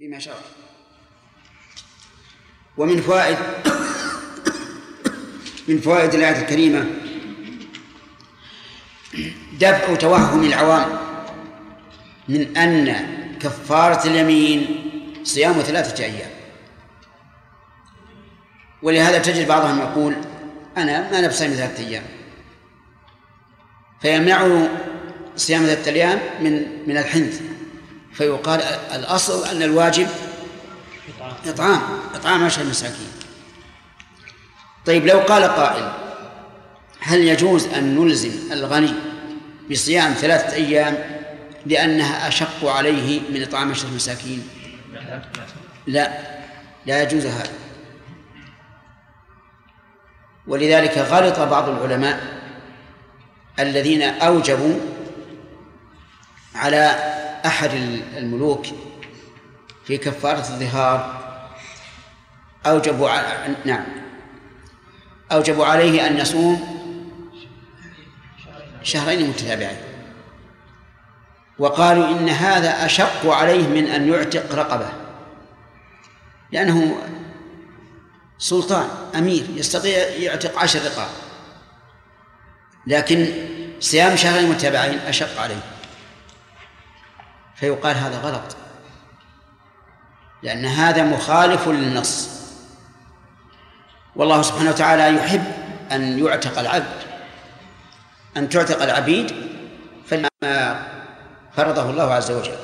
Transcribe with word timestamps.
بما 0.00 0.18
شرع. 0.18 0.34
ومن 2.76 3.00
فوائد 3.00 3.38
من 5.68 5.80
فوائد 5.80 6.14
الآية 6.14 6.42
الكريمة 6.42 6.84
دفع 9.60 9.94
توهم 9.94 10.44
العوام 10.44 10.98
من 12.28 12.56
أن 12.56 12.96
كفارة 13.40 14.06
اليمين 14.06 14.66
صيام 15.22 15.52
ثلاثة 15.52 16.04
أيام. 16.04 16.30
ولهذا 18.82 19.18
تجد 19.18 19.48
بعضهم 19.48 19.78
يقول 19.78 20.14
أنا 20.76 21.10
ما 21.10 21.20
نبصم 21.20 21.46
ثلاثة 21.46 21.86
أيام. 21.86 22.04
فيمنعه 24.02 24.68
صيام 25.36 25.62
ثلاثة 25.62 25.90
أيام 25.90 26.20
من 26.40 26.66
من 26.86 26.98
الحنث. 26.98 27.53
فيقال 28.14 28.60
الأصل 28.94 29.44
أن 29.48 29.62
الواجب 29.62 30.08
إطعام 31.46 31.80
إطعام 32.14 32.44
عشر 32.44 32.64
مساكين. 32.64 33.08
طيب 34.86 35.06
لو 35.06 35.18
قال 35.18 35.44
قائل 35.44 35.92
هل 37.00 37.20
يجوز 37.20 37.66
أن 37.66 37.98
نلزم 37.98 38.52
الغني 38.52 38.94
بصيام 39.70 40.12
ثلاثة 40.12 40.52
أيام 40.52 40.98
لأنها 41.66 42.28
أشق 42.28 42.64
عليه 42.64 43.20
من 43.30 43.42
إطعام 43.42 43.70
عشرة 43.70 43.88
مساكين؟ 43.88 44.48
لا 45.86 46.18
لا 46.86 47.02
يجوز 47.02 47.26
هذا. 47.26 47.52
ولذلك 50.46 50.98
غلط 50.98 51.40
بعض 51.40 51.68
العلماء 51.68 52.20
الذين 53.58 54.02
أوجبوا 54.02 54.74
على 56.54 57.13
أحد 57.46 57.70
الملوك 58.16 58.66
في 59.84 59.98
كفارة 59.98 60.38
الظهار 60.38 61.24
أوجبوا 62.66 63.10
على 63.10 63.56
نعم. 63.64 63.84
أوجبوا 65.32 65.66
عليه 65.66 66.06
أن 66.06 66.18
يصوم 66.18 66.74
شهرين 68.82 69.28
متتابعين. 69.28 69.76
وقالوا 71.58 72.08
إن 72.08 72.28
هذا 72.28 72.86
أشق 72.86 73.26
عليه 73.26 73.66
من 73.68 73.86
أن 73.86 74.08
يعتق 74.08 74.54
رقبة 74.54 74.88
لأنه 76.52 76.96
سلطان 78.38 78.88
أمير 79.14 79.46
يستطيع 79.54 79.98
يعتق 80.08 80.58
عشر 80.58 80.78
رقاب 80.84 81.08
لكن 82.86 83.26
صيام 83.80 84.16
شهرين 84.16 84.50
متابعين 84.50 84.98
أشق 84.98 85.40
عليه. 85.40 85.73
فيقال 87.56 87.96
هذا 87.96 88.18
غلط. 88.18 88.56
لأن 90.42 90.64
هذا 90.64 91.02
مخالف 91.02 91.68
للنص. 91.68 92.28
والله 94.16 94.42
سبحانه 94.42 94.70
وتعالى 94.70 95.16
يحب 95.16 95.44
أن 95.92 96.26
يعتق 96.26 96.58
العبد. 96.58 97.02
أن 98.36 98.48
تعتق 98.48 98.82
العبيد 98.82 99.32
فلما 100.06 100.86
فرضه 101.56 101.90
الله 101.90 102.14
عز 102.14 102.30
وجل. 102.30 102.56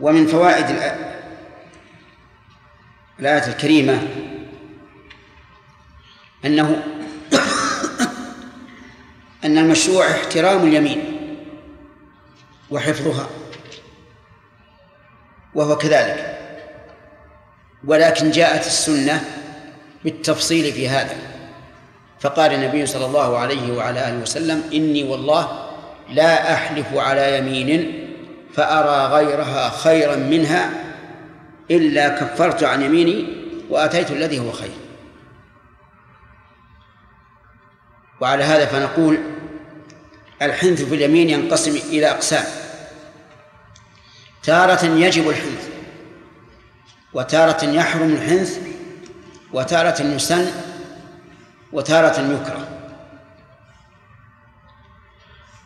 ومن 0.00 0.26
فوائد 0.26 0.70
الآية 3.18 3.46
الكريمة 3.46 4.08
أنه 6.44 6.74
أن 9.44 9.58
المشروع 9.58 10.10
احترام 10.10 10.68
اليمين. 10.68 11.13
وحفظها. 12.70 13.26
وهو 15.54 15.76
كذلك. 15.76 16.38
ولكن 17.84 18.30
جاءت 18.30 18.66
السنة 18.66 19.24
بالتفصيل 20.04 20.72
في 20.72 20.88
هذا. 20.88 21.16
فقال 22.20 22.52
النبي 22.52 22.86
صلى 22.86 23.06
الله 23.06 23.38
عليه 23.38 23.76
وعلى 23.76 24.08
آله 24.08 24.18
وسلم 24.18 24.62
إني 24.72 25.02
والله 25.02 25.70
لا 26.10 26.54
أحلف 26.54 26.94
على 26.94 27.38
يمين 27.38 28.04
فأرى 28.54 29.14
غيرها 29.14 29.70
خيرا 29.70 30.16
منها 30.16 30.70
إلا 31.70 32.08
كفرت 32.08 32.64
عن 32.64 32.82
يميني 32.82 33.26
وأتيت 33.70 34.10
الذي 34.10 34.38
هو 34.38 34.52
خير. 34.52 34.74
وعلى 38.20 38.44
هذا 38.44 38.66
فنقول 38.66 39.18
الحنث 40.44 40.82
في 40.82 40.94
اليمين 40.94 41.30
ينقسم 41.30 41.76
إلى 41.76 42.10
أقسام. 42.10 42.44
تارة 44.42 44.84
يجب 44.84 45.28
الحنث 45.28 45.68
وتارة 47.12 47.64
يحرم 47.64 48.12
الحنث 48.12 48.58
وتارة 49.52 50.02
يسن 50.02 50.50
وتارة 51.72 52.20
يكره. 52.20 52.68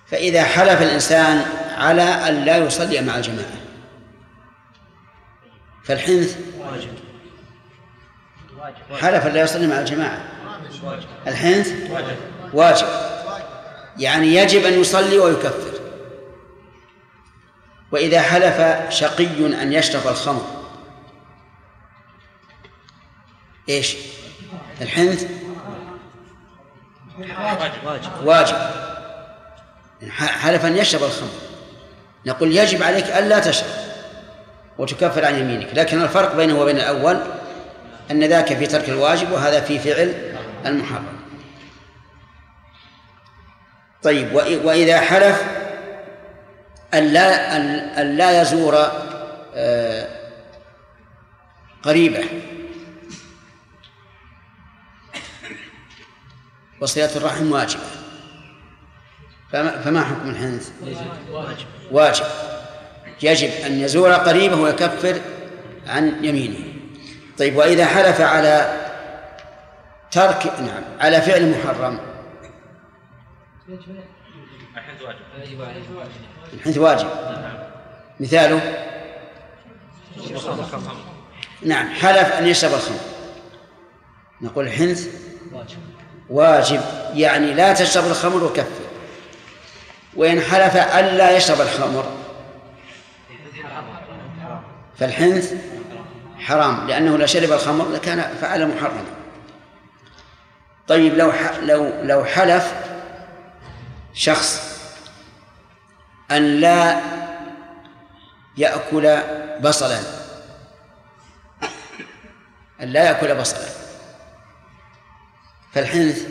فإذا 0.06 0.44
حلف 0.44 0.82
الإنسان 0.82 1.46
على 1.78 2.02
أن 2.02 2.44
لا 2.44 2.56
يصلي 2.56 3.00
مع 3.00 3.16
الجماعة 3.16 3.58
فالحنث 5.84 6.38
حلف 9.00 9.26
أن 9.26 9.32
لا 9.32 9.42
يصلي 9.42 9.66
مع 9.66 9.78
الجماعة. 9.78 10.22
الحنث 11.26 11.72
واجب. 12.52 13.07
يعني 13.98 14.34
يجب 14.34 14.64
أن 14.64 14.80
يصلي 14.80 15.18
ويكفر. 15.18 15.78
وإذا 17.92 18.22
حلف 18.22 18.90
شقي 18.92 19.62
أن 19.62 19.72
يشرب 19.72 20.08
الخمر. 20.08 20.46
إيش؟ 23.68 23.96
الحنث؟ 24.80 25.26
واجب. 28.24 28.56
حلف 30.18 30.64
أن 30.64 30.76
يشرب 30.76 31.02
الخمر. 31.02 31.30
نقول 32.26 32.56
يجب 32.56 32.82
عليك 32.82 33.04
ألا 33.04 33.38
تشرب 33.38 33.70
وتكفر 34.78 35.24
عن 35.24 35.38
يمينك. 35.38 35.68
لكن 35.74 36.02
الفرق 36.02 36.36
بينه 36.36 36.60
وبين 36.60 36.76
الأول 36.76 37.20
أن 38.10 38.24
ذاك 38.24 38.54
في 38.54 38.66
ترك 38.66 38.88
الواجب 38.88 39.32
وهذا 39.32 39.60
في 39.60 39.78
فعل 39.78 40.34
المحرم. 40.66 41.17
طيب 44.08 44.34
وإذا 44.64 45.00
حلف 45.00 45.42
أن 46.94 47.04
لا 47.04 47.56
أن 48.00 48.16
لا 48.16 48.42
يزور 48.42 48.76
آه، 49.54 50.08
قريبه. 51.82 52.24
وصلة 56.80 57.16
الرحم 57.16 57.52
واجبة. 57.52 57.82
فما 59.84 60.04
حكم 60.04 60.30
الحنث؟ 60.30 60.70
واجب 61.30 61.66
واجب. 61.90 62.24
يجب 63.22 63.50
أن 63.66 63.80
يزور 63.80 64.12
قريبه 64.12 64.56
ويكفر 64.56 65.20
عن 65.86 66.24
يمينه. 66.24 66.64
طيب 67.38 67.56
وإذا 67.56 67.86
حلف 67.86 68.20
على 68.20 68.72
ترك 70.10 70.46
نعم 70.46 70.82
على 71.00 71.22
فعل 71.22 71.50
محرم 71.50 72.07
الحنث 73.68 75.02
واجب. 75.02 75.18
الحنث 76.54 76.78
واجب 76.78 77.08
مثاله؟ 78.20 78.84
نعم 81.62 81.88
حلف 81.88 82.32
أن 82.32 82.46
يشرب 82.46 82.74
الخمر. 82.74 82.98
نقول 84.40 84.66
الحنث 84.66 85.08
واجب 86.30 86.80
يعني 87.14 87.54
لا 87.54 87.72
تشرب 87.72 88.04
الخمر 88.06 88.44
وكفر 88.44 88.84
وإن 90.16 90.40
حلف 90.40 90.76
ألا 90.76 91.36
يشرب 91.36 91.60
الخمر 91.60 92.04
فالحنث 94.98 95.54
حرام 96.38 96.86
لأنه 96.86 97.16
لو 97.18 97.26
شرب 97.26 97.52
الخمر 97.52 97.88
لكان 97.88 98.34
فعل 98.40 98.68
محرما 98.68 99.04
طيب 100.88 101.14
لو 101.14 101.32
لو 101.62 101.92
لو 102.02 102.24
حلف 102.24 102.87
شخص 104.18 104.78
أن 106.30 106.60
لا 106.60 107.00
يأكل 108.56 109.18
بصلا. 109.60 110.00
أن 112.80 112.88
لا 112.88 113.04
يأكل 113.04 113.34
بصلا. 113.34 113.68
فالحنث 115.72 116.26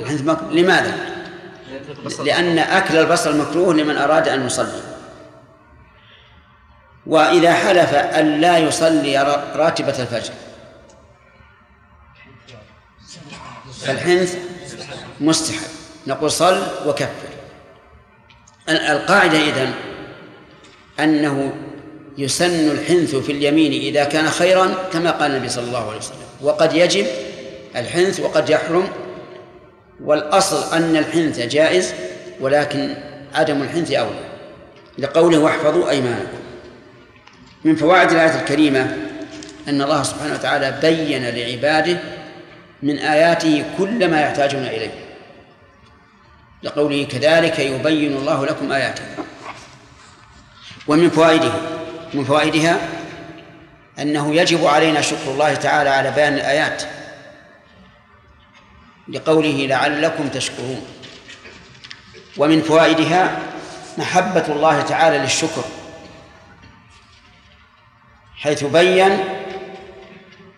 الحنث 0.00 0.22
مكروه. 0.22 0.52
لماذا؟ 0.52 0.94
لأن 2.24 2.58
أكل 2.58 2.96
البصل 2.96 3.38
مكروه 3.38 3.74
لمن 3.74 3.96
أراد 3.96 4.28
أن 4.28 4.46
يصلي. 4.46 4.82
وإذا 7.06 7.54
حلف 7.54 7.94
أن 7.94 8.40
لا 8.40 8.58
يصلي 8.58 9.22
راتبة 9.54 10.02
الفجر. 10.02 10.34
فالحنث 13.80 14.51
مستحب. 15.22 15.70
نقول 16.06 16.30
صل 16.30 16.62
وكفر. 16.86 17.32
القاعدة 18.68 19.38
إذن 19.38 19.72
أنه 21.00 21.52
يسن 22.18 22.70
الحنث 22.70 23.16
في 23.16 23.32
اليمين 23.32 23.72
إذا 23.72 24.04
كان 24.04 24.30
خيرا 24.30 24.74
كما 24.92 25.10
قال 25.10 25.30
النبي 25.30 25.48
صلى 25.48 25.64
الله 25.64 25.88
عليه 25.88 25.98
وسلم. 25.98 26.18
وقد 26.42 26.74
يجب 26.74 27.06
الحنث 27.76 28.20
وقد 28.20 28.50
يحرم. 28.50 28.88
والأصل 30.04 30.76
أن 30.76 30.96
الحنث 30.96 31.40
جائز 31.40 31.94
ولكن 32.40 32.94
عدم 33.34 33.62
الحنث 33.62 33.92
أولى. 33.92 34.24
لقوله 34.98 35.38
واحفظوا 35.38 35.90
أيمانكم. 35.90 36.38
من 37.64 37.76
فوائد 37.76 38.10
الآية 38.10 38.40
الكريمة 38.40 38.96
أن 39.68 39.82
الله 39.82 40.02
سبحانه 40.02 40.34
وتعالى 40.34 40.78
بين 40.82 41.28
لعباده 41.28 41.98
من 42.82 42.98
آياته 42.98 43.64
كل 43.78 44.08
ما 44.08 44.20
يحتاجون 44.20 44.62
إليه. 44.62 44.90
لقوله 46.62 47.04
كذلك 47.04 47.58
يبين 47.58 48.16
الله 48.16 48.46
لكم 48.46 48.72
آياته. 48.72 49.04
ومن 50.86 51.10
فوائده 51.10 51.52
من 52.14 52.24
فوائدها 52.24 52.88
أنه 53.98 54.34
يجب 54.34 54.66
علينا 54.66 55.00
شكر 55.00 55.30
الله 55.30 55.54
تعالى 55.54 55.90
على 55.90 56.10
بيان 56.10 56.34
الآيات 56.34 56.82
لقوله 59.08 59.66
لعلكم 59.66 60.28
تشكرون. 60.28 60.86
ومن 62.36 62.62
فوائدها 62.62 63.38
محبة 63.98 64.46
الله 64.48 64.82
تعالى 64.82 65.18
للشكر 65.18 65.64
حيث 68.36 68.64
بين 68.64 69.18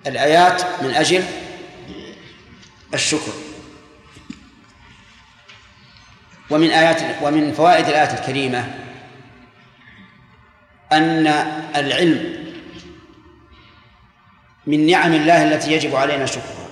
الآيات 0.06 0.62
من 0.82 0.90
أجل 0.90 1.24
الشكر. 2.94 3.32
ومن 6.54 6.70
آيات 6.70 7.02
ومن 7.22 7.52
فوائد 7.52 7.88
الآية 7.88 8.14
الكريمة 8.14 8.64
أن 10.92 11.26
العلم 11.76 12.44
من 14.66 14.86
نعم 14.86 15.14
الله 15.14 15.42
التي 15.42 15.72
يجب 15.72 15.96
علينا 15.96 16.26
شكرها 16.26 16.68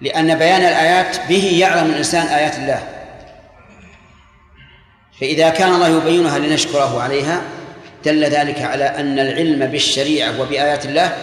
لأن 0.00 0.38
بيان 0.38 0.60
الآيات 0.60 1.16
به 1.28 1.58
يعلم 1.58 1.90
الإنسان 1.90 2.26
آيات 2.26 2.56
الله. 2.56 2.88
فإذا 5.20 5.50
كان 5.50 5.74
الله 5.74 5.88
يبينها 5.88 6.38
لنشكره 6.38 7.02
عليها 7.02 7.42
دل 8.04 8.24
ذلك 8.24 8.62
على 8.62 8.84
أن 8.84 9.18
العلم 9.18 9.66
بالشريعة 9.66 10.40
وبآيات 10.40 10.86
الله 10.86 11.16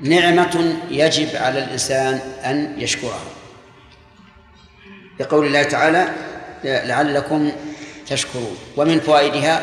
نعمة 0.00 0.76
يجب 0.90 1.36
على 1.36 1.64
الإنسان 1.64 2.20
أن 2.44 2.74
يشكرها 2.78 3.35
لقول 5.20 5.46
الله 5.46 5.62
تعالى 5.62 6.08
لعلكم 6.64 7.52
تشكرون. 8.06 8.56
ومن 8.76 9.00
فوائدها 9.00 9.62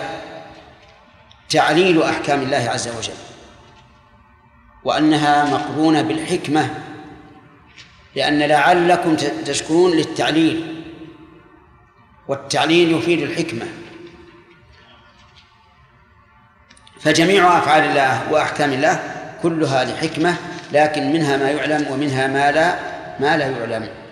تعليل 1.50 2.04
أحكام 2.04 2.42
الله 2.42 2.70
عز 2.70 2.88
وجل 2.88 3.14
وأنها 4.84 5.46
مقرونة 5.46 6.02
بالحكمة 6.02 6.70
لأن 8.16 8.40
لعلكم 8.40 9.16
تشكرون 9.46 9.92
للتعليل 9.92 10.84
والتعليل 12.28 12.98
يفيد 12.98 13.22
الحكمة. 13.22 13.66
فجميع 17.02 17.58
أفعال 17.58 17.84
الله 17.84 18.32
وأحكام 18.32 18.74
الله 18.74 19.00
كلها 19.42 19.84
لحكمة 19.84 20.36
لكن 20.72 21.12
منها 21.12 21.38
ما 21.38 21.52
يعلم 21.52 21.88
ومنها 21.92 22.28
ما 22.28 22.52
لا 22.52 22.80
ما 23.20 23.38
لا 23.38 23.50
يعلم. 23.50 24.03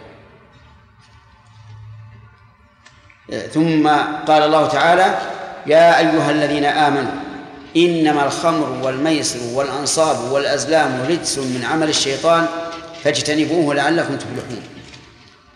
ثم 3.53 3.87
قال 4.27 4.43
الله 4.43 4.67
تعالى 4.67 5.19
يا 5.67 5.99
أيها 5.99 6.31
الذين 6.31 6.65
آمنوا 6.65 7.11
إنما 7.77 8.25
الخمر 8.25 8.77
والميسر 8.83 9.39
والأنصاب 9.53 10.31
والأزلام 10.31 11.05
رجس 11.09 11.37
من 11.37 11.67
عمل 11.71 11.89
الشيطان 11.89 12.47
فاجتنبوه 13.03 13.75
لعلكم 13.75 14.15
تفلحون. 14.15 14.63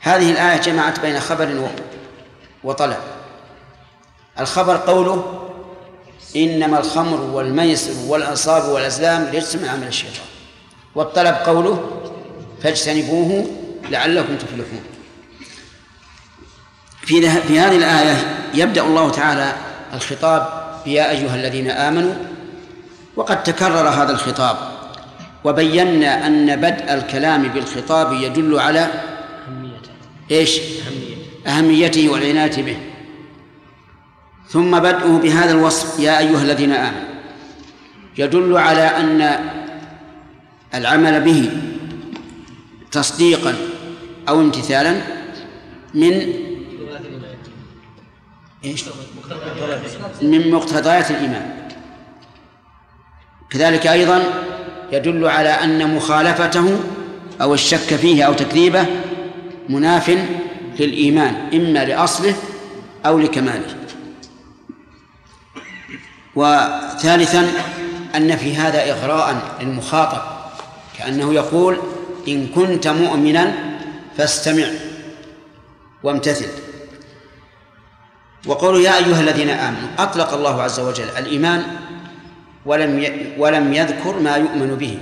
هذه 0.02 0.32
الآية 0.32 0.62
جمعت 0.62 1.00
بين 1.00 1.20
خبر 1.20 1.70
وطلب. 2.64 2.98
الخبر 4.40 4.78
قوله 4.78 5.42
إنما 6.36 6.80
الخمر 6.80 7.22
والميسر 7.22 7.94
والأنصاب 8.08 8.70
والأزلام 8.70 9.28
رجس 9.34 9.56
من 9.56 9.70
عمل 9.70 9.88
الشيطان. 9.88 10.26
والطلب 10.96 11.36
قوله 11.36 11.90
فاجتنبوه 12.64 13.46
لعلكم 13.90 14.38
تفلحون. 14.38 14.95
في 17.06 17.30
في 17.30 17.60
هذه 17.60 17.78
الآية 17.78 18.16
يبدأ 18.54 18.82
الله 18.82 19.10
تعالى 19.10 19.54
الخطاب 19.94 20.66
يا 20.86 21.12
أيها 21.12 21.36
الذين 21.36 21.72
آمنوا 21.72 22.14
وقد 23.16 23.44
تكرر 23.44 23.90
هذا 23.90 24.12
الخطاب 24.12 24.58
وبينا 25.44 26.28
أن 26.28 26.56
بدء 26.56 26.94
الكلام 26.94 27.44
بالخطاب 27.44 28.14
يدل 28.14 28.60
على 28.60 28.88
إيش؟ 30.32 30.60
أهميته. 31.48 32.10
والعناية 32.10 32.64
به. 32.64 32.78
ثم 34.50 34.80
بدءه 34.80 35.20
بهذا 35.24 35.52
الوصف 35.52 36.00
يا 36.00 36.20
أيها 36.20 36.42
الذين 36.42 36.72
آمنوا. 36.72 37.16
يدل 38.18 38.58
على 38.58 38.82
أن 38.82 39.40
العمل 40.76 41.22
به 41.22 41.50
تصديقا 42.92 43.56
أو 44.30 44.42
امتثالا 44.42 45.02
من 45.94 46.34
إيش؟ 48.66 48.84
من 50.22 50.52
مقتضيات 50.52 51.12
الإيمان. 51.12 51.70
كذلك 53.50 53.88
أيضا 53.88 54.24
يدل 54.92 55.28
على 55.28 55.50
أن 55.50 55.96
مخالفته 55.96 56.80
أو 57.42 57.54
الشك 57.54 57.96
فيه 57.96 58.24
أو 58.24 58.34
تكذيبه 58.34 58.86
مناف 59.70 60.18
للإيمان 60.80 61.36
إما 61.54 61.86
لأصله 61.86 62.36
أو 63.06 63.20
لكماله. 63.20 63.76
وثالثا 66.36 67.52
أن 68.16 68.36
في 68.36 68.56
هذا 68.56 68.92
إغراء 68.92 69.58
للمخاطب 69.62 70.22
كأنه 70.98 71.34
يقول 71.34 71.78
إن 72.28 72.48
كنت 72.48 72.88
مؤمنا 72.88 73.54
فاستمع 74.18 74.68
وامتثل. 76.04 76.50
وقول 78.46 78.82
يا 78.82 78.98
أيها 78.98 79.22
الذين 79.22 79.50
آمنوا 79.50 79.90
أطلق 79.98 80.34
الله 80.34 80.62
عز 80.62 80.80
وجل 80.80 81.10
الإيمان 81.18 81.64
ولم 82.66 83.06
ولم 83.38 83.74
يذكر 83.74 84.20
ما 84.20 84.36
يؤمن 84.36 84.76
به 84.76 84.98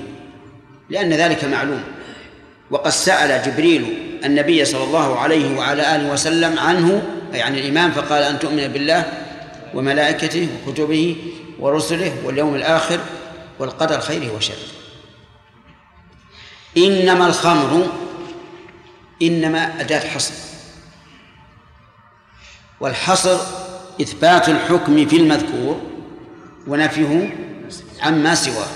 لأن 0.90 1.14
ذلك 1.14 1.46
معلوم. 1.46 1.84
وقد 2.72 2.92
سأل 2.92 3.44
جبريل 3.46 3.98
النبي 4.26 4.66
صلى 4.66 4.84
الله 4.84 5.20
عليه 5.20 5.58
وعلى 5.58 5.96
آله 5.96 6.14
وسلم 6.14 6.60
عنه 6.60 7.04
أي 7.34 7.42
عن 7.42 7.56
الإيمان 7.56 7.92
فقال 7.92 8.24
أن 8.24 8.40
تؤمن 8.40 8.68
بالله 8.68 9.06
وملائكته 9.74 10.48
وكتبه 10.68 11.16
ورسله 11.60 12.14
واليوم 12.26 12.56
الآخر 12.56 13.00
والقدر 13.60 14.00
خيره 14.00 14.36
وشره. 14.36 14.68
إنما 16.78 17.28
الخمر 17.28 17.88
إنما 19.22 19.82
أداة 19.82 20.00
حصر 20.00 20.53
والحصر 22.84 23.38
إثبات 24.02 24.50
الحكم 24.50 25.08
في 25.08 25.16
المذكور 25.16 25.82
ونفيه 26.68 27.36
عما 28.02 28.36
سواه. 28.36 28.68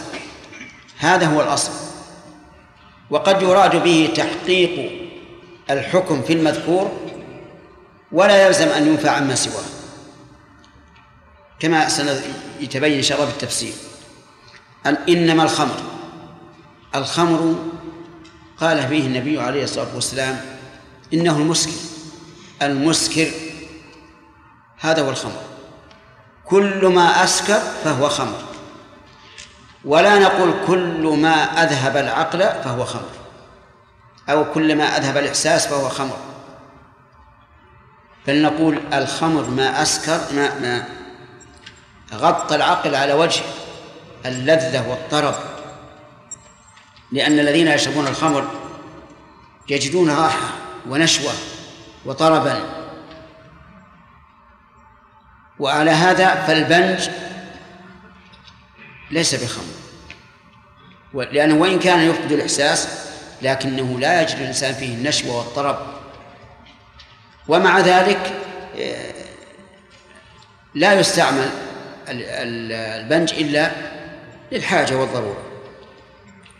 هذا 0.97 1.25
هو 1.25 1.41
الأصل. 1.41 1.71
وقد 3.09 3.41
يراد 3.41 3.83
به 3.83 4.13
تحقيق 4.15 4.91
الحكم 5.69 6.21
في 6.21 6.33
المذكور 6.33 6.91
ولا 8.11 8.47
يلزم 8.47 8.67
أن 8.67 8.87
ينفع 8.87 9.11
عما 9.11 9.35
سواه. 9.35 9.63
كما 11.59 11.89
سيتبين 11.89 12.97
إن 12.97 13.03
شاء 13.03 13.17
الله 13.17 13.31
بالتفسير 13.31 13.73
إنما 15.09 15.43
الخمر. 15.43 15.81
الخمر 16.95 17.55
قال 18.57 18.87
فيه 18.87 19.07
النبي 19.07 19.39
عليه 19.39 19.63
الصلاة 19.63 19.95
والسلام 19.95 20.41
إنه 21.13 21.37
المسكر. 21.37 21.71
المسكر 22.61 23.27
هذا 24.79 25.01
هو 25.01 25.09
الخمر. 25.09 25.41
كل 26.45 26.87
ما 26.87 27.23
أسكر 27.23 27.59
فهو 27.83 28.09
خمر. 28.09 28.41
ولا 29.85 30.19
نقول 30.19 30.53
كل 30.67 31.17
ما 31.21 31.63
أذهب 31.63 31.97
العقل 31.97 32.39
فهو 32.39 32.85
خمر. 32.85 33.09
أو 34.29 34.53
كل 34.53 34.75
ما 34.75 34.97
أذهب 34.97 35.17
الإحساس 35.17 35.67
فهو 35.67 35.89
خمر. 35.89 36.17
بل 38.27 38.41
نقول 38.41 38.81
الخمر 38.93 39.49
ما 39.49 39.81
أسكر 39.81 40.19
ما 40.33 40.59
ما 40.59 40.85
غطى 42.13 42.55
العقل 42.55 42.95
على 42.95 43.13
وجه 43.13 43.41
اللذة 44.25 44.89
والطرب. 44.89 45.35
لأن 47.11 47.39
الذين 47.39 47.67
يشربون 47.67 48.07
الخمر 48.07 48.47
يجدون 49.69 50.09
راحة 50.09 50.49
ونشوة 50.89 51.31
وطربا. 52.05 52.76
وعلى 55.59 55.91
هذا 55.91 56.35
فالبنج 56.35 57.09
ليس 59.11 59.35
بخمر. 59.35 59.73
لأنه 61.31 61.55
وإن 61.55 61.79
كان 61.79 61.99
يفقد 61.99 62.31
الإحساس 62.31 62.87
لكنه 63.41 63.99
لا 63.99 64.21
يجد 64.21 64.35
الإنسان 64.35 64.73
فيه 64.73 64.93
النشوة 64.93 65.37
والطرب. 65.37 65.77
ومع 67.47 67.79
ذلك 67.79 68.33
آه، 68.79 69.13
لا 70.75 70.93
يستعمل 70.93 71.49
البنج 72.09 73.33
إلا 73.33 73.71
للحاجة 74.51 74.95
والضرورة. 74.95 75.43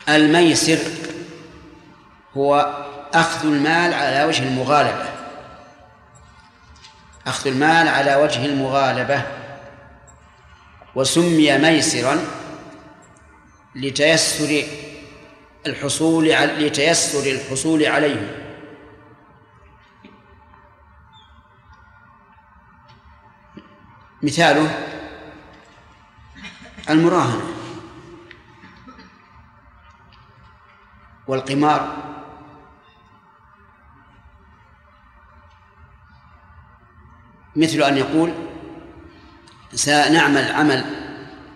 الميسر 0.09 0.79
هو 2.37 2.75
أخذ 3.13 3.47
المال 3.47 3.93
على 3.93 4.23
وجه 4.23 4.43
المغالبة. 4.43 5.16
أخذ 7.27 7.47
المال 7.47 7.87
على 7.87 8.15
وجه 8.15 8.45
المغالبة 8.45 9.23
وسمي 10.95 11.57
ميسرا 11.57 12.17
لتيسر 13.75 14.63
الحصول 15.67 16.29
لتيسر 16.59 17.31
الحصول 17.31 17.85
عليه. 17.85 18.43
مثاله 24.23 24.79
المراهنة 26.89 27.41
والقمار 31.27 32.16
مثل 37.57 37.83
أن 37.83 37.97
يقول 37.97 38.33
سنعمل 39.73 40.51
عمل 40.51 40.85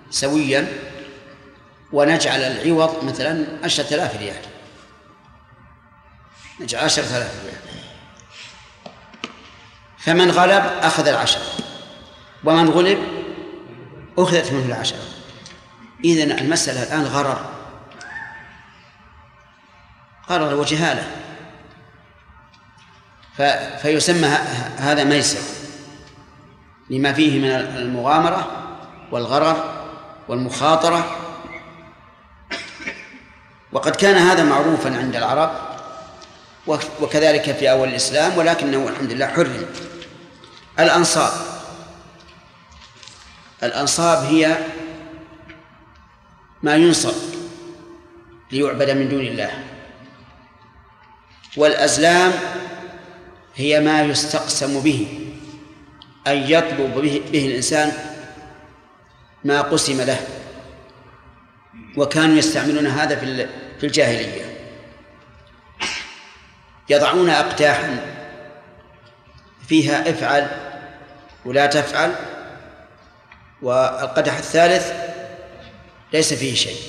سويا 0.10 0.68
ونجعل 1.92 2.40
العوض 2.40 3.04
مثلا 3.04 3.46
عشرة 3.64 3.94
آلاف 3.94 4.18
ريال. 4.18 4.42
نجعل 6.60 6.84
عشرة 6.84 7.04
آلاف 7.04 7.44
ريال. 7.44 7.62
فمن 9.98 10.32
غلب 10.32 10.64
أخذ 10.82 11.08
العشرة 11.08 11.44
ومن 12.44 12.70
غلب 12.70 13.00
أخذت 14.18 14.52
منه 14.52 14.66
العشرة. 14.66 15.00
إذن 16.06 16.32
المسألة 16.32 16.84
الآن 16.84 17.04
غرر. 17.04 17.50
غرر 20.30 20.56
وجهالة. 20.56 21.12
فيسمى 23.82 24.28
هذا 24.78 25.04
ميسر. 25.04 25.61
لما 26.90 27.14
فيه 27.14 27.40
من 27.40 27.50
المغامرة 27.78 28.52
والغرر 29.12 29.86
والمخاطرة. 30.28 31.18
وقد 33.72 33.96
كان 33.96 34.16
هذا 34.16 34.44
معروفا 34.44 34.98
عند 34.98 35.16
العرب 35.16 35.52
وكذلك 37.02 37.52
في 37.52 37.72
أول 37.72 37.88
الإسلام 37.90 38.38
ولكنه 38.38 38.88
الحمد 38.88 39.12
لله 39.12 39.28
حرم. 39.28 39.66
الأنصاب. 40.80 41.32
الأنصاب 43.64 44.24
هي 44.24 44.58
ما 46.64 46.76
ينصب 46.76 47.14
ليعبد 48.52 48.90
من 48.90 49.10
دون 49.10 49.22
الله. 49.22 49.52
والأزلام 51.58 52.32
هي 53.56 53.80
ما 53.80 54.02
يستقسم 54.02 54.80
به. 54.80 55.21
أن 56.28 56.38
يطلب 56.38 56.94
به, 56.96 57.22
به 57.32 57.48
الإنسان 57.48 57.94
ما 59.44 59.62
قسم 59.62 60.02
له. 60.02 60.28
وكانوا 61.98 62.36
يستعملون 62.36 62.88
هذا 62.88 63.16
في 63.16 63.48
في 63.80 63.86
الجاهلية. 63.86 64.46
يضعون 66.90 67.30
أقداحا 67.30 68.00
فيها 69.68 70.10
افعل 70.10 70.48
ولا 71.46 71.66
تفعل 71.66 72.16
والقدح 73.62 74.38
الثالث 74.38 74.94
ليس 76.14 76.34
فيه 76.34 76.56
شيء. 76.56 76.82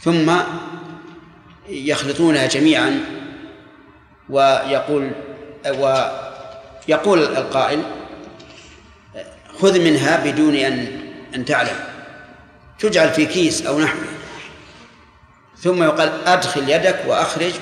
ثم 0.00 0.36
يخلطونها 1.68 2.46
جميعا 2.46 3.00
ويقول 4.28 5.12
و 5.66 6.08
يقول 6.88 7.22
القائل 7.22 7.82
خذ 9.58 9.80
منها 9.80 10.24
بدون 10.24 10.54
أن 10.54 11.04
أن 11.34 11.44
تعلم. 11.44 11.84
تجعل 12.78 13.10
في 13.10 13.26
كيس 13.26 13.66
أو 13.66 13.80
نحوه 13.80 14.04
ثم 15.58 15.82
يقال 15.82 16.24
أدخل 16.26 16.68
يدك 16.68 17.04
وأخرج 17.06 17.52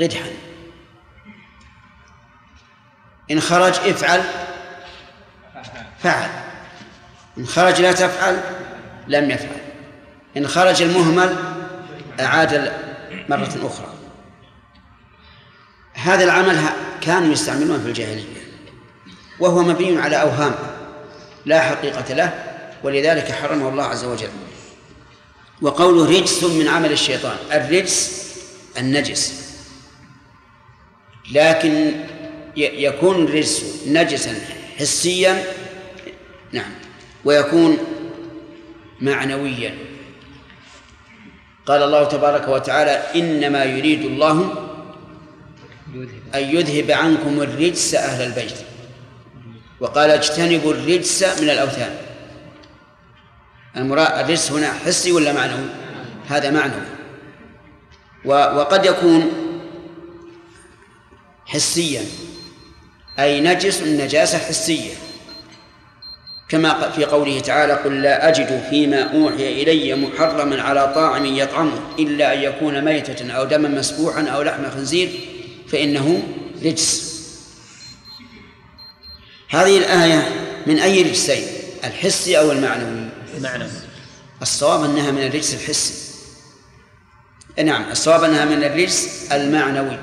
قدحا. 0.00 0.30
إن 3.30 3.40
خرج 3.40 3.74
افعل 3.74 4.22
فعل. 5.98 6.30
إن 7.38 7.46
خرج 7.46 7.80
لا 7.80 7.92
تفعل 7.92 8.40
لم 9.08 9.30
يفعل. 9.30 9.60
إن 10.36 10.48
خرج 10.48 10.82
المهمل 10.82 11.36
أعاد 12.20 12.72
مرة 13.28 13.56
أخرى. 13.62 13.94
هذا 15.94 16.24
العمل 16.24 16.60
كانوا 17.00 17.32
يستعملونه 17.32 17.78
في 17.78 17.88
الجاهلية. 17.88 18.39
وهو 19.40 19.62
مبني 19.62 19.98
على 19.98 20.20
أوهام 20.20 20.54
لا 21.46 21.60
حقيقة 21.60 22.14
له 22.14 22.44
ولذلك 22.82 23.32
حرمه 23.32 23.68
الله 23.68 23.84
عز 23.84 24.04
وجل. 24.04 24.28
وقوله 25.62 26.18
رجس 26.18 26.44
من 26.44 26.68
عمل 26.68 26.92
الشيطان 26.92 27.36
الرجس 27.52 28.26
النجس. 28.78 29.50
لكن 31.32 31.92
يكون 32.56 33.24
الرجس 33.24 33.64
نجسا 33.86 34.34
حسيا 34.78 35.44
نعم 36.52 36.70
ويكون 37.24 37.78
معنويا. 39.00 39.74
قال 41.66 41.82
الله 41.82 42.04
تبارك 42.04 42.48
وتعالى 42.48 42.90
إنما 42.90 43.64
يريد 43.64 44.04
الله 44.04 44.54
أن 46.34 46.42
يذهب 46.42 46.90
عنكم 46.90 47.42
الرجس 47.42 47.94
أهل 47.94 48.26
البيت. 48.26 48.69
وقال 49.80 50.10
اجتنبوا 50.10 50.72
الرجس 50.72 51.22
من 51.22 51.50
الأوثان. 51.50 51.96
المراد 53.76 54.24
الرجس 54.24 54.52
هنا 54.52 54.72
حسي 54.72 55.12
ولا 55.12 55.32
معنوي 55.32 55.68
هذا 56.28 56.50
معنوي 56.50 56.86
وقد 58.24 58.84
يكون 58.84 59.32
حسيا. 61.46 62.04
أي 63.18 63.40
نجس 63.40 63.82
النجاسة 63.82 64.38
حسية. 64.38 64.92
كما 66.48 66.90
في 66.90 67.04
قوله 67.04 67.40
تعالى 67.40 67.72
قل 67.72 68.02
لا 68.02 68.28
أجد 68.28 68.62
فيما 68.70 69.02
أوحي 69.02 69.62
إلي 69.62 69.94
محرما 69.94 70.62
على 70.62 70.92
طاعم 70.94 71.26
يطعمه 71.26 71.80
إلا 71.98 72.34
أن 72.34 72.38
يكون 72.38 72.84
ميتة 72.84 73.32
أو 73.32 73.44
دما 73.44 73.68
مسبوحا 73.68 74.28
أو 74.28 74.42
لحم 74.42 74.70
خنزير 74.70 75.08
فإنه 75.68 76.22
رجس. 76.64 77.09
هذه 79.50 79.78
الآية 79.78 80.28
من 80.66 80.78
أي 80.78 81.02
رجسين؟ 81.02 81.46
الحسي 81.84 82.38
أو 82.38 82.52
المعنوي؟ 82.52 83.08
المعنوي. 83.36 83.70
الصواب 84.42 84.84
أنها 84.84 85.10
من 85.10 85.26
الرجس 85.26 85.54
الحسي 85.54 85.94
نعم 87.64 87.90
الصواب 87.90 88.24
أنها 88.24 88.44
من 88.44 88.64
الرجس 88.64 89.26
المعنوي. 89.32 89.98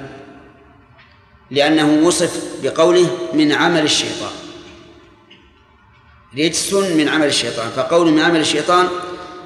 لأنه 1.52 2.08
وصف 2.08 2.44
بقوله 2.64 3.30
من 3.34 3.52
عمل 3.52 3.84
الشيطان. 3.84 4.32
رجس 6.38 6.74
من 6.74 7.10
عمل 7.10 7.28
الشيطان. 7.28 7.70
فقول 7.76 8.12
من 8.12 8.20
عمل 8.20 8.40
الشيطان 8.40 8.88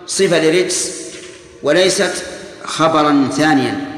صفة 0.08 0.39
لرجس 0.39 0.91
وليست 1.63 2.25
خبرا 2.65 3.29
ثانيا. 3.31 3.91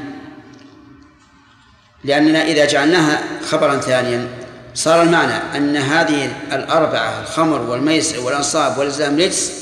لأننا 2.04 2.44
إذا 2.46 2.64
جعلناها 2.64 3.22
خبرا 3.50 3.80
ثانيا 3.80 4.43
صار 4.74 5.02
المعنى 5.02 5.56
أن 5.56 5.76
هذه 5.76 6.36
الأربعة 6.52 7.20
الخمر 7.20 7.60
والميسر 7.60 8.20
والأنصاب 8.20 8.78
والإزلام 8.78 9.16
رجس 9.20 9.52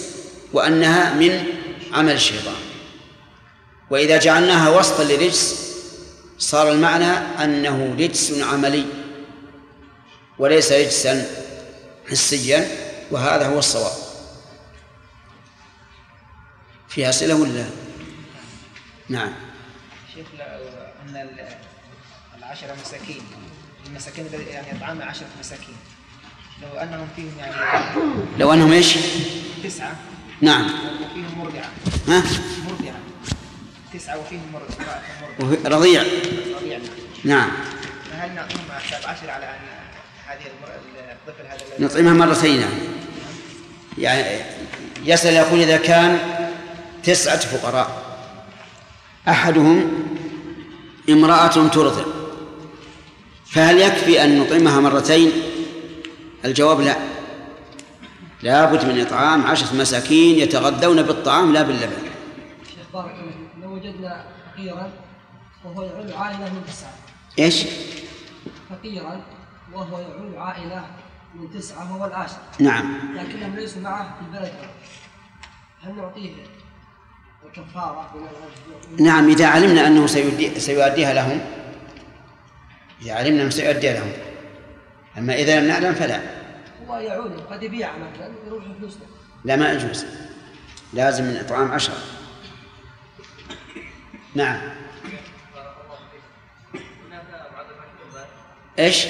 وأنها 0.52 1.14
من 1.14 1.44
عمل 1.92 2.12
الشيطان. 2.12 2.54
وإذا 3.90 4.18
جعلناها 4.18 4.68
وسطا 4.68 5.04
لرجس 5.04 5.72
صار 6.38 6.72
المعنى 6.72 7.12
أنه 7.44 7.96
رجس 7.98 8.42
عملي 8.42 8.86
وليس 10.38 10.72
رجسا 10.72 11.26
حسيا 12.10 12.68
وهذا 13.10 13.46
هو 13.46 13.58
الصواب. 13.58 13.92
فيها 16.88 17.10
صلة 17.10 17.34
ولا؟ 17.34 17.64
نعم. 19.08 19.32
شيخ 20.14 20.26
أن 21.08 21.28
العشرة 22.38 22.76
مساكين. 22.80 23.22
المساكين 23.92 24.26
يعني 24.50 24.76
إطعام 24.76 25.02
عشرة 25.02 25.26
مساكين. 25.40 25.74
لو 26.62 26.80
أنهم 26.80 27.08
فيهم 27.16 27.32
يعني 27.38 27.54
لو 28.38 28.52
أنهم 28.52 28.72
إيش؟ 28.72 28.96
تسعة. 29.64 29.96
نعم. 30.40 30.64
وفيهم 30.64 31.38
مرضعة. 31.38 31.70
ها؟ 32.08 32.22
مرضعة. 32.68 33.00
تسعة 33.94 34.18
وفيهم 34.18 34.42
مرضعة. 34.52 35.02
رضيع. 35.76 36.02
رضيع 36.56 36.78
نعم. 37.24 37.50
فهل 38.10 38.34
نعطيهم 38.34 38.60
حساب 38.78 39.00
عشر 39.06 39.30
على 39.30 39.44
أن 39.46 39.60
هذه 40.26 40.40
الطفل 41.12 41.46
هذا 41.46 41.86
نطعمها 41.86 42.26
مرتين 42.26 42.60
يعني. 42.60 42.74
يعني 43.98 44.44
يسأل 45.04 45.34
يقول 45.34 45.60
إذا 45.60 45.76
كان 45.76 46.18
تسعة 47.02 47.38
فقراء 47.38 48.16
أحدهم 49.28 50.06
امرأة 51.08 51.68
ترضع. 51.68 52.11
فهل 53.52 53.78
يكفي 53.78 54.24
أن 54.24 54.38
نطعمها 54.38 54.80
مرتين؟ 54.80 55.32
الجواب 56.44 56.80
لا. 56.80 56.96
لا 58.42 58.72
بد 58.72 58.84
من 58.84 59.00
إطعام 59.00 59.46
عشرة 59.46 59.76
مساكين 59.76 60.38
يتغذون 60.38 61.02
بالطعام 61.02 61.52
لا 61.52 61.62
باللبن. 61.62 62.02
شيخ 62.68 62.86
بارك 62.92 63.14
لو 63.62 63.74
وجدنا 63.74 64.24
فقيرا 64.46 64.90
وهو 65.64 65.82
يعول 65.82 66.12
عائلة 66.12 66.52
من 66.52 66.62
تسعة. 66.66 66.94
إيش؟ 67.38 67.64
فقيرا 68.70 69.20
وهو 69.72 69.98
يعول 69.98 70.36
عائلة 70.36 70.84
من 71.34 71.60
تسعة 71.60 71.92
وهو 71.92 72.06
العاشر 72.06 72.36
نعم. 72.58 72.98
لكنهم 73.16 73.56
ليسوا 73.56 73.82
معه 73.82 74.16
في 74.18 74.26
البلد. 74.26 74.52
هل 75.82 75.96
نعطيه 75.96 76.30
الكفارة؟ 77.46 78.10
نعم 78.98 79.28
إذا 79.28 79.46
علمنا 79.46 79.86
أنه 79.86 80.06
سيؤدي 80.06 80.60
سيؤديها 80.60 81.14
لهم. 81.14 81.40
إذا 83.02 83.14
علمنا 83.14 83.42
أنه 83.42 83.50
سيؤديها 83.50 83.92
لهم. 83.92 84.12
أما 85.18 85.34
إذا 85.34 85.60
لم 85.60 85.66
نعلم 85.66 85.94
فلا. 85.94 86.20
هو 86.88 86.96
يعود 86.96 87.40
قد 87.40 87.62
يبيع 87.62 87.90
مثلا 87.96 88.32
يروح 88.46 88.64
فلوسه 88.78 89.00
لا 89.44 89.56
ما 89.56 89.72
يجوز. 89.72 90.04
لازم 90.92 91.24
من 91.24 91.36
إطعام 91.36 91.72
عشرة 91.72 91.96
نعم. 94.34 94.60
إيش؟ 98.78 99.06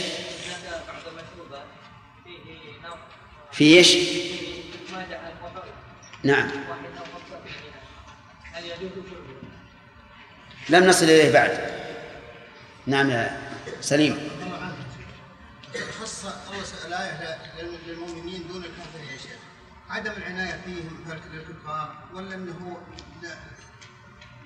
في 3.52 3.64
إيش؟ 3.78 3.96
نعم. 6.24 6.50
لم 10.68 10.84
نصل 10.84 11.04
إليه 11.04 11.32
بعد. 11.32 11.72
نعم 12.86 13.10
يا 13.10 13.51
سليم. 13.80 14.30
خص 16.00 16.24
الله 16.24 16.86
الآية 16.86 17.38
للمؤمنين 17.86 18.48
دون 18.48 18.64
الكافرين 18.64 19.06
يا 19.12 19.18
شيخ. 19.18 19.38
عدم 19.90 20.12
العناية 20.12 20.60
فيهم 20.64 21.04
للكفار 21.32 21.94
ولا 22.14 22.34
أنه 22.34 22.76
لا 23.22 23.34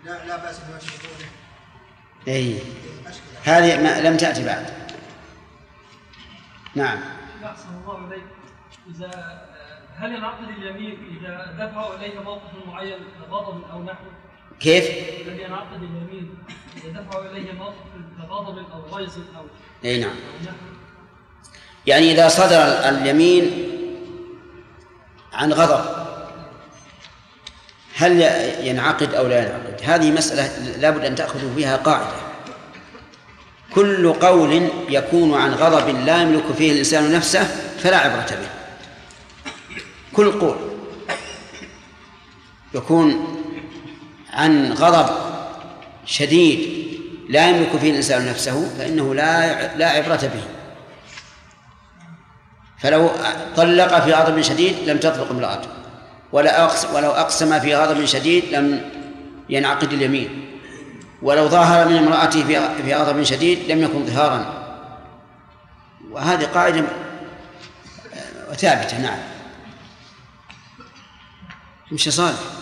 لا, 0.04 0.26
لا 0.26 0.36
بأس 0.36 0.58
بما 0.58 0.76
يشركونه 0.76 1.30
اي 2.28 2.60
هذه 3.44 3.82
ما 3.82 4.00
لم 4.00 4.16
تأتي 4.16 4.44
بعد. 4.44 4.66
نعم. 6.74 6.98
أحسن 7.44 7.68
الله 7.68 8.08
إليك. 8.08 8.26
إذا 8.94 9.42
هل 9.96 10.12
ينعقد 10.12 10.48
اليمين 10.48 11.18
إذا 11.18 11.56
دفعوا 11.58 11.94
إليه 11.94 12.20
موقف 12.20 12.66
معين 12.66 12.98
غضب 13.30 13.70
أو 13.70 13.82
نحو 13.82 14.04
كيف؟ 14.60 14.84
هل 15.28 15.40
ينعقد 15.40 15.82
اليمين 15.82 16.34
إذا 16.84 17.00
دفعوا 17.00 17.30
إليه 17.30 17.52
موقف 17.52 17.76
غضب 18.30 18.58
أو 18.58 18.96
غيظ 18.96 19.12
أو 19.36 19.44
أي 19.84 19.98
نعم. 19.98 20.14
يعني 21.86 22.12
إذا 22.12 22.28
صدر 22.28 22.62
اليمين 22.88 23.72
عن 25.32 25.52
غضب 25.52 26.06
هل 27.96 28.20
ينعقد 28.66 29.14
أو 29.14 29.26
لا 29.26 29.38
ينعقد؟ 29.38 29.80
هذه 29.82 30.10
مسألة 30.10 30.76
لابد 30.78 31.04
أن 31.04 31.14
تأخذوا 31.14 31.54
فيها 31.54 31.76
قاعدة. 31.76 32.26
كل 33.74 34.12
قول 34.12 34.70
يكون 34.88 35.34
عن 35.34 35.54
غضب 35.54 35.88
لا 35.88 36.22
يملك 36.22 36.52
فيه 36.58 36.72
الإنسان 36.72 37.12
نفسه 37.12 37.44
فلا 37.78 37.96
عبرة 37.96 38.30
به. 38.30 38.48
كل 40.12 40.32
قول 40.32 40.56
يكون 42.74 43.35
عن 44.36 44.72
غضب 44.72 45.08
شديد 46.06 46.86
لا 47.28 47.50
يملك 47.50 47.76
فيه 47.76 47.90
الإنسان 47.90 48.28
نفسه 48.28 48.68
فإنه 48.78 49.14
لا 49.14 49.76
لا 49.76 49.88
عبرة 49.88 50.16
به. 50.16 50.42
فلو 52.78 53.10
طلق 53.56 54.04
في 54.04 54.12
غضب 54.12 54.40
شديد 54.40 54.74
لم 54.86 54.98
تطلق 54.98 55.30
امرأته. 55.30 55.68
ولا 56.32 56.64
أقسم 56.64 56.94
ولو 56.94 57.10
أقسم 57.10 57.60
في 57.60 57.76
غضب 57.76 58.04
شديد 58.04 58.44
لم 58.54 58.90
ينعقد 59.48 59.92
اليمين. 59.92 60.58
ولو 61.22 61.48
ظاهر 61.48 61.88
من 61.88 61.96
امرأته 61.96 62.44
في 62.84 62.94
غضب 62.94 63.22
شديد 63.22 63.70
لم 63.70 63.82
يكن 63.82 64.06
ظهارا. 64.06 64.66
وهذه 66.10 66.44
قاعدة 66.44 66.84
ثابتة 68.56 68.98
نعم. 68.98 69.18
مش 71.92 72.08
صالح 72.08 72.55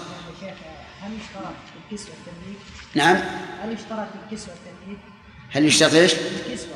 الكسوة 1.95 2.15
التمليك؟ 2.15 2.59
نعم. 2.95 3.17
هل 3.63 3.73
يشترط 3.73 4.09
الكسوة 4.25 4.55
التمليك؟ 4.55 4.99
هل 5.51 5.65
يشترط 5.65 5.95
إيش؟ 5.95 6.15
الكسوة. 6.15 6.75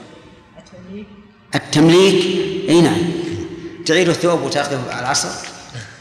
التمليك. 0.58 1.06
التمليك. 1.54 2.24
إي 2.68 2.80
نعم. 2.80 3.12
تعيد 3.86 4.08
الثوب 4.08 4.42
وتأخذه 4.42 4.90
على 4.90 5.00
العصر. 5.00 5.48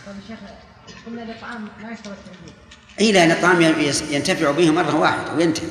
طيب 0.05 0.15
يا 0.15 0.21
شيخ 0.27 0.39
قلنا 1.05 1.23
الإطعام 1.23 1.67
لا 1.81 1.91
يشترط 1.91 2.15
التمليك 2.27 2.55
إي 2.99 3.11
لأن 3.11 3.31
الطعام 3.31 3.61
ينتفع 4.11 4.51
به 4.51 4.71
مرة 4.71 4.95
واحدة 4.95 5.33
وينتهي. 5.33 5.69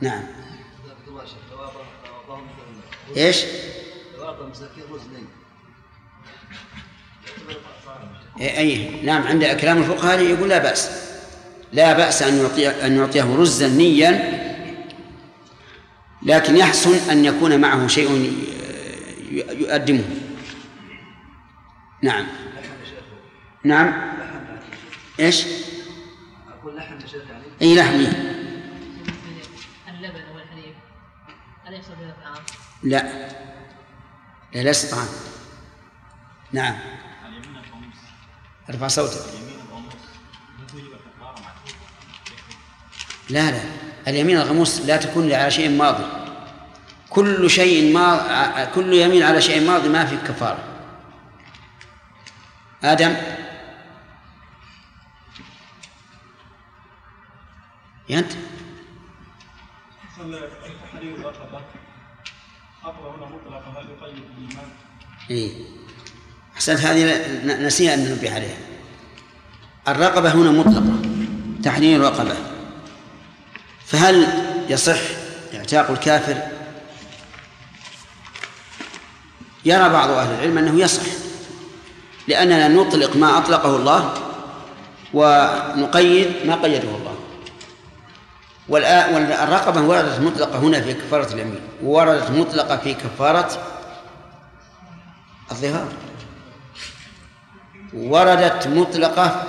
نعم. 0.00 0.22
إيش؟ 3.16 3.44
إيه، 8.40 8.58
أي 8.58 9.02
نعم 9.02 9.22
عند 9.22 9.44
كلام 9.44 9.78
الفقهاء 9.78 10.20
يقول 10.20 10.48
لا 10.48 10.58
بأس. 10.58 10.90
لا 11.72 11.92
بأس 11.92 12.22
أن 12.22 12.38
يعطي 12.38 12.68
أن 12.68 12.96
يعطيه 12.96 13.36
رزا 13.36 13.68
نيا 13.68 14.36
لكن 16.22 16.56
يحسن 16.56 17.10
أن 17.10 17.24
يكون 17.24 17.60
معه 17.60 17.86
شيء 17.86 18.32
يقدمه 19.30 20.04
نعم. 22.02 22.26
نعم. 23.64 24.16
إيش؟ 25.20 25.46
أقول 26.48 26.76
لحم 26.76 26.98
أي 27.62 27.74
لحمي 27.74 28.08
اللبن 29.88 30.22
والحليب. 30.34 30.74
بها 32.00 32.16
طعام؟ 32.24 32.44
لا. 32.82 33.28
لا 34.54 34.60
ليس 34.60 34.90
طعام. 34.90 35.08
نعم. 36.52 36.74
ارفع 38.70 38.88
صوتك. 38.88 39.20
لا 43.30 43.50
لا. 43.50 43.60
اليمين 44.08 44.36
الغموس 44.36 44.80
لا 44.80 44.96
تكون 44.96 45.32
على 45.32 45.50
شيء 45.50 45.70
ماضي. 45.70 46.04
كل 47.10 47.50
شيء 47.50 47.94
ما 47.94 48.64
كل 48.74 48.94
يمين 48.94 49.22
على 49.22 49.42
شيء 49.42 49.66
ماضي 49.66 49.88
ما 49.88 50.06
في 50.06 50.16
كفارة. 50.16 50.64
آدم. 52.84 53.16
أنت؟ 58.10 58.32
التحرير 60.66 61.16
مطلقة 66.56 66.76
أحسنت 66.76 66.80
هذه 66.80 67.20
نسينا 67.44 67.94
أن 67.94 68.04
ننبه 68.04 68.34
عليها. 68.34 68.56
الرقبة 69.88 70.32
هنا 70.34 70.50
مطلقة 70.50 71.02
تحرير 71.62 72.00
رقبه 72.00 72.36
فهل 73.86 74.26
يصح 74.68 74.98
اعتاق 75.54 75.90
الكافر؟ 75.90 76.36
يرى 79.64 79.88
بعض 79.88 80.10
أهل 80.10 80.34
العلم 80.34 80.58
أنه 80.58 80.80
يصح 80.80 81.02
لأننا 82.28 82.68
نطلق 82.68 83.16
ما 83.16 83.38
أطلقه 83.38 83.76
الله 83.76 84.14
ونقيد 85.14 86.46
ما 86.46 86.54
قيده 86.54 86.88
الله. 86.88 87.16
والرقبة 88.68 89.80
وردت 89.80 90.20
مطلقة 90.20 90.58
هنا 90.58 90.80
في 90.80 90.94
كفارة 90.94 91.34
اليمين 91.34 91.60
ووردت 91.82 92.30
مطلقة 92.30 92.76
في 92.76 92.94
كفارة 92.94 93.50
الظهار. 95.50 95.88
وردت 97.94 98.68
مطلقة 98.68 99.42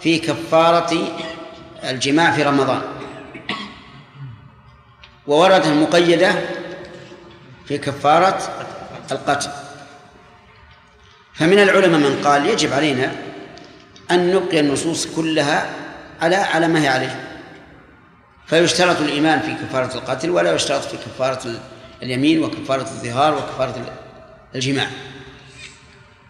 في 0.00 0.18
كفارة 0.18 1.08
الجماع 1.84 2.30
في 2.32 2.42
رمضان. 2.42 2.82
ووردت 5.26 5.66
المقيدة 5.66 6.34
في 7.66 7.78
كفارة 7.78 8.38
القتل. 9.12 9.50
فمن 11.34 11.58
العلماء 11.58 12.00
من 12.00 12.22
قال 12.24 12.46
يجب 12.46 12.72
علينا 12.72 13.12
أن 14.10 14.34
نبقي 14.34 14.60
النصوص 14.60 15.06
كلها 15.06 15.70
على 16.20 16.36
على 16.36 16.68
ما 16.68 16.82
هي 16.82 16.88
عليه. 16.88 17.28
فيشترط 18.46 19.00
الإيمان 19.00 19.40
في 19.40 19.54
كفارة 19.54 19.94
القتل 19.94 20.30
ولا 20.30 20.54
يشترط 20.54 20.82
في 20.82 20.96
كفارة 20.96 21.60
اليمين 22.02 22.44
وكفارة 22.44 22.82
الظهار 22.82 23.34
وكفارة 23.34 23.92
الجماع. 24.54 24.86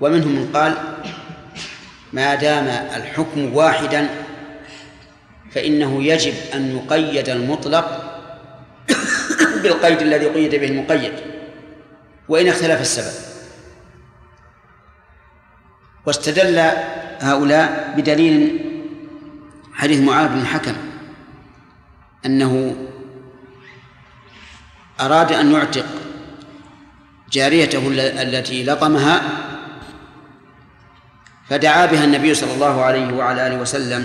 ومنهم 0.01 0.33
من 0.33 0.53
قال 0.53 0.77
ما 2.12 2.35
دام 2.35 2.66
الحكم 2.96 3.55
واحدا 3.55 4.09
فإنه 5.51 6.03
يجب 6.05 6.35
أن 6.55 6.77
يقيد 6.77 7.29
المطلق 7.29 8.18
بالقيد 9.62 10.03
الذي 10.03 10.27
قيد 10.27 10.55
به 10.55 10.66
المقيد 10.66 11.12
وإن 12.29 12.48
اختلف 12.48 12.81
السبب. 12.81 13.33
واستدل 16.07 16.59
هؤلاء 17.20 17.94
بدليل 17.96 18.61
حديث 19.75 20.01
معاذ 20.01 20.29
بن 20.29 20.40
الحكم 20.40 20.75
أنه 22.27 22.77
أراد 25.01 25.33
أن 25.33 25.53
يعتق 25.53 25.87
جاريته 27.33 27.88
التي 28.22 28.64
لطمها 28.64 29.22
فدعا 31.53 31.87
بها 31.87 32.05
النبي 32.05 32.35
صلى 32.35 32.55
الله 32.55 32.83
عليه 32.83 33.12
وعلى 33.12 33.47
آله 33.47 33.57
وسلم 33.57 34.05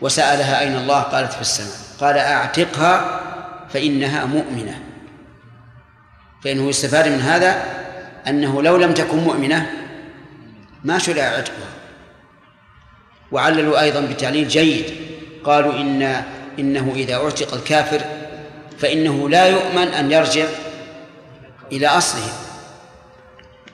وسألها 0.00 0.60
أين 0.60 0.76
الله؟ 0.76 1.00
قالت 1.00 1.32
في 1.32 1.40
السماء. 1.40 1.76
قال 2.00 2.18
أعتقها 2.18 3.20
فإنها 3.70 4.24
مؤمنة. 4.24 4.82
فإنه 6.44 6.68
يستفاد 6.68 7.08
من 7.08 7.20
هذا 7.20 7.64
أنه 8.26 8.62
لو 8.62 8.76
لم 8.76 8.94
تكن 8.94 9.16
مؤمنة 9.18 9.70
ما 10.84 10.98
شرع 10.98 11.22
عتقها. 11.22 11.70
وعللوا 13.32 13.80
أيضا 13.80 14.00
بتعليل 14.00 14.48
جيد. 14.48 14.84
قالوا 15.44 15.72
إن 15.72 16.22
إنه 16.58 16.92
إذا 16.96 17.14
أعتق 17.14 17.54
الكافر 17.54 18.00
فإنه 18.78 19.28
لا 19.28 19.46
يؤمن 19.46 19.88
أن 19.88 20.12
يرجع 20.12 20.46
إلى 21.72 21.86
أصله 21.86 22.32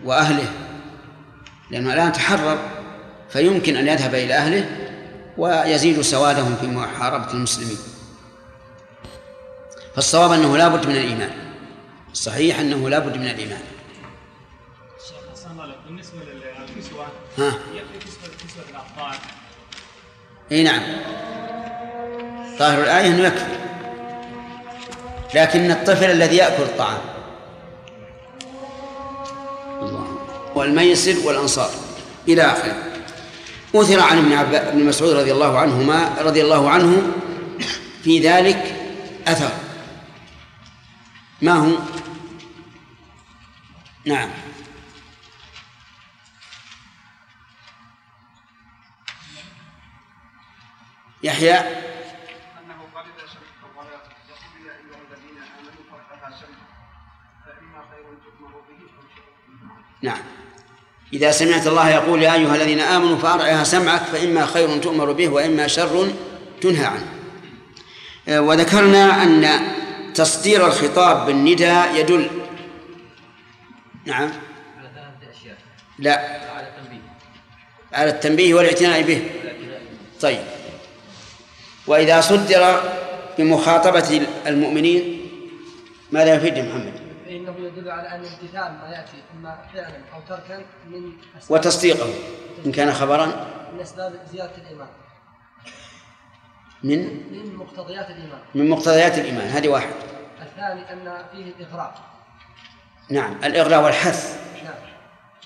وأهله. 0.04 0.48
لأنه 1.70 1.94
الآن 1.94 2.12
تحرر 2.12 2.58
فيمكن 3.30 3.76
أن 3.76 3.88
يذهب 3.88 4.14
إلى 4.14 4.34
أهله 4.34 4.66
ويزيد 5.38 6.00
سوادهم 6.00 6.56
في 6.60 6.66
محاربة 6.66 7.32
المسلمين. 7.32 7.78
فالصواب 9.94 10.32
أنه 10.32 10.56
لا 10.56 10.68
بد 10.68 10.86
من 10.86 10.96
الإيمان. 10.96 11.32
الصحيح 12.12 12.60
أنه 12.60 12.88
لا 12.88 12.98
بد 12.98 13.16
من 13.16 13.26
الإيمان. 13.26 13.60
بالنسبة 15.90 16.18
للكسوة 16.18 17.06
ها؟ 17.38 17.50
كسوة 18.00 18.64
الأطفال 18.70 19.18
إي 20.52 20.62
نعم. 20.62 20.82
ظاهر 22.58 22.82
الآية 22.82 23.06
أنه 23.06 23.26
يكفي. 23.26 23.60
لكن 25.34 25.70
الطفل 25.70 26.10
الذي 26.10 26.36
يأكل 26.36 26.62
الطعام 26.62 26.98
والميسر 30.54 31.26
والأنصار. 31.26 31.70
إلى 32.28 32.42
آخره. 32.42 32.76
أثر 33.74 34.00
عن 34.00 34.18
ابن 34.18 34.32
عب... 34.32 34.54
ابن 34.54 34.84
مسعود 34.84 35.12
رضي 35.12 35.32
الله 35.32 35.58
عنهما 35.58 36.14
رضي 36.20 36.42
الله 36.42 36.70
عنه 36.70 37.12
في 38.02 38.18
ذلك 38.18 38.76
أثر. 39.26 39.50
ما 41.42 41.52
هو؟ 41.52 41.78
نعم. 44.06 44.30
يحيى. 51.22 51.52
يقول 51.52 51.64
يا 54.66 54.72
أيها 54.72 55.00
الذين 55.10 55.36
فإما 57.46 57.80
خير 57.90 58.04
تؤمر 58.24 58.52
به 58.68 58.80
نعم. 60.02 60.39
إذا 61.12 61.30
سمعت 61.30 61.66
الله 61.66 61.90
يقول 61.90 62.22
يا 62.22 62.34
أيها 62.34 62.56
الذين 62.56 62.80
آمنوا 62.80 63.18
فأرعها 63.18 63.64
سمعك 63.64 64.02
فإما 64.02 64.46
خير 64.46 64.78
تؤمر 64.78 65.12
به 65.12 65.28
وإما 65.28 65.66
شر 65.66 66.08
تنهى 66.60 66.84
عنه. 66.84 67.06
آه، 68.28 68.40
وذكرنا 68.40 69.22
أن 69.22 69.60
تصدير 70.14 70.66
الخطاب 70.66 71.26
بالنداء 71.26 71.94
يدل. 71.94 72.30
نعم. 74.06 74.22
على 74.78 74.90
ثلاثة 74.94 75.38
أشياء 75.40 75.56
لا. 75.98 76.40
على 76.56 76.68
التنبيه 76.68 77.00
على 77.92 78.10
التنبيه 78.10 78.54
والاعتناء 78.54 79.02
به. 79.02 79.22
طيب. 80.20 80.40
وإذا 81.86 82.20
صدر 82.20 82.82
بمخاطبة 83.38 84.26
المؤمنين 84.46 85.20
ماذا 86.12 86.34
يفيد 86.34 86.58
محمد؟ 86.58 86.99
فإنه 87.30 87.54
يدل 87.58 87.90
على 87.90 88.08
أن 88.08 88.24
امتثال 88.24 88.72
ما 88.82 88.88
يأتي 88.92 89.22
إما 89.34 89.58
فعلا 89.74 89.96
أو 90.14 90.20
تركا 90.28 90.64
من 90.86 91.12
أسباب 91.38 91.60
وتصديقه 91.60 92.14
إن 92.66 92.72
كان 92.72 92.92
خبرا. 92.92 93.26
من 93.72 93.80
أسباب 93.80 94.12
زيادة 94.32 94.56
الإيمان. 94.56 94.88
من؟ 96.82 96.98
من 97.32 97.56
مقتضيات 97.56 98.10
الإيمان. 98.10 98.40
من 98.54 98.70
مقتضيات 98.70 99.18
الإيمان 99.18 99.48
هذه 99.48 99.68
واحد. 99.68 99.90
الثاني 100.42 100.92
أن 100.92 101.24
فيه 101.32 101.44
الإغراء. 101.44 101.94
نعم 103.10 103.44
الإغراء 103.44 103.84
والحث. 103.84 104.40
نعم. 104.64 104.74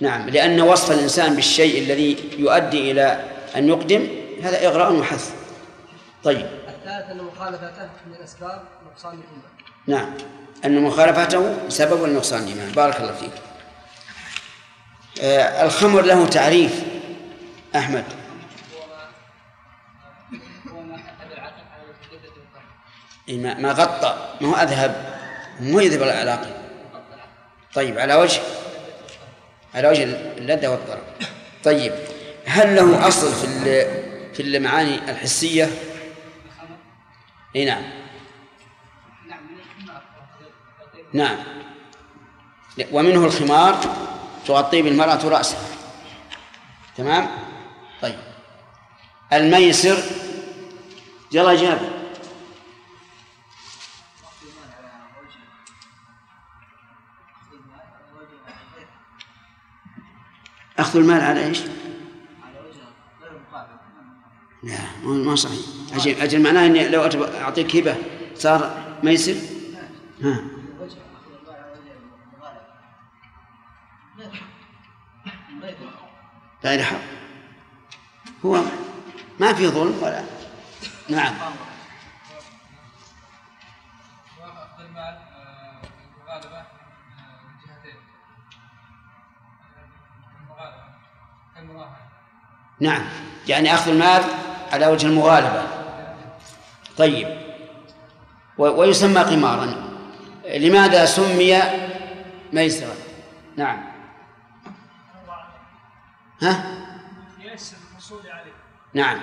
نعم 0.01 0.29
لأن 0.29 0.61
وصف 0.61 0.93
الإنسان 0.93 1.35
بالشيء 1.35 1.83
الذي 1.83 2.31
يؤدي 2.39 2.91
إلى 2.91 3.25
أن 3.57 3.69
يقدم 3.69 4.09
هذا 4.43 4.67
إغراء 4.69 4.93
وحث. 4.93 5.35
طيب. 6.25 6.47
الثالث 6.69 7.11
أن 7.11 7.25
مخالفته 7.25 7.91
من 8.07 8.15
أسباب 8.25 8.63
نقصان 8.87 9.13
الإيمان. 9.13 9.64
نعم. 9.87 10.15
أن 10.65 10.83
مخالفته 10.83 11.69
سبب 11.69 12.05
لنقصان 12.05 12.43
الإيمان 12.43 12.73
بارك 12.73 13.01
الله 13.01 13.13
فيك. 13.13 13.33
آه 15.23 15.65
الخمر 15.65 16.03
له 16.03 16.27
تعريف. 16.27 16.83
أحمد. 17.77 18.05
إيه، 23.29 23.39
ما 23.39 23.55
ما 23.55 23.73
غطى. 23.73 24.37
ما 24.41 24.49
هو 24.49 24.55
أذهب. 24.55 25.19
مو 25.61 25.81
يذهب 25.81 26.03
العلاقة. 26.03 26.51
طيب 27.75 27.99
على 27.99 28.15
وجه. 28.15 28.41
على 29.75 29.89
وجه 29.89 30.05
اللذة 30.39 30.69
والطرب 30.69 31.03
طيب 31.65 31.93
هل 32.47 32.77
له 32.77 33.09
أصل 33.09 33.33
في 33.33 33.87
في 34.35 34.43
المعاني 34.43 35.11
الحسية؟ 35.11 35.71
اي 37.57 37.65
نعم. 37.65 38.04
نعم. 41.15 41.37
ومنه 42.93 43.25
الخمار 43.25 43.81
تغطي 44.47 44.83
بالمرأة 44.83 45.29
رأسها. 45.29 45.61
تمام؟ 46.97 47.29
طيب. 48.03 48.19
الميسر. 49.33 49.99
يلا 51.33 51.55
جابر 51.55 51.89
أخذ 60.79 60.99
المال 60.99 61.21
على 61.21 61.47
إيش؟ 61.47 61.61
لا 64.63 64.79
ما 65.03 65.37
صحيح. 65.37 65.61
أجل, 65.95 66.21
أجل 66.21 66.43
معناه 66.43 66.67
إني 66.67 66.89
لو 66.89 67.03
أعطيك 67.41 67.77
هبة 67.77 67.97
صار 68.35 68.85
ميسر؟ 69.03 69.35
ها. 70.23 70.64
غير 76.65 76.83
حق 76.83 76.97
هو 78.45 78.61
ما 79.41 79.53
في 79.53 79.69
ظلم 79.69 80.03
ولا 80.03 80.25
نعم. 81.09 81.35
نعم. 92.81 93.03
يعني 93.49 93.75
أخذ 93.75 93.91
المال 93.91 94.23
على 94.73 94.87
وجه 94.87 95.07
المغالبة. 95.07 95.63
طيب. 96.97 97.39
ويسمى 98.59 99.21
قمارا. 99.21 99.75
لماذا 100.45 101.05
سمي 101.05 101.63
ميسرا؟ 102.53 102.95
نعم. 103.57 103.94
ها؟ 106.43 106.65
الحصول 108.05 108.21
عليه 108.31 108.53
نعم. 108.95 109.21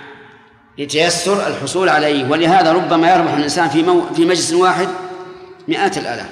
لتيسر 0.77 1.47
الحصول 1.47 1.89
عليه. 1.89 2.29
ولهذا 2.29 2.73
ربما 2.73 3.13
يربح 3.13 3.33
الإنسان 3.33 3.69
في 3.69 3.83
مو 3.83 4.13
في 4.13 4.25
مجلس 4.25 4.53
واحد 4.53 4.87
مئات 5.67 5.97
الآلاف. 5.97 6.29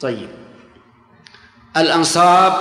طيب. 0.00 0.28
الأنصاب 1.76 2.52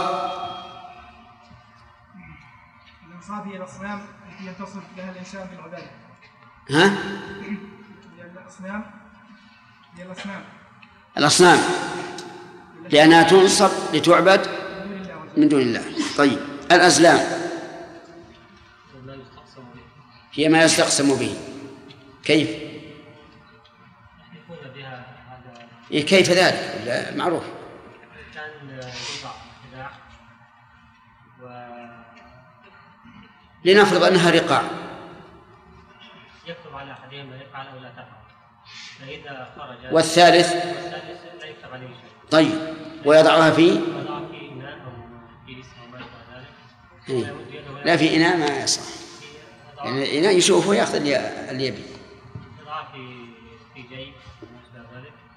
الأنصاب 3.09 3.47
هي 3.47 3.57
الأصنام 3.57 4.01
التي 4.29 4.45
يتصف 4.47 4.83
لها 4.97 5.11
الإنسان 5.11 5.47
بالعبادة. 5.47 5.91
ها؟ 6.69 6.85
هي 8.17 8.23
الأصنام 8.41 8.85
هي 9.97 10.03
الأصنام. 10.03 10.43
الأصنام. 11.17 11.59
لأنها 12.89 13.23
تنصب 13.23 13.69
لتعبد 13.93 14.47
من 15.37 15.49
دون 15.49 15.61
الله. 15.61 15.83
طيب. 16.17 16.54
الأزلام. 16.71 17.19
هي 20.33 20.49
ما 20.49 20.63
يستقسم 20.63 21.15
به. 21.19 21.37
كيف؟ 22.23 22.49
إيه 25.91 26.05
كيف 26.05 26.31
ذلك؟ 26.31 27.13
معروف. 27.15 27.43
لنفرض 33.65 34.03
أنها 34.03 34.31
رقاع. 34.31 34.63
يكتب 36.47 36.75
على 36.75 36.91
احدهم 36.91 37.31
لا 37.31 37.41
يفعل 37.41 37.67
أو 37.67 37.79
لا 37.79 37.89
تفعل 37.89 38.25
فإذا 38.99 39.49
خرج 39.57 39.93
والثالث؟ 39.93 40.53
والثالث 40.53 41.41
لا 41.41 41.47
يكتب 41.47 41.73
عليه 41.73 41.87
شيء. 41.87 42.29
طيب. 42.31 42.75
ويضعها 43.05 43.51
في 43.51 43.79
إيه. 47.09 47.35
لا 47.85 47.97
في 47.97 48.15
إناء 48.15 48.37
ما 48.37 48.63
يصح. 48.63 48.81
يعني 49.83 50.03
الإناء 50.03 50.37
يشوفه 50.37 50.69
ويأخذ 50.69 50.95
اللي 50.95 51.17
اللي 51.51 51.67
يبي 51.67 51.83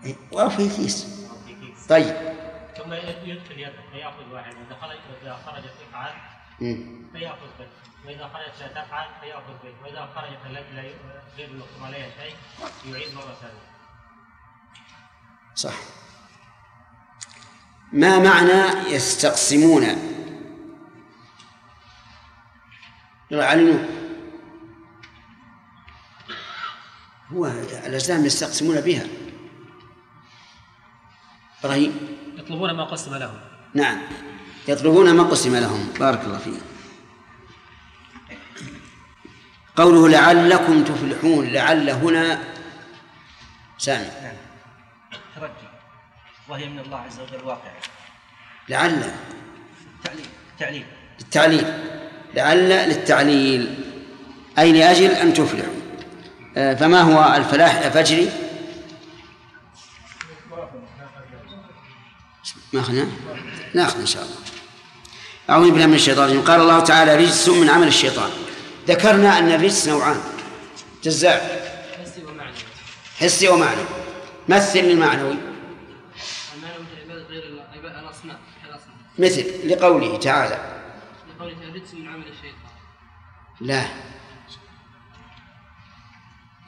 إيه، 0.05 0.17
أو 0.33 0.51
في 0.51 0.69
كيس. 0.77 1.07
طيب. 1.89 2.15
ثم 2.77 2.93
يدخل 2.93 3.59
يده 3.59 3.73
فيأخذ 3.93 4.33
واحد. 4.33 4.55
واذا 4.55 4.77
خرج 4.81 4.97
واذا 5.23 5.39
خرجت 5.47 5.71
تفعل 5.91 6.11
مم. 6.61 7.07
فيأخذ 7.13 7.47
به 7.59 7.67
وإذا 8.07 8.31
خرجت 8.35 8.61
لا 8.61 8.83
تفعل 8.85 9.07
فيأخذ 9.21 9.53
به 9.65 9.73
وإذا 9.85 10.09
خرجت 10.15 10.39
التي 10.51 10.75
لا 10.75 10.83
ي- 10.83 10.95
غير 11.39 11.49
المكتوب 11.49 11.83
عليها 11.85 12.09
شيء 12.23 12.35
يعيد 12.93 13.15
مرة 13.15 13.37
ثانية. 13.41 13.69
صح. 15.55 15.75
ما 17.93 18.19
معنى 18.19 18.91
يستقسمون؟ 18.95 19.85
علموا 23.33 23.79
هو 27.33 27.47
الأجسام 27.87 28.25
يستقسمون 28.25 28.81
بها. 28.81 29.07
إبراهيم. 31.61 32.19
يطلبون 32.37 32.73
ما 32.73 32.85
قسم 32.85 33.15
لهم. 33.15 33.41
نعم. 33.75 33.99
يطلبون 34.69 35.15
ما 35.15 35.23
قسم 35.23 35.57
لهم. 35.57 35.93
بارك 36.01 36.25
الله 36.25 36.39
فيك. 36.39 36.63
قوله 39.77 40.09
لعلكم 40.09 40.85
تفلحون 40.85 41.47
لعل 41.47 41.91
هنا 41.91 42.45
سامي. 43.79 44.07
نعم 44.23 44.37
ترجي. 45.37 45.69
وهي 46.49 46.69
من 46.69 46.79
الله 46.79 46.99
عز 46.99 47.21
وجل 47.21 47.45
واقعة. 47.45 47.81
لعل. 48.69 49.15
تعليل. 50.05 50.27
تعليل. 50.59 50.87
للتعليل 51.21 51.99
لعل 52.39 52.69
للتعليل. 52.69 53.75
أي 54.59 54.73
لأجل 54.73 55.11
أن 55.11 55.35
تفلحوا. 55.35 55.73
آه، 56.57 56.75
فما 56.75 57.01
هو 57.01 57.37
الفلاح 57.37 57.75
يا 57.75 57.91
فجري 57.91 58.31
ما 62.73 62.81
أخذنا؟ 62.81 63.09
ناخذ 63.75 64.01
إن 64.01 64.07
شاء 64.07 64.23
الله. 64.23 64.37
أعوذ 65.51 65.71
بالله 65.71 65.87
من 65.87 65.95
الشيطان 65.95 66.25
الرجيم. 66.25 66.43
قال 66.43 66.61
الله 66.61 66.81
تعالى 66.81 67.17
رجس 67.17 67.49
من 67.49 67.69
عمل 67.69 67.89
الشيطان. 67.89 68.31
ذكرنا 68.89 69.39
أن 69.39 69.53
الرجس 69.53 69.89
نوعان. 69.89 70.21
جزاء. 71.05 71.69
حسي 72.03 72.25
ومعنوي. 72.25 72.55
حسي 73.21 73.49
ومعنوي 73.49 73.85
مثل 74.49 74.79
المعنوي 74.79 75.37
مثل 79.19 79.69
لقوله 79.69 80.19
تعالى. 80.19 80.59
لقوله 81.37 81.55
تعالى 81.55 81.73
رجس 81.75 81.95
من 81.95 82.09
عمل 82.09 82.28
لا. 83.61 83.87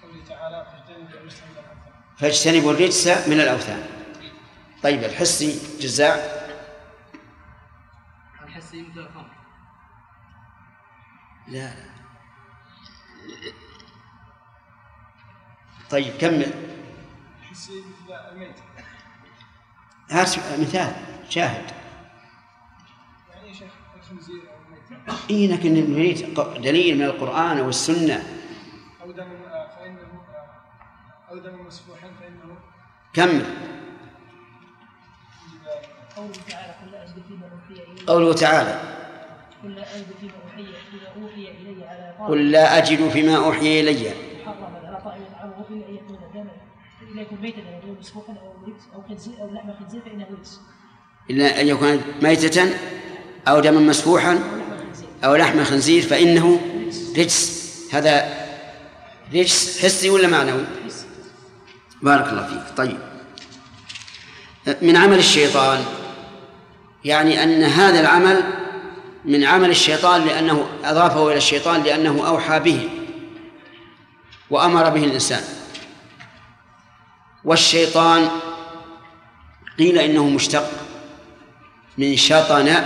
قوله 0.03 0.25
تعالى 0.29 0.67
فاجتنبوا 0.73 1.19
الرجس 1.19 1.43
من 1.43 1.51
الأوثان. 1.51 1.93
فاجتنبوا 2.19 2.73
الرجس 2.73 3.07
من 3.29 3.41
الأوثان. 3.41 3.87
طيب 4.83 5.05
الحسي 5.05 5.79
جزاء. 5.81 6.41
الحسي 8.45 8.83
مثل 8.83 9.01
الخمر. 9.01 9.31
لا. 11.49 11.91
طيب 15.91 16.19
كمل 16.19 16.53
حسي 17.51 17.73
مثل 17.73 18.13
الميت. 18.13 18.57
هات 20.11 20.39
مثال 20.61 20.93
شاهد. 21.29 21.80
اي 25.31 25.47
لكن 25.49 25.93
نريد 25.93 26.35
دليل 26.63 26.97
من 26.99 27.05
القرآن 27.05 27.59
أو 27.59 27.69
السنة 27.69 28.23
أو 29.03 29.11
دم 29.11 29.23
آه، 29.23 29.69
فإنه 29.79 29.99
آه، 31.29 31.31
أو 31.31 31.39
دم 31.39 31.67
مسفوحا 31.67 32.11
فإنه. 32.21 32.57
كمل 33.13 33.45
قوله 36.17 36.33
تعالى 36.49 36.75
قل 36.83 36.93
لا 36.93 37.05
أجد 37.05 37.23
فيما 37.29 37.47
أوحي 37.53 37.83
إلي. 37.93 38.07
قوله 38.07 38.33
تعالى. 38.35 38.81
قل 39.63 39.75
لا 39.75 39.97
أجد 39.99 40.13
فيما 40.23 40.37
أوحي 40.45 41.41
إلي 41.51 41.85
على 41.85 42.15
طاعم 42.19 42.31
قل 42.31 42.51
لا 42.51 42.79
أجد 42.79 43.09
فيما 43.09 43.37
أوحي 43.37 43.81
إلي. 43.81 44.11
محرما 44.47 44.79
على 44.87 45.01
طاعم 45.05 45.21
يطعمه 45.23 45.65
إلا 45.71 45.89
أن 45.89 45.95
يكون 45.95 46.19
دما 46.35 46.51
إلا 47.13 47.23
يكون 47.23 47.39
ميتا 47.43 47.59
أو 47.59 47.81
دما 47.83 47.97
مسفوحا 48.01 48.33
أو 48.33 48.73
أو 48.95 49.03
خنزير 49.09 49.35
أو 49.41 49.51
لحم 49.55 49.71
خنزير 49.81 50.01
فإنه 50.01 50.27
رجس. 50.41 50.61
إلا 51.31 51.61
أن 51.61 51.67
يكون 51.67 52.01
ميتة 52.23 52.75
أو 53.49 53.61
دما 53.61 53.81
مسفوحا 53.81 54.39
أو 55.25 55.37
لحم 55.37 55.65
خنزير 55.65 56.03
فإنه 56.03 56.61
رجس. 57.19 57.61
هذا 57.93 58.29
رجس 59.35 59.85
حسي 59.85 60.11
ولا 60.11 60.29
معنوي؟ 60.29 60.65
بارك 62.03 62.29
الله 62.29 62.47
فيك. 62.47 62.77
طيب. 62.77 62.99
من 64.83 64.97
عمل 64.97 65.19
الشيطان 65.19 65.85
يعني 67.05 67.43
أن 67.43 67.63
هذا 67.63 68.01
العمل 68.01 68.43
من 69.25 69.45
عمل 69.45 69.71
الشيطان 69.71 70.25
لأنه 70.25 70.69
أضافه 70.85 71.29
إلى 71.29 71.37
الشيطان 71.37 71.83
لأنه 71.83 72.27
أوحى 72.27 72.61
به 72.61 72.89
وأمر 74.51 74.89
به 74.89 75.05
الإنسان. 75.05 75.43
والشيطان 77.45 78.29
قيل 79.79 79.99
إنه 79.99 80.29
مشتق 80.29 80.71
من 81.99 82.17
شطن 82.17 82.85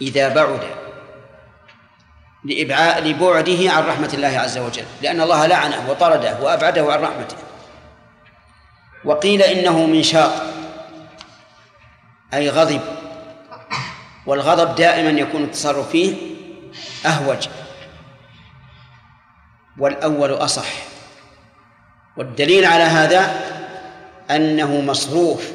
إذا 0.00 0.28
بعد. 0.28 0.85
لإبعاء 2.46 3.02
لبعده 3.02 3.72
عن 3.72 3.86
رحمة 3.86 4.10
الله 4.14 4.38
عز 4.38 4.58
وجل. 4.58 4.84
لأن 5.02 5.20
الله 5.20 5.46
لعنه 5.46 5.90
وطرده 5.90 6.40
وأبعده 6.40 6.92
عن 6.92 7.00
رحمته. 7.00 7.36
وقيل 9.04 9.42
إنه 9.42 9.86
من 9.86 10.02
شاط 10.02 10.32
أي 12.34 12.50
غضب. 12.50 12.80
والغضب 14.26 14.74
دائما 14.74 15.20
يكون 15.20 15.44
التصرف 15.44 15.88
فيه 15.90 16.14
أهوج. 17.06 17.48
والأول 19.78 20.32
أصح. 20.32 20.68
والدليل 22.16 22.64
على 22.64 22.84
هذا 22.84 23.40
أنه 24.30 24.80
مصروف 24.80 25.50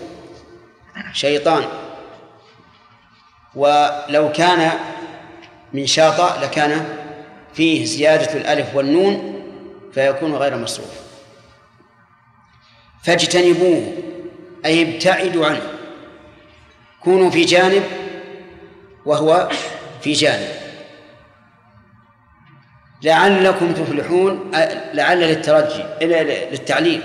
شيطان. 1.13 1.63
ولو 3.55 4.31
كان 4.31 4.71
من 5.73 5.85
شاطئ 5.87 6.41
لكان 6.43 6.85
فيه 7.53 7.85
زيادة 7.85 8.33
الألف 8.33 8.75
والنون 8.75 9.41
فيكون 9.93 10.35
غير 10.35 10.57
مصروف. 10.57 11.01
فاجتنبوه 13.03 13.93
أي 14.65 14.95
ابتعدوا 14.95 15.45
عنه. 15.45 15.61
كونوا 17.03 17.29
في 17.29 17.45
جانب 17.45 17.83
وهو 19.05 19.49
في 20.01 20.13
جانب. 20.13 20.61
لعلكم 23.03 23.73
تفلحون 23.73 24.51
لعل 24.93 25.19
للترجي 25.19 25.83
للتعليل 26.01 27.01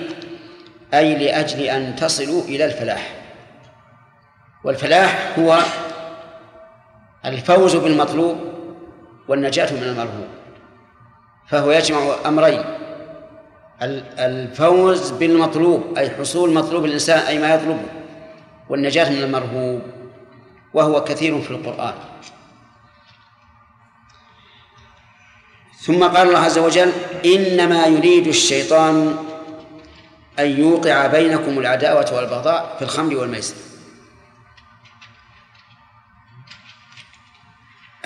أي 0.94 1.14
لأجل 1.14 1.62
أن 1.62 1.96
تصلوا 1.96 2.42
إلى 2.42 2.64
الفلاح. 2.64 3.12
والفلاح 4.64 5.38
هو 5.38 5.58
الفوز 7.24 7.76
بالمطلوب 7.76 8.45
والنجاة 9.28 9.72
من 9.72 9.82
المرهوب 9.82 10.28
فهو 11.48 11.70
يجمع 11.70 12.14
أمرين 12.26 12.64
ال- 13.82 14.18
الفوز 14.18 15.10
بالمطلوب 15.10 15.98
أي 15.98 16.10
حصول 16.10 16.54
مطلوب 16.54 16.84
الإنسان 16.84 17.18
أي 17.18 17.38
ما 17.38 17.54
يطلبه 17.54 17.86
والنجاة 18.68 19.10
من 19.10 19.22
المرهوب 19.22 19.82
وهو 20.74 21.04
كثير 21.04 21.40
في 21.42 21.50
القرآن. 21.50 21.94
ثم 25.80 26.04
قال 26.04 26.28
الله 26.28 26.38
عز 26.38 26.58
وجل 26.58 26.92
إنما 27.24 27.86
يريد 27.86 28.26
الشيطان 28.26 29.16
أن 30.38 30.60
يوقع 30.60 31.06
بينكم 31.06 31.58
العداوة 31.58 32.14
والبغضاء 32.16 32.74
في 32.78 32.82
الخمر 32.84 33.16
والميسر. 33.16 33.54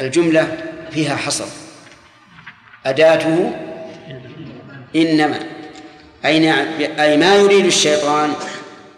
الجملة 0.01 0.59
فيها 0.91 1.17
حصر. 1.17 1.47
أداته 2.87 3.57
إنما 4.97 5.39
أي 6.25 6.51
أي 7.03 7.17
ما 7.17 7.37
يريد 7.37 7.65
الشيطان 7.65 8.33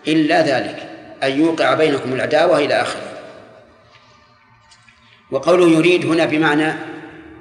إلا 0.08 0.40
ذلك 0.40 0.88
أن 1.22 1.40
يوقع 1.40 1.74
بينكم 1.74 2.12
العداوة 2.12 2.58
إلى 2.58 2.74
آخره. 2.74 3.12
وقوله 5.30 5.68
يريد 5.68 6.06
هنا 6.06 6.24
بمعنى 6.24 6.72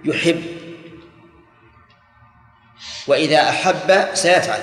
يحب. 0.05 0.43
وإذا 3.07 3.49
أحب 3.49 4.05
سيفعل. 4.13 4.59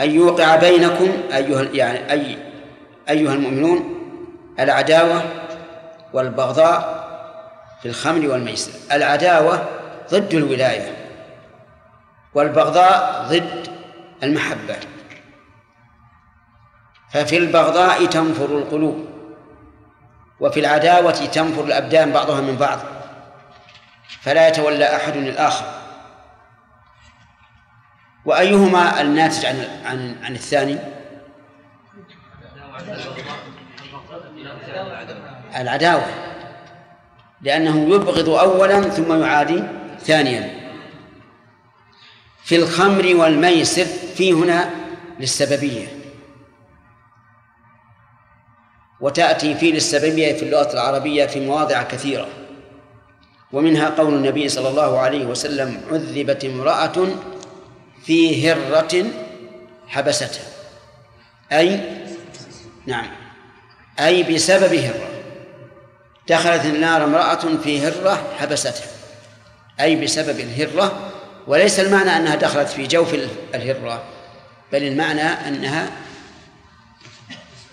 أن 0.00 0.10
يوقع 0.10 0.56
بينكم 0.56 1.12
أيها 1.32 1.62
يعني 1.62 2.12
أي 2.12 2.38
أيها 3.10 3.34
المؤمنون 3.34 3.94
العداوة 4.60 5.22
والبغضاء 6.12 6.93
في 7.84 7.90
الخمر 7.90 8.28
والميسر. 8.28 8.72
العداوة 8.92 9.68
ضد 10.10 10.34
الولاية 10.34 10.96
والبغضاء 12.34 13.26
ضد 13.28 13.68
المحبة. 14.22 14.76
ففي 17.10 17.36
البغضاء 17.36 18.06
تنفر 18.06 18.44
القلوب 18.44 19.08
وفي 20.40 20.60
العداوة 20.60 21.10
تنفر 21.12 21.64
الأبدان 21.64 22.12
بعضها 22.12 22.40
من 22.40 22.56
بعض. 22.56 22.78
فلا 24.20 24.48
يتولى 24.48 24.96
أحد 24.96 25.16
الآخر. 25.16 25.66
وأيهما 28.24 29.00
الناتج 29.00 29.46
عن 29.46 29.68
عن 29.84 30.16
عن 30.24 30.34
الثاني؟ 30.34 30.78
العداوة. 35.56 36.33
لأنه 37.44 37.94
يبغض 37.94 38.28
أولا 38.28 38.80
ثم 38.80 39.20
يعادي 39.22 39.62
ثانيا. 40.00 40.64
في 42.44 42.56
الخمر 42.56 43.16
والميسر 43.16 43.84
في 43.84 44.32
هنا 44.32 44.70
للسببية. 45.20 45.86
وتأتي 49.00 49.54
في 49.54 49.70
للسببية 49.70 50.32
في 50.32 50.42
اللغة 50.42 50.72
العربية 50.72 51.26
في 51.26 51.46
مواضع 51.46 51.82
كثيرة. 51.82 52.28
ومنها 53.52 53.88
قول 53.88 54.14
النبي 54.14 54.48
صلى 54.48 54.68
الله 54.68 54.98
عليه 54.98 55.26
وسلم 55.26 55.80
عذبت 55.90 56.44
امرأة 56.44 57.06
في 58.04 58.50
هرة 58.50 59.04
حبستها. 59.88 60.44
أي 61.52 61.80
نعم 62.86 63.10
أي 64.00 64.22
بسبب 64.22 64.74
هرة. 64.74 65.13
دخلت 66.28 66.64
النار 66.64 67.04
امرأة 67.04 67.56
في 67.64 67.80
هرة 67.80 68.34
حبستها 68.38 68.86
أي 69.80 70.04
بسبب 70.04 70.40
الهرة 70.40 71.12
وليس 71.46 71.80
المعنى 71.80 72.16
أنها 72.16 72.34
دخلت 72.34 72.68
في 72.68 72.86
جوف 72.86 73.14
الهرة 73.54 74.02
بل 74.72 74.82
المعنى 74.82 75.22
أنها 75.22 75.90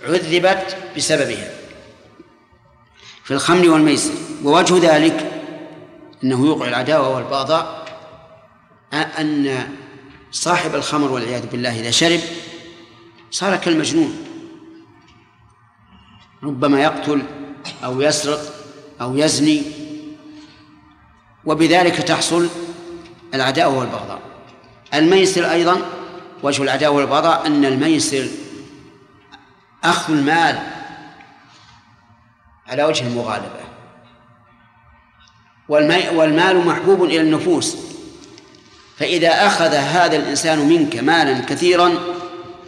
عذبت 0.04 0.78
بسببها 0.98 1.50
في 3.24 3.34
الخمر 3.34 3.70
والميسر. 3.70 4.14
ووجه 4.44 4.96
ذلك 4.96 5.32
أنه 6.24 6.46
يوقع 6.46 6.68
العداوة 6.68 7.16
والبغضاء 7.16 7.86
أن 8.94 9.68
صاحب 10.32 10.76
الخمر 10.76 11.12
والعياذ 11.12 11.46
بالله 11.46 11.80
إذا 11.80 11.92
شرب 11.92 12.20
صار 13.32 13.56
كالمجنون 13.56 14.18
ربما 16.44 16.82
يقتل 16.82 17.22
أو 17.84 18.02
يسرق 18.02 18.40
أو 19.02 19.18
يزني. 19.18 19.64
وبذلك 21.46 21.96
تحصل 21.96 22.50
العداوة 23.34 23.78
والبغضاء. 23.78 24.22
الميسر 24.94 25.52
أيضا 25.52 25.82
وجه 26.44 26.64
العداوة 26.64 26.96
والبغضاء 26.96 27.48
أن 27.48 27.66
الميسر 27.66 28.28
أخذ 29.84 30.14
المال 30.14 30.60
على 32.68 32.84
وجه 32.84 33.08
المغالبة. 33.08 33.62
والمال 36.14 36.66
محبوب 36.66 37.04
إلى 37.04 37.22
النفوس. 37.22 37.78
فإذا 38.98 39.48
أخذ 39.48 39.74
هذا 39.74 40.16
الإنسان 40.16 40.60
منك 40.60 40.96
مالا 40.96 41.46
كثيرا 41.46 41.94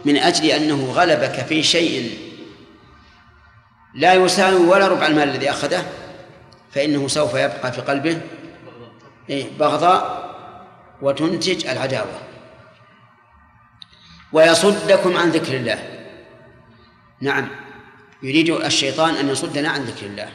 من 0.04 0.16
أجل 0.16 0.46
أنه 0.46 0.92
غلبك 0.92 1.46
في 1.48 1.62
شيء 1.62 2.18
لا 3.94 4.14
يساوي 4.14 4.66
ولا 4.66 4.88
ربع 4.88 5.06
المال 5.06 5.28
الذي 5.28 5.50
أخذه 5.50 5.92
فإنه 6.72 7.08
سوف 7.08 7.34
يبقى 7.34 7.72
في 7.72 7.80
قلبه 7.80 8.20
إيه، 9.30 9.58
بغضاء 9.58 10.24
وتنتج 11.02 11.66
العداوة. 11.66 12.20
ويصدكم 14.32 15.16
عن 15.16 15.30
ذكر 15.30 15.56
الله. 15.56 16.08
نعم 17.20 17.48
يريد 18.22 18.50
الشيطان 18.50 19.14
أن 19.14 19.28
يصدنا 19.28 19.68
عن 19.68 19.84
ذكر 19.84 20.06
الله. 20.06 20.32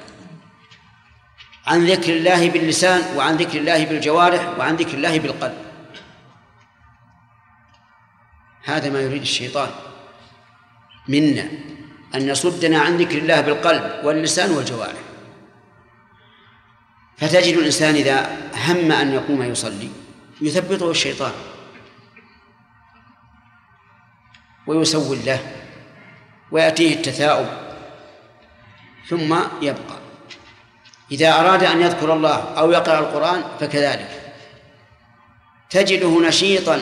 عن 1.68 1.86
ذكر 1.86 2.14
الله 2.14 2.50
باللسان 2.50 3.18
وعن 3.18 3.36
ذكر 3.36 3.60
الله 3.60 3.86
بالجوارح 3.86 4.60
وعن 4.60 4.76
ذكر 4.76 4.94
الله 4.94 5.20
بالقلب. 5.20 5.58
هذا 8.64 8.90
ما 8.90 9.00
يريد 9.00 9.22
الشيطان 9.22 9.70
منا. 11.08 11.50
أن 12.16 12.30
يصدنا 12.30 12.80
عن 12.80 12.98
ذكر 12.98 13.18
الله 13.18 13.42
بالقلب 13.42 14.06
واللسان 14.06 14.52
والجوارح. 14.52 15.00
فتجد 17.18 17.58
الإنسان 17.58 17.96
إذا 17.96 18.38
هم 18.56 18.92
أن 18.92 19.14
يقوم 19.14 19.44
يصلي 19.44 19.90
يثبطه 20.42 20.92
الشيطان. 20.92 21.32
ويسول 24.68 25.18
له 25.26 25.40
ويأتيه 26.52 26.94
التثاؤب 26.94 27.48
ثم 29.10 29.36
يبقى. 29.62 30.00
إذا 31.12 31.40
أراد 31.40 31.64
أن 31.64 31.82
يذكر 31.82 32.14
الله 32.14 32.38
أو 32.38 32.72
يقرأ 32.72 33.00
القرآن 33.00 33.44
فكذلك. 33.60 34.34
تجده 35.70 36.28
نشيطا 36.28 36.82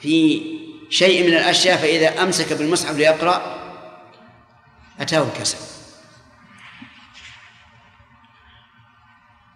في 0.00 0.42
شيء 0.90 1.26
من 1.26 1.34
الأشياء 1.34 1.76
فإذا 1.76 2.22
أمسك 2.22 2.52
بالمصحف 2.52 2.96
ليقرأ 2.96 3.63
أتاه 5.00 5.22
الكسل. 5.22 5.58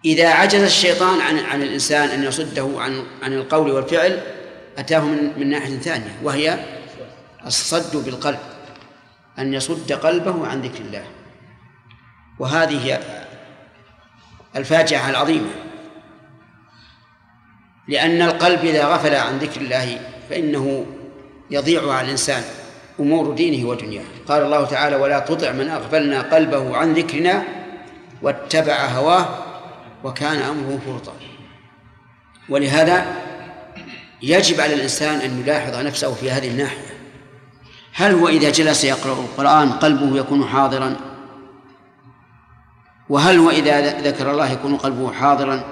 إذا 0.05 0.29
عجز 0.29 0.61
الشيطان 0.61 1.21
عن 1.21 1.39
عن 1.39 1.61
الإنسان 1.61 2.09
أن 2.09 2.23
يصده 2.23 2.69
عن 2.77 3.05
عن 3.23 3.33
القول 3.33 3.71
والفعل 3.71 4.21
أتاه 4.77 4.99
من 4.99 5.39
من 5.39 5.49
ناحية 5.49 5.77
ثانية 5.77 6.19
وهي 6.23 6.59
الصد 7.45 8.05
بالقلب 8.05 8.39
أن 9.39 9.53
يصد 9.53 9.91
قلبه 9.91 10.47
عن 10.47 10.61
ذكر 10.61 10.81
الله. 10.81 11.07
وهذه 12.39 13.03
الفاجعة 14.55 15.09
العظيمة. 15.09 15.51
لأن 17.87 18.21
القلب 18.21 18.65
إذا 18.65 18.85
غفل 18.85 19.15
عن 19.15 19.37
ذكر 19.37 19.61
الله 19.61 20.11
فإنه 20.29 20.85
يضيع 21.51 21.91
على 21.93 22.05
الإنسان. 22.05 22.43
أمور 22.99 23.33
دينه 23.33 23.69
ودنياه. 23.69 24.03
قال 24.27 24.43
الله 24.43 24.65
تعالى 24.65 24.95
ولا 24.95 25.19
تطع 25.19 25.51
من 25.51 25.69
أغفلنا 25.69 26.21
قلبه 26.21 26.77
عن 26.77 26.93
ذكرنا 26.93 27.43
واتبع 28.21 28.85
هواه 28.85 29.25
وكان 30.03 30.41
أمره 30.41 30.79
فرطا. 30.85 31.13
ولهذا 32.49 33.05
يجب 34.21 34.61
على 34.61 34.73
الإنسان 34.73 35.19
أن 35.19 35.39
يلاحظ 35.39 35.85
نفسه 35.85 36.13
في 36.13 36.31
هذه 36.31 36.47
الناحية. 36.47 36.89
هل 37.93 38.13
هو 38.13 38.27
إذا 38.27 38.49
جلس 38.49 38.83
يقرأ 38.83 39.13
القرآن 39.13 39.71
قلبه 39.71 40.17
يكون 40.17 40.45
حاضرا؟ 40.45 40.95
وهل 43.09 43.37
هو 43.37 43.49
إذا 43.49 44.01
ذكر 44.01 44.31
الله 44.31 44.51
يكون 44.51 44.77
قلبه 44.77 45.11
حاضرا؟ 45.11 45.63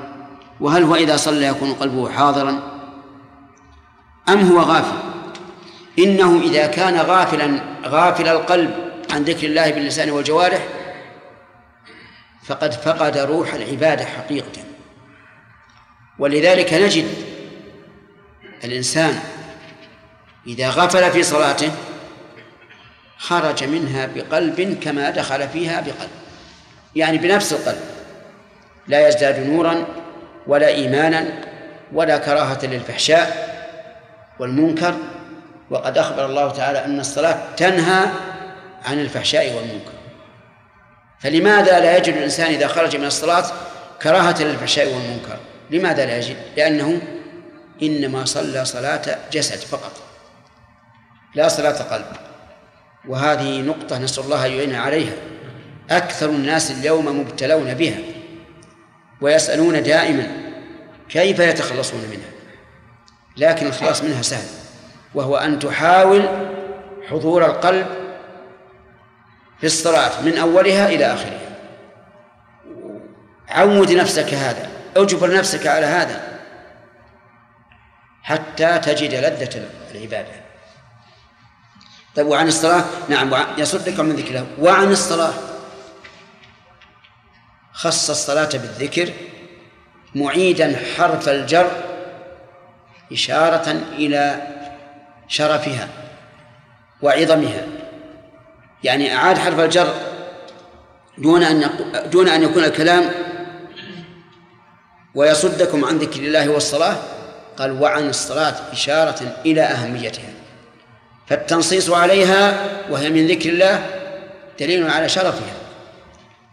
وهل 0.60 0.84
هو 0.84 0.96
إذا 0.96 1.18
صلى 1.18 1.46
يكون 1.46 1.74
قلبه 1.74 2.10
حاضرا؟ 2.10 2.60
أم 4.30 4.52
هو 4.52 4.60
غافل؟ 4.60 5.07
إنه 6.00 6.42
إذا 6.42 6.68
كان 6.68 6.98
غافلا 6.98 7.60
غافل 7.86 8.28
القلب 8.28 8.72
عن 9.12 9.24
ذكر 9.24 9.48
الله 9.48 9.72
باللسان 9.72 10.10
والجوارح 10.10 10.68
فقد 12.46 12.74
فقد 12.74 13.18
روح 13.18 13.54
العبادة 13.54 14.06
حقيقة. 14.06 14.62
ولذلك 16.20 16.74
نجد 16.74 17.06
الإنسان 18.64 19.20
إذا 20.48 20.70
غفل 20.70 21.12
في 21.12 21.24
صلاته 21.24 21.72
خرج 23.18 23.64
منها 23.64 24.06
بقلب 24.16 24.78
كما 24.84 25.10
دخل 25.10 25.50
فيها 25.50 25.82
بقلب 25.82 26.10
يعني 26.96 27.18
بنفس 27.18 27.54
القلب 27.54 27.82
لا 28.88 29.08
يزداد 29.08 29.48
نورا 29.48 29.86
ولا 30.48 30.68
إيمانا 30.68 31.44
ولا 31.94 32.18
كراهة 32.18 32.66
للفحشاء 32.66 33.48
والمنكر 34.40 34.96
وقد 35.70 35.98
أخبر 35.98 36.26
الله 36.26 36.52
تعالى 36.52 36.86
أن 36.86 37.00
الصلاة 37.00 37.56
تنهى 37.58 38.06
عن 38.86 39.00
الفحشاء 39.00 39.54
والمنكر. 39.56 39.92
فلماذا 41.20 41.80
لا 41.80 41.98
يجد 41.98 42.14
الإنسان 42.14 42.54
إذا 42.54 42.68
خرج 42.68 42.96
من 42.96 43.06
الصلاة 43.06 43.46
كراهة 44.02 44.44
للفحشاء 44.44 44.94
والمنكر؟ 44.94 45.38
لماذا 45.70 46.06
لا 46.06 46.18
يجد؟ 46.18 46.36
لأنه 46.58 47.02
إنما 47.82 48.26
صلى 48.26 48.66
صلاة 48.66 49.18
جسد 49.32 49.58
فقط 49.58 49.92
لا 51.36 51.48
صلاة 51.48 51.84
قلب. 51.84 52.06
وهذه 53.08 53.62
نقطة 53.62 53.98
نسأل 53.98 54.24
الله 54.24 54.46
أن 54.46 54.52
يعين 54.52 54.76
عليها. 54.76 55.14
أكثر 55.90 56.30
الناس 56.30 56.72
اليوم 56.72 57.20
مبتلون 57.20 57.74
بها 57.74 57.98
ويسألون 59.22 59.84
دائما 59.84 60.28
كيف 61.10 61.40
يتخلصون 61.40 62.02
منها؟ 62.12 62.30
لكن 63.38 63.68
الخلاص 63.68 64.04
منها 64.04 64.22
سهل. 64.22 64.57
وهو 65.18 65.38
أن 65.38 65.60
تحاول 65.60 66.30
حضور 67.10 67.46
القلب 67.46 67.88
في 69.60 69.66
الصلاة 69.66 70.22
من 70.22 70.38
أولها 70.38 70.90
إلى 70.90 71.06
آخرها. 71.06 71.58
عود 73.50 73.92
نفسك 73.92 74.34
هذا 74.34 74.70
أجبر 74.98 75.34
نفسك 75.38 75.68
على 75.68 75.86
هذا 75.86 76.40
حتى 78.24 78.80
تجد 78.80 79.16
لذة 79.16 79.70
العبادة. 79.92 80.32
طيب 82.16 82.28
وعن 82.28 82.48
الصلاة؟ 82.48 82.84
نعم 83.10 83.36
يصدك 83.58 84.00
من 84.00 84.16
ذكر 84.16 84.30
الله 84.30 84.48
وعن 84.60 84.92
الصلاة 84.92 85.34
خص 87.74 88.10
الصلاة 88.10 88.50
بالذكر 88.54 89.14
معيدا 90.16 90.80
حرف 90.98 91.30
الجر 91.30 91.72
إشارة 93.12 93.72
إلى 93.72 94.57
شرفها 95.28 95.88
وعظمها. 97.02 97.66
يعني 98.84 99.16
أعاد 99.16 99.38
حرف 99.38 99.60
الجر 99.60 99.94
دون 101.18 101.44
أن 101.44 101.70
دون 102.12 102.30
أن 102.30 102.44
يكون 102.44 102.64
الكلام 102.64 103.12
ويصدكم 105.16 105.86
عن 105.86 105.98
ذكر 105.98 106.20
الله 106.20 106.50
والصلاة. 106.50 106.96
قال 107.58 107.82
وعن 107.82 108.10
الصلاة 108.10 108.56
إشارة 108.72 109.36
إلى 109.46 109.62
أهميتها. 109.62 110.30
فالتنصيص 111.28 111.90
عليها 111.90 112.70
وهي 112.90 113.10
من 113.10 113.28
ذكر 113.28 113.50
الله 113.50 113.86
دليل 114.60 114.90
على 114.90 115.10
شرفها. 115.10 115.54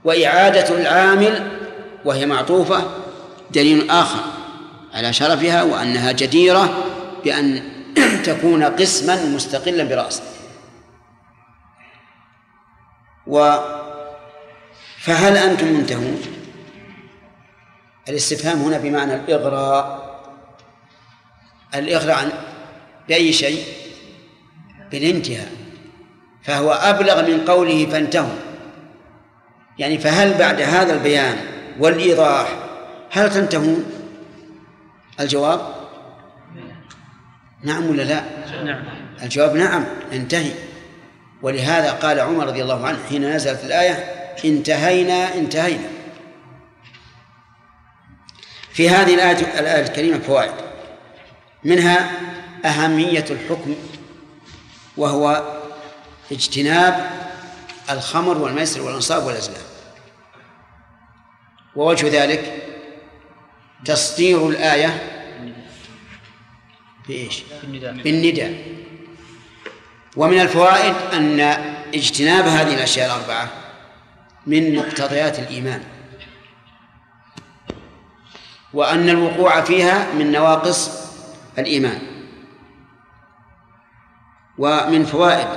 وإعادة 0.05 0.75
العامل 0.81 1.51
وهي 2.05 2.27
معطوفة 2.27 2.85
دليل 3.51 3.91
آخر 3.91 4.21
على 4.95 5.13
شرفها 5.13 5.63
وأنها 5.63 6.13
جديرة 6.13 6.85
بأن 7.25 7.63
تكون 8.25 8.65
قسما 8.65 9.25
مستقلا 9.25 9.85
برأسه 9.85 10.23
و 13.27 13.59
فهل 14.99 15.37
أنتم 15.37 15.67
منتهون؟ 15.67 16.23
الاستفهام 18.09 18.59
هنا 18.59 18.79
بمعنى 18.79 19.15
الإغراء. 19.15 20.05
الإغراء 21.75 22.17
عن 22.17 22.33
بأي 23.09 23.33
شيء؟ 23.33 23.65
بالانتهاء. 24.91 25.53
فهو 26.43 26.73
أبلغ 26.73 27.23
من 27.23 27.45
قوله 27.45 27.87
فانتهوا. 27.87 28.39
يعني 29.79 29.99
فهل 29.99 30.35
بعد 30.39 30.61
هذا 30.61 30.93
البيان 30.93 31.37
والإيضاح 31.79 32.57
هل 33.11 33.31
تنتهون؟ 33.31 33.85
الجواب 35.21 35.84
نعم 37.65 37.91
ولا 37.91 38.03
لا؟ 38.03 38.25
نعم. 38.65 38.85
الجواب 39.23 39.57
نعم 39.57 39.85
ننتهي 40.13 40.53
ولهذا 41.43 41.93
قال 41.93 42.21
عمر 42.21 42.47
رضي 42.47 42.63
الله 42.63 42.87
عنه 42.87 42.99
حين 43.09 43.31
نزلت 43.31 43.65
الآية 43.65 43.93
انتهينا 44.45 45.35
انتهينا. 45.35 45.89
في 48.73 48.91
هذه 48.91 49.15
الآية 49.15 49.61
الآية 49.61 49.83
الكريمة 49.83 50.19
فوائد. 50.19 50.53
منها 51.65 52.11
أهمية 52.65 53.25
الحكم 53.31 53.75
وهو 54.97 55.43
اجتناب 56.33 57.11
الخمر 57.91 58.39
والميسر 58.39 58.83
والأنصاب 58.83 59.27
والأزلام. 59.27 59.63
ووجه 61.77 62.23
ذلك 62.23 62.63
تصدير 63.85 64.49
الآية 64.49 65.14
بإيش؟ 67.09 67.43
بالنداء. 67.63 67.93
بالنداء. 67.93 68.65
ومن 70.17 70.41
الفوائد 70.41 70.95
أن 71.13 71.41
اجتناب 71.95 72.47
هذه 72.47 72.75
الأشياء 72.75 73.07
الأربعة 73.07 73.53
من 74.47 74.77
مقتضيات 74.77 75.39
الإيمان. 75.39 75.83
وأن 78.73 79.09
الوقوع 79.09 79.61
فيها 79.61 80.13
من 80.13 80.33
نواقص 80.33 80.91
الإيمان. 81.59 82.01
ومن 84.59 85.05
فوائد 85.05 85.49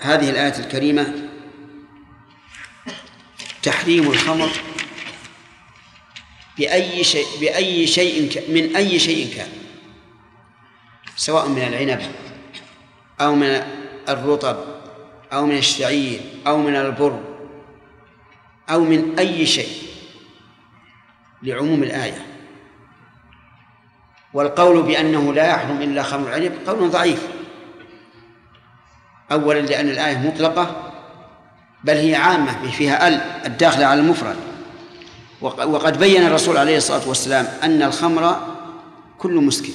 هذه 0.00 0.30
الآية 0.30 0.58
الكريمة 0.58 1.14
تحريم 3.62 4.10
الخمر 4.10 4.50
بأي 6.58 7.04
شيء 7.04 7.26
بأي 7.40 7.86
شيء 7.86 8.42
من 8.48 8.76
أي 8.76 8.98
شيء 8.98 9.34
كان. 9.36 9.61
سواء 11.16 11.48
من 11.48 11.62
العنب 11.62 12.00
أو 13.20 13.34
من 13.34 13.62
الرطب 14.08 14.56
أو 15.32 15.46
من 15.46 15.56
الشعير 15.56 16.20
أو 16.46 16.58
من 16.58 16.76
البر 16.76 17.20
أو 18.70 18.80
من 18.84 19.18
أي 19.18 19.46
شيء 19.46 19.82
لعموم 21.42 21.82
الآية. 21.82 22.26
والقول 24.34 24.82
بأنه 24.82 25.32
لا 25.32 25.46
يحرم 25.46 25.82
إلا 25.82 26.02
خمر 26.02 26.28
العنب 26.28 26.52
قول 26.66 26.90
ضعيف. 26.90 27.28
أولا 29.32 29.60
لأن 29.60 29.88
الآية 29.88 30.18
مطلقة 30.18 30.92
بل 31.84 31.96
هي 31.96 32.14
عامة 32.14 32.70
فيها 32.70 33.08
ال 33.08 33.14
الداخلة 33.46 33.86
على 33.86 34.00
المفرد. 34.00 34.36
وقد 35.40 35.98
بين 35.98 36.26
الرسول 36.26 36.56
عليه 36.56 36.76
الصلاة 36.76 37.08
والسلام 37.08 37.48
أن 37.62 37.82
الخمر 37.82 38.46
كل 39.18 39.34
مسكر 39.34 39.72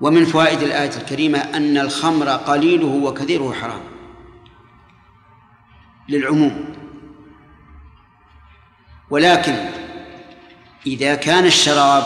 ومن 0.00 0.24
فوائد 0.24 0.62
الآية 0.62 0.96
الكريمة 0.96 1.38
أن 1.38 1.78
الخمر 1.78 2.28
قليله 2.28 2.86
وكثيره 2.86 3.52
حرام 3.52 3.80
للعموم. 6.08 6.74
ولكن 9.10 9.54
إذا 10.86 11.14
كان 11.14 11.46
الشراب 11.46 12.04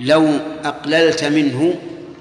لو 0.00 0.38
أقللت 0.64 1.24
منه 1.24 1.80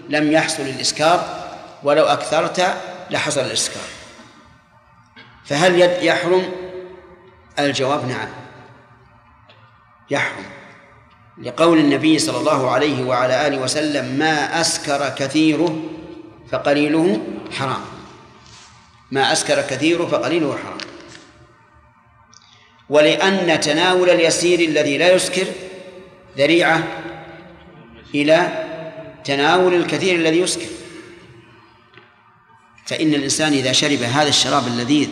لم 0.10 0.32
يحصل 0.32 0.64
الإسكار 0.64 1.44
ولو 1.84 2.06
أكثرت 2.06 2.78
لحصل 3.10 3.42
الإسكار. 3.42 3.84
فهل 5.46 5.80
يحرم؟ 6.06 6.52
الجواب 7.60 8.08
نعم 8.08 8.30
يحرم. 10.10 10.63
لقول 11.42 11.78
النبي 11.78 12.20
صلى 12.20 12.38
الله 12.38 12.72
عليه 12.72 13.04
وعلى 13.04 13.48
آله 13.48 13.58
وسلم 13.58 14.06
ما 14.06 14.62
أسكر 14.62 15.10
كثيره 15.10 15.84
فقليله 16.52 17.22
حرام. 17.52 17.82
ما 19.12 19.32
أسكر 19.32 19.62
كثيره 19.62 20.06
فقليله 20.06 20.58
حرام. 20.58 20.78
ولأن 22.90 23.60
تناول 23.60 24.10
اليسير 24.10 24.60
الذي 24.60 24.98
لا 24.98 25.14
يسكر 25.14 25.46
ذريعة 26.38 26.84
إلى 28.16 28.64
تناول 29.26 29.74
الكثير 29.74 30.16
الذي 30.16 30.40
يسكر. 30.40 30.68
فإن 32.86 33.14
الإنسان 33.14 33.54
إذا 33.54 33.72
شرب 33.72 34.02
هذا 34.02 34.30
الشراب 34.30 34.68
اللذيذ 34.68 35.10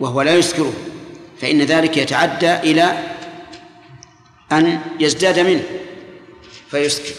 وهو 0.00 0.22
لا 0.22 0.34
يسكره 0.34 0.72
فإن 1.40 1.62
ذلك 1.62 1.96
يتعدى 1.96 2.54
إلى 2.54 2.98
أن 4.52 4.80
يزداد 5.00 5.38
منه 5.38 5.62
فيسكر 6.70 7.14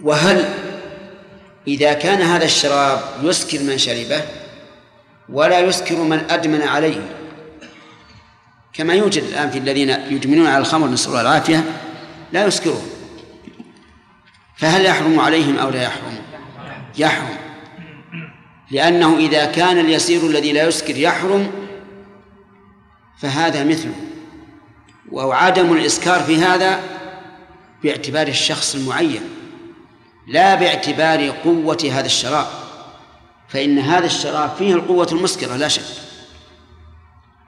وهل 0.00 0.48
إذا 1.66 1.92
كان 1.92 2.22
هذا 2.22 2.44
الشراب 2.44 3.00
يسكر 3.22 3.58
من 3.58 3.78
شربه 3.78 4.22
ولا 5.28 5.60
يسكر 5.60 5.96
من 5.96 6.30
أدمن 6.30 6.62
عليه؟ 6.62 7.00
كما 8.72 8.94
يوجد 8.94 9.22
الآن 9.22 9.50
في 9.50 9.58
الذين 9.58 9.90
يدمنون 9.90 10.46
على 10.46 10.58
الخمر 10.58 10.88
نسأل 10.88 11.08
الله 11.08 11.20
العافية 11.20 11.64
لا 12.32 12.46
يسكرون 12.46 12.88
فهل 14.56 14.84
يحرم 14.84 15.20
عليهم 15.20 15.58
أو 15.58 15.70
لا 15.70 15.82
يحرم؟ 15.82 16.22
يحرم. 16.98 17.36
لأنه 18.70 19.16
إذا 19.18 19.44
كان 19.44 19.78
اليسير 19.78 20.26
الذي 20.26 20.52
لا 20.52 20.68
يسكر 20.68 20.96
يحرم 20.96 21.50
فهذا 23.18 23.64
مثله. 23.64 23.94
وعدم 25.12 25.72
الإسكار 25.72 26.20
في 26.20 26.36
هذا 26.36 26.80
باعتبار 27.82 28.28
الشخص 28.28 28.74
المعين 28.74 29.22
لا 30.28 30.54
باعتبار 30.54 31.28
قوة 31.30 31.90
هذا 31.92 32.06
الشراب 32.06 32.46
فإن 33.48 33.78
هذا 33.78 34.06
الشراب 34.06 34.50
فيه 34.58 34.74
القوة 34.74 35.08
المسكرة 35.12 35.56
لا 35.56 35.68
شك. 35.68 35.82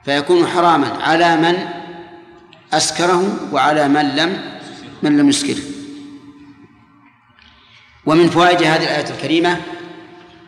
فيكون 0.05 0.47
حراما 0.47 0.87
على 0.87 1.37
من 1.37 1.67
أسكره 2.73 3.39
وعلى 3.51 3.87
من 3.87 4.15
لم 4.15 4.59
من 5.03 5.17
لم 5.17 5.29
يسكره. 5.29 5.63
ومن 8.05 8.29
فوائد 8.29 8.63
هذه 8.63 8.83
الآية 8.83 9.09
الكريمة 9.09 9.61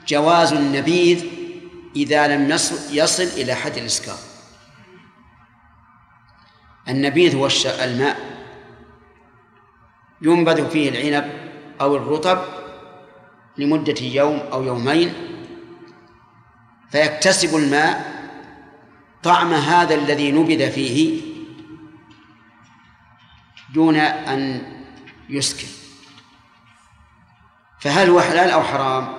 جواز 0.08 0.54
النبيذ 0.54 1.26
إذا 1.96 2.28
لم 2.28 2.52
يصل, 2.92 3.24
إلى 3.24 3.54
حد 3.54 3.78
الإسكار. 3.78 4.18
النبيذ 6.90 7.36
هو 7.36 7.50
الماء. 7.66 8.18
ينبذ 10.22 10.70
فيه 10.70 10.90
العنب 10.90 11.32
أو 11.82 11.96
الرطب 11.96 12.42
لمدة 13.58 14.02
يوم 14.02 14.40
أو 14.54 14.64
يومين. 14.64 15.14
فيكتسب 16.92 17.56
الماء 17.56 18.18
طعم 19.24 19.54
هذا 19.54 19.96
الذي 19.96 20.32
نبذ 20.32 20.72
فيه 20.72 21.22
دون 23.74 23.96
أن 23.96 24.62
يسكر 25.30 25.68
فهل 27.80 28.10
هو 28.10 28.22
حلال 28.22 28.50
أو 28.50 28.64
حرام؟ 28.64 29.18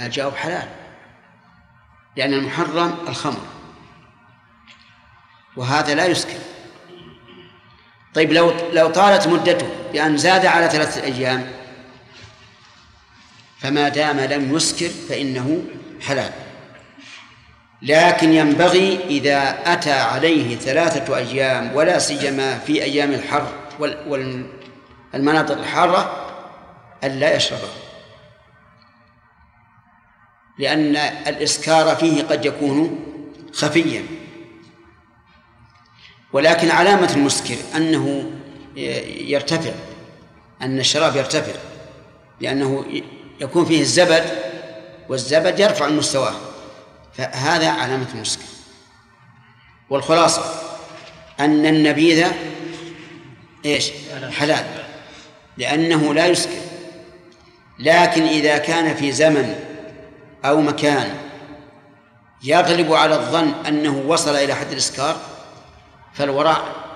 الجواب 0.00 0.34
حلال 0.34 0.68
لأن 2.16 2.34
المحرم 2.34 2.94
الخمر. 3.08 3.59
وهذا 5.60 5.94
لا 5.94 6.06
يسكر 6.06 6.38
طيب 8.14 8.32
لو 8.32 8.52
لو 8.72 8.90
طالت 8.90 9.26
مدته 9.26 9.66
بأن 9.92 10.16
زاد 10.16 10.46
على 10.46 10.68
ثلاثة 10.68 11.04
أيام 11.04 11.46
فما 13.58 13.88
دام 13.88 14.20
لم 14.20 14.56
يسكر 14.56 14.88
فإنه 15.08 15.62
حلال. 16.06 16.32
لكن 17.82 18.32
ينبغي 18.32 19.00
إذا 19.04 19.58
أتى 19.72 19.92
عليه 19.92 20.56
ثلاثة 20.56 21.16
أيام 21.16 21.76
ولا 21.76 21.98
سيما 21.98 22.58
في 22.58 22.82
أيام 22.82 23.12
الحر 23.12 23.52
والمناطق 24.06 25.58
الحارة 25.58 26.30
ألا 27.04 27.36
يشربه 27.36 27.70
لأن 30.58 30.96
الإسكار 31.26 31.96
فيه 31.96 32.22
قد 32.22 32.44
يكون 32.44 33.04
خفيا. 33.52 34.19
ولكن 36.32 36.70
علامة 36.70 37.12
المسكر 37.14 37.56
أنه 37.76 38.30
يرتفع 39.26 39.72
أن 40.62 40.78
الشراب 40.78 41.16
يرتفع 41.16 41.52
لأنه 42.40 42.84
يكون 43.40 43.64
فيه 43.64 43.80
الزبد 43.80 44.24
والزبد 45.08 45.60
يرفع 45.60 45.88
من 45.88 45.96
مستواه. 45.96 46.34
فهذا 47.12 47.70
علامة 47.70 48.06
المسكر. 48.14 48.44
والخلاصة 49.90 50.44
أن 51.40 51.66
النبيذ 51.66 52.26
إيش؟ 53.64 53.90
حلال. 54.30 54.64
لأنه 55.58 56.14
لا 56.14 56.26
يسكر. 56.26 56.60
لكن 57.78 58.22
إذا 58.22 58.58
كان 58.58 58.94
في 58.94 59.12
زمن 59.12 59.54
أو 60.44 60.60
مكان 60.60 61.14
يغلب 62.42 62.92
على 62.92 63.14
الظن 63.14 63.52
أنه 63.66 64.04
وصل 64.06 64.36
إلى 64.36 64.54
حد 64.54 64.72
الإسكار 64.72 65.20
فالوراء 66.14 66.90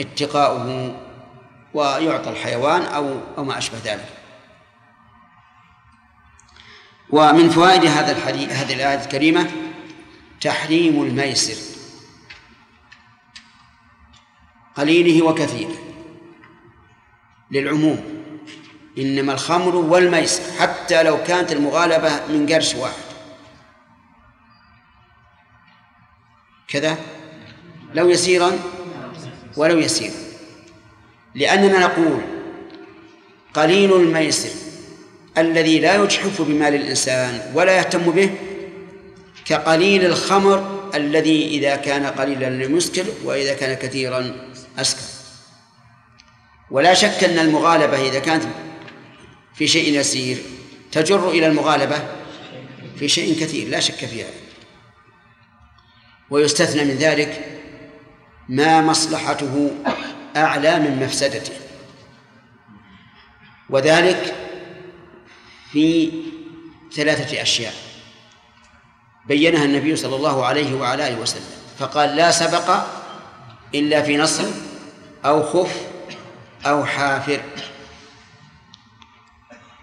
اتقاؤه 0.00 0.96
ويعطى 1.74 2.30
الحيوان 2.30 2.82
أو 2.82 3.20
أو 3.38 3.44
ما 3.44 3.58
أشبه 3.58 3.78
ذلك. 3.84 4.08
ومن 7.10 7.50
فوائد 7.50 7.84
هذا 7.84 8.12
الحديث 8.12 8.52
هذه 8.52 8.74
الآية 8.74 9.04
الكريمة 9.04 9.50
تحريم 10.40 11.02
الميسر 11.02 11.78
قليله 14.76 15.26
وكثيره 15.26 15.76
للعموم. 17.50 18.22
إنما 18.98 19.32
الخمر 19.32 19.76
والميسر 19.76 20.42
حتى 20.60 21.02
لو 21.02 21.22
كانت 21.24 21.52
المغالبة 21.52 22.26
من 22.26 22.46
قرش 22.52 22.74
واحد. 22.74 23.02
كذا؟ 26.68 26.98
لو 27.94 28.08
يسيرا 28.08 28.58
ولو 29.56 29.78
يسيرا. 29.78 30.14
لأننا 31.34 31.78
نقول 31.78 32.20
قليل 33.54 33.92
الميسر 33.92 34.50
الذي 35.38 35.78
لا 35.78 35.94
يجحف 35.94 36.42
بمال 36.42 36.74
الإنسان 36.74 37.52
ولا 37.54 37.76
يهتم 37.76 38.10
به 38.10 38.30
كقليل 39.44 40.04
الخمر 40.04 40.90
الذي 40.94 41.48
إذا 41.48 41.76
كان 41.76 42.06
قليلا 42.06 42.50
لم 42.50 42.76
يسكر 42.76 43.04
وإذا 43.24 43.54
كان 43.54 43.74
كثيرا 43.74 44.48
أسكر. 44.78 45.02
ولا 46.70 46.94
شك 46.94 47.24
أن 47.24 47.38
المغالبة 47.38 48.08
إذا 48.08 48.18
كانت 48.18 48.44
في 49.54 49.66
شيء 49.68 50.00
يسير 50.00 50.38
تجر 50.92 51.30
إلى 51.30 51.46
المغالبة 51.46 52.02
في 52.98 53.08
شيء 53.08 53.40
كثير 53.40 53.68
لا 53.68 53.80
شك 53.80 53.94
في 53.94 54.22
هذا. 54.22 54.32
ويستثنى 56.30 56.84
من 56.84 56.94
ذلك 56.94 57.61
ما 58.52 58.80
مصلحته 58.80 59.70
أعلى 60.36 60.78
من 60.78 61.04
مفسدته. 61.04 61.52
وذلك 63.70 64.34
في 65.72 66.12
ثلاثة 66.92 67.42
أشياء. 67.42 67.74
بينها 69.26 69.64
النبي 69.64 69.96
صلى 69.96 70.16
الله 70.16 70.46
عليه 70.46 70.74
وعلى 70.74 71.08
آله 71.08 71.20
وسلم. 71.20 71.44
فقال 71.78 72.16
لا 72.16 72.30
سبق 72.30 72.84
إلا 73.74 74.02
في 74.02 74.16
نصر 74.16 74.44
أو 75.24 75.42
خف 75.42 75.86
أو 76.66 76.84
حافر. 76.84 77.40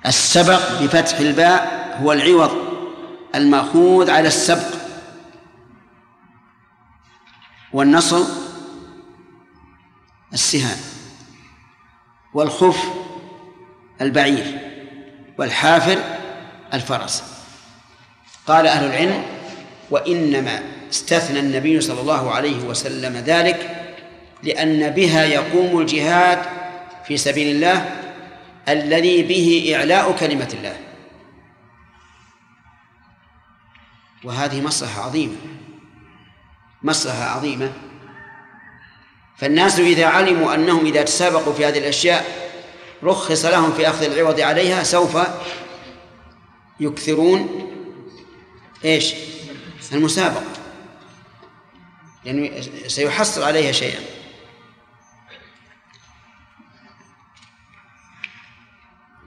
السبق 0.05 0.81
بفتح 0.81 1.17
الباء 1.17 1.97
هو 2.01 2.11
العوض 2.11 2.51
المأخوذ 3.35 4.11
على 4.11 4.27
السبق. 4.27 4.79
والنصر 7.73 8.38
السهام 10.33 10.77
والخف 12.33 12.83
البعير 14.01 14.59
والحافر 15.37 15.99
الفرس. 16.73 17.23
قال 18.47 18.67
أهل 18.67 18.85
العلم 18.85 19.23
وإنما 19.89 20.63
استثنى 20.89 21.39
النبي 21.39 21.81
صلى 21.81 22.01
الله 22.01 22.31
عليه 22.31 22.63
وسلم 22.63 23.17
ذلك 23.17 23.75
لأن 24.43 24.89
بها 24.89 25.23
يقوم 25.23 25.81
الجهاد 25.81 26.39
في 27.07 27.17
سبيل 27.17 27.55
الله 27.55 27.95
الذي 28.67 29.23
به 29.23 29.75
إعلاء 29.75 30.11
كلمة 30.17 30.49
الله. 30.53 30.77
وهذه 34.23 34.61
مصلحة 34.61 35.01
عظيمة 35.01 35.35
مصلحة 36.83 37.23
عظيمة. 37.23 37.73
فالناس 39.39 39.79
إذا 39.79 40.05
علموا 40.05 40.55
أنهم 40.55 40.85
إذا 40.85 41.03
تسابقوا 41.03 41.53
في 41.53 41.65
هذه 41.65 41.77
الأشياء 41.77 42.49
رخص 43.03 43.45
لهم 43.45 43.73
في 43.73 43.89
أخذ 43.89 44.03
العوض 44.03 44.39
عليها 44.39 44.83
سوف 44.83 45.17
يكثرون 46.79 47.69
إيش؟ 48.85 49.13
المسابقة 49.93 50.43
يعني 52.25 52.61
سيحصل 52.87 53.43
عليها 53.43 53.71
شيئا 53.71 53.99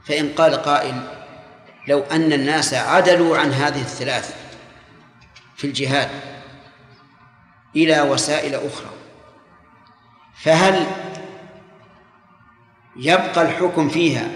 فإن 0.04 0.32
قال 0.32 0.54
قائل 0.54 1.02
لو 1.88 2.00
أن 2.00 2.32
الناس 2.32 2.74
عدلوا 2.74 3.38
عن 3.38 3.52
هذه 3.52 3.80
الثلاث 3.80 4.36
في 5.56 5.66
الجهاد 5.66 6.10
إلى 7.76 8.00
وسائل 8.00 8.54
أخرى 8.54 9.01
فهل 10.42 10.86
يبقى 12.96 13.42
الحكم 13.42 13.88
فيها 13.88 14.28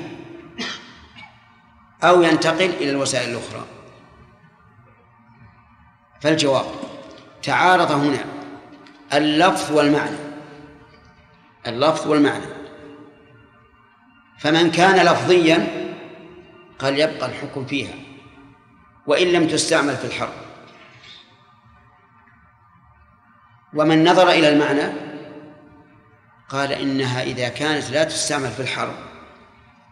أو 2.04 2.22
ينتقل 2.22 2.70
إلى 2.70 2.90
الوسائل 2.90 3.30
الأخرى؟ 3.30 3.64
فالجواب 6.20 6.66
تعارض 7.42 7.90
هنا 7.90 8.24
اللفظ 9.12 9.72
والمعنى 9.72 10.16
اللفظ 11.66 12.06
والمعنى. 12.06 12.46
فمن 14.38 14.70
كان 14.70 15.06
لفظيا 15.06 15.66
قال 16.78 17.00
يبقى 17.00 17.26
الحكم 17.26 17.66
فيها 17.66 17.94
وإن 19.06 19.26
لم 19.26 19.48
تستعمل 19.48 19.96
في 19.96 20.04
الحرب. 20.04 20.32
ومن 23.74 24.08
نظر 24.08 24.28
إلى 24.30 24.48
المعنى 24.48 25.15
قال 26.48 26.72
إنها 26.72 27.22
إذا 27.22 27.48
كانت 27.48 27.90
لا 27.90 28.04
تستعمل 28.04 28.50
في 28.50 28.60
الحرب 28.62 28.94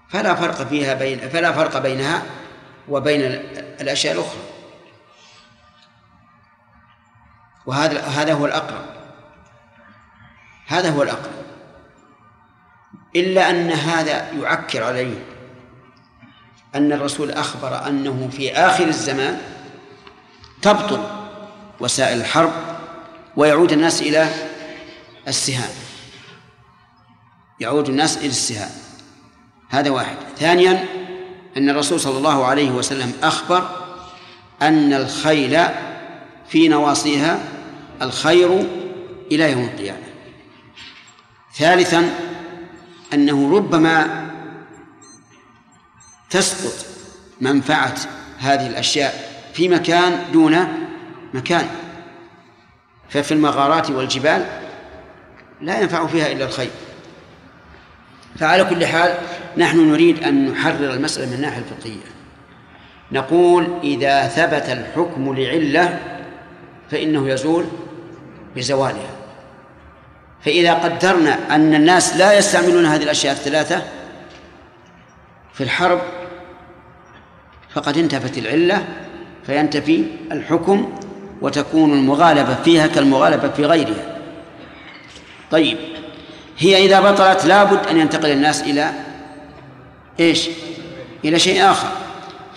فلا 0.09 0.35
فرق 0.35 0.63
فيها 0.63 0.95
بين 0.95 1.29
فلا 1.29 1.53
فرق 1.53 1.79
بينها 1.79 2.23
وبين 2.89 3.21
الأشياء 3.81 4.15
الأخرى. 4.15 4.41
وهذا 7.67 8.01
هذا 8.01 8.33
هو 8.33 8.47
الأقرب. 8.47 8.85
هذا 10.67 10.91
هو 10.91 11.03
الأقرب. 11.03 11.45
إلا 13.17 13.51
أن 13.51 13.71
هذا 13.71 14.31
يعكر 14.33 14.85
عليه 14.85 15.25
أن 16.75 16.93
الرسول 16.93 17.31
أخبر 17.31 17.87
أنه 17.87 18.29
في 18.33 18.53
آخر 18.53 18.85
الزمان 18.85 19.41
تبطل 20.63 21.07
وسائل 21.81 22.21
الحرب 22.21 22.53
ويعود 23.37 23.73
الناس 23.73 24.03
إلى 24.03 24.29
السهام. 25.29 25.84
يعود 27.61 27.89
الناس 27.89 28.17
إلى 28.17 28.27
السهام. 28.27 28.71
هذا 29.69 29.91
واحد. 29.91 30.17
ثانيا 30.39 30.85
أن 31.57 31.71
الرسول 31.71 32.01
صلى 32.01 32.19
الله 32.19 32.45
عليه 32.45 32.71
وسلم 32.71 33.13
أخبر 33.23 33.71
أن 34.63 34.93
الخيل 34.93 35.61
في 36.49 36.69
نواصيها 36.69 37.39
الخير 38.03 38.67
إلى 39.33 39.53
يوم 39.53 39.65
القيامة. 39.65 39.99
ثالثا 41.55 42.11
أنه 43.13 43.57
ربما 43.57 44.25
تسقط 46.31 46.87
منفعة 47.41 47.95
هذه 48.39 48.67
الأشياء 48.67 49.43
في 49.55 49.69
مكان 49.69 50.25
دون 50.33 50.69
مكان. 51.35 51.69
ففي 53.09 53.33
المغارات 53.33 53.91
والجبال 53.91 54.47
لا 55.61 55.81
ينفع 55.81 56.07
فيها 56.07 56.33
إلا 56.33 56.45
الخير 56.45 56.71
فعلى 58.39 58.65
كل 58.65 58.87
حال 58.87 59.15
نحن 59.57 59.91
نريد 59.91 60.23
أن 60.25 60.51
نحرر 60.51 60.91
المسألة 60.91 61.27
من 61.27 61.33
الناحية 61.33 61.59
الفقهية. 61.59 62.15
نقول 63.13 63.79
إذا 63.83 64.29
ثبت 64.29 64.69
الحكم 64.69 65.35
لعلة 65.35 65.99
فإنه 66.91 67.29
يزول 67.29 67.65
بزوالها. 68.57 69.11
فإذا 70.45 70.75
قدرنا 70.75 71.55
أن 71.55 71.75
الناس 71.75 72.17
لا 72.17 72.39
يستعملون 72.39 72.87
هذه 72.87 73.03
الأشياء 73.03 73.33
الثلاثة 73.33 73.83
في 75.55 75.65
الحرب 75.65 76.01
فقد 77.75 77.99
انتفت 77.99 78.39
العلة 78.39 78.85
فينتفي 79.47 80.05
الحكم 80.33 80.95
وتكون 81.43 81.93
المغالبة 81.93 82.55
فيها 82.55 82.87
كالمغالبة 82.87 83.49
في 83.49 83.65
غيرها. 83.65 84.17
طيب 85.51 85.79
هي 86.59 86.87
إذا 86.87 87.01
بطلت 87.01 87.45
لابد 87.45 87.87
أن 87.87 87.97
ينتقل 87.97 88.31
الناس 88.31 88.63
إلى 88.63 88.93
إيش؟ 90.21 90.49
إلى 91.25 91.39
شيء 91.39 91.71
آخر. 91.71 91.89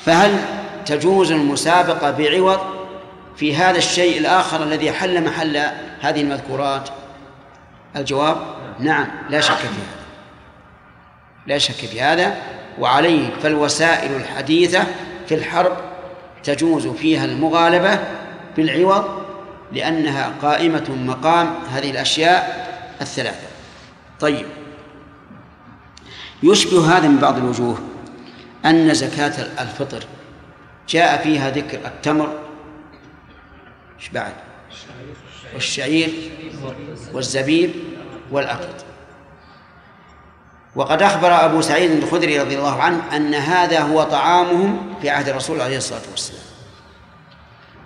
فهل 0.06 0.40
تجوز 0.86 1.32
المسابقة 1.32 2.12
بعوض 2.12 2.60
في 3.36 3.56
هذا 3.56 3.78
الشيء 3.78 4.18
الآخر 4.18 4.64
الذي 4.64 4.92
حل 4.92 5.24
محل 5.24 5.58
هذه 6.02 6.22
المذكورات؟ 6.22 6.90
الجواب؟ 7.96 8.38
نعم 8.80 9.08
لا 9.30 9.42
شك 9.42 9.56
في 9.56 9.66
هذا. 9.66 9.98
لا 11.48 11.58
شك 11.58 11.74
في 11.74 12.02
هذا. 12.02 12.36
وعليه 12.80 13.30
فالوسائل 13.44 14.16
الحديثة 14.16 14.84
في 15.28 15.36
الحرب 15.36 15.78
تجوز 16.44 16.88
فيها 16.88 17.26
المغالبة 17.26 18.00
بالعوض 18.58 19.06
لأنها 19.72 20.34
قائمة 20.42 20.86
مقام 20.90 21.56
هذه 21.72 21.92
الأشياء 21.92 22.68
الثلاثة. 23.02 23.47
طيب. 24.20 24.46
يشبه 26.44 26.98
هذا 26.98 27.08
من 27.08 27.18
بعض 27.18 27.38
الوجوه 27.38 27.78
أن 28.66 28.94
زكاة 28.94 29.62
الفطر 29.62 30.04
جاء 30.90 31.24
فيها 31.24 31.50
ذكر 31.50 31.88
التمر 31.88 32.40
إيش 34.00 34.10
بعد؟ 34.10 34.34
والشعير 35.54 36.10
والزبيب 37.14 37.72
والأقط 38.32 38.86
وقد 40.76 41.02
أخبر 41.02 41.46
أبو 41.46 41.62
سعيد 41.62 41.92
الخدري 41.92 42.40
رضي 42.40 42.58
الله 42.58 42.82
عنه 42.82 43.16
أن 43.16 43.34
هذا 43.34 43.82
هو 43.82 44.04
طعامهم 44.04 44.94
في 45.02 45.10
عهد 45.10 45.30
الرسول 45.30 45.62
عليه 45.62 45.78
الصلاة 45.78 46.02
والسلام. 46.12 46.42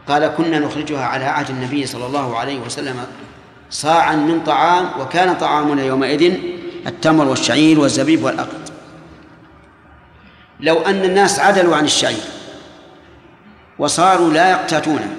قال 0.07 0.27
كنا 0.27 0.59
نخرجها 0.59 1.05
على 1.05 1.25
عهد 1.25 1.49
النبي 1.49 1.85
صلى 1.85 2.05
الله 2.05 2.37
عليه 2.37 2.59
وسلم 2.59 3.07
صاعا 3.71 4.15
من 4.15 4.43
طعام 4.43 4.89
وكان 4.99 5.35
طعامنا 5.35 5.83
يومئذ 5.83 6.33
التمر 6.87 7.27
والشعير 7.27 7.79
والزبيب 7.79 8.23
والأقط. 8.23 8.71
لو 10.59 10.81
أن 10.81 11.03
الناس 11.03 11.39
عدلوا 11.39 11.75
عن 11.75 11.85
الشعير 11.85 12.23
وصاروا 13.79 14.33
لا 14.33 14.51
يقتاتونه 14.51 15.15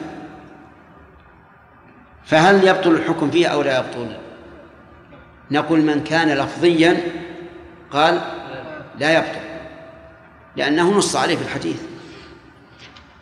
فهل 2.25 2.69
يبطل 2.69 2.91
الحكم 2.91 3.31
فيه 3.31 3.47
أو 3.47 3.63
لا 3.63 3.79
يبطل؟ 3.79 4.17
نقول 5.51 5.81
من 5.81 6.05
كان 6.05 6.29
لفظيا 6.29 7.01
قال 7.91 8.21
لا 8.99 9.19
يبطل 9.19 9.43
لأنه 10.57 10.91
نص 10.91 11.17
عليه 11.17 11.37
في 11.37 11.43
الحديث. 11.43 11.81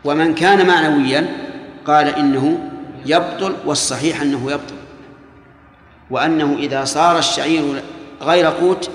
ومن 0.04 0.34
كان 0.34 0.66
معنويا 0.66 1.26
قال 1.86 2.08
إنه 2.08 2.70
يبطل 3.06 3.56
والصحيح 3.64 4.20
أنه 4.20 4.52
يبطل. 4.52 4.79
وأنه 6.10 6.54
إذا 6.58 6.84
صار 6.84 7.18
الشعير 7.18 7.82
غير 8.20 8.46
قوت 8.46 8.90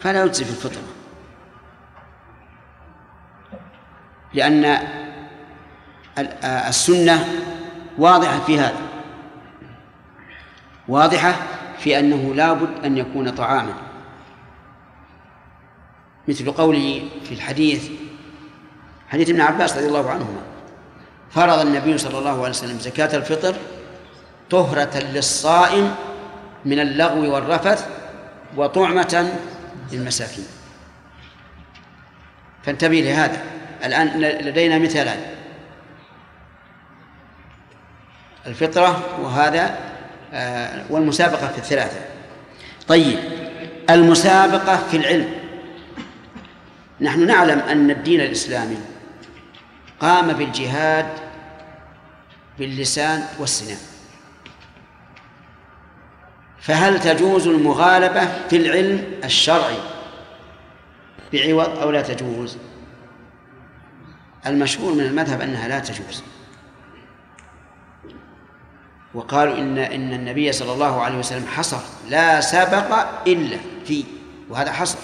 فلا 0.00 0.24
يجزي 0.24 0.44
في 0.44 0.50
الفطرة. 0.50 0.82
لأن 4.34 4.78
السنة 6.44 7.28
واضحة 7.98 8.40
في 8.40 8.58
هذا. 8.58 8.82
واضحة 10.88 11.34
في 11.78 11.98
أنه 11.98 12.34
لابد 12.34 12.84
أن 12.84 12.98
يكون 12.98 13.30
طعاما. 13.30 13.74
مثل 16.28 16.52
قوله 16.52 17.02
في 17.24 17.34
الحديث 17.34 17.90
حديث 19.08 19.30
ابن 19.30 19.40
عباس 19.40 19.76
رضي 19.76 19.86
الله 19.86 20.10
عنهما 20.10 20.40
فرض 21.30 21.58
النبي 21.58 21.98
صلى 21.98 22.18
الله 22.18 22.30
عليه 22.30 22.50
وسلم 22.50 22.78
زكاة 22.78 23.16
الفطر 23.16 23.54
طهرة 24.50 24.98
للصائم 24.98 25.94
من 26.64 26.80
اللغو 26.80 27.34
والرفث 27.34 27.88
وطعمة 28.56 29.32
للمساكين. 29.92 30.46
فانتبه 32.62 33.00
لهذا. 33.00 33.42
الآن 33.84 34.20
لدينا 34.20 34.78
مثالان. 34.78 35.18
الفطرة 38.46 39.20
وهذا 39.20 39.78
آه، 40.32 40.84
والمسابقة 40.90 41.48
في 41.48 41.58
الثلاثة. 41.58 42.00
طيب 42.88 43.18
المسابقة 43.90 44.76
في 44.90 44.96
العلم. 44.96 45.34
نحن 47.00 47.26
نعلم 47.26 47.58
أن 47.58 47.90
الدين 47.90 48.20
الإسلامي 48.20 48.78
قام 50.00 50.32
بالجهاد 50.32 51.06
باللسان 52.58 53.24
والسنان 53.38 53.78
فهل 56.60 57.00
تجوز 57.00 57.46
المغالبة 57.46 58.48
في 58.48 58.56
العلم 58.56 59.04
الشرعي؟ 59.24 59.78
بعوض 61.32 61.78
أو 61.78 61.90
لا 61.90 62.02
تجوز؟ 62.02 62.58
المشهور 64.46 64.94
من 64.94 65.00
المذهب 65.00 65.40
أنها 65.40 65.68
لا 65.68 65.78
تجوز. 65.78 66.22
وقالوا 69.14 69.58
إن 69.58 69.78
إن 69.78 70.12
النبي 70.12 70.52
صلى 70.52 70.72
الله 70.72 71.02
عليه 71.02 71.18
وسلم 71.18 71.46
حصر. 71.46 71.80
لا 72.08 72.40
سبق 72.40 73.06
إلا 73.26 73.56
في 73.84 74.04
وهذا 74.50 74.72
حصر. 74.72 74.98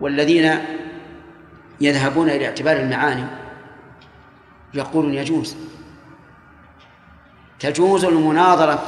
والذين 0.00 0.58
يذهبون 1.80 2.30
إلى 2.30 2.46
اعتبار 2.46 2.76
المعاني 2.76 3.26
يقولون 4.74 5.14
يجوز. 5.14 5.56
تجوز 7.60 8.04
المناظرة 8.04 8.82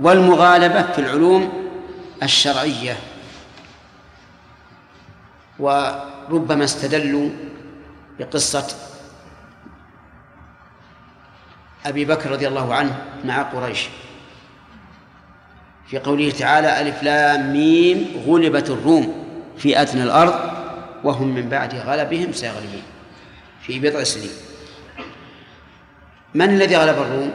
والمغالبة 0.00 0.82
في 0.82 0.98
العلوم 0.98 1.70
الشرعية. 2.22 2.96
وربما 5.58 6.64
استدلوا 6.64 7.30
بقصة 8.18 8.76
أبي 11.86 12.04
بكر 12.04 12.30
رضي 12.30 12.48
الله 12.48 12.74
عنه 12.74 13.02
مع 13.24 13.42
قريش. 13.42 13.88
في 15.86 15.98
قوله 15.98 16.30
تعالى 16.30 16.80
ألف 16.80 17.02
لام 17.02 17.52
ميم 17.52 18.24
غلبت 18.26 18.70
الروم 18.70 19.26
في 19.58 19.80
أدنى 19.80 20.02
الأرض 20.02 20.34
وهم 21.04 21.34
من 21.34 21.48
بعد 21.48 21.74
غلبهم 21.74 22.32
سيغلبون 22.32 22.82
في 23.62 23.78
بضع 23.78 24.02
سنين. 24.02 24.30
من 26.34 26.50
الذي 26.50 26.76
غلب 26.76 26.98
الروم؟ 26.98 27.32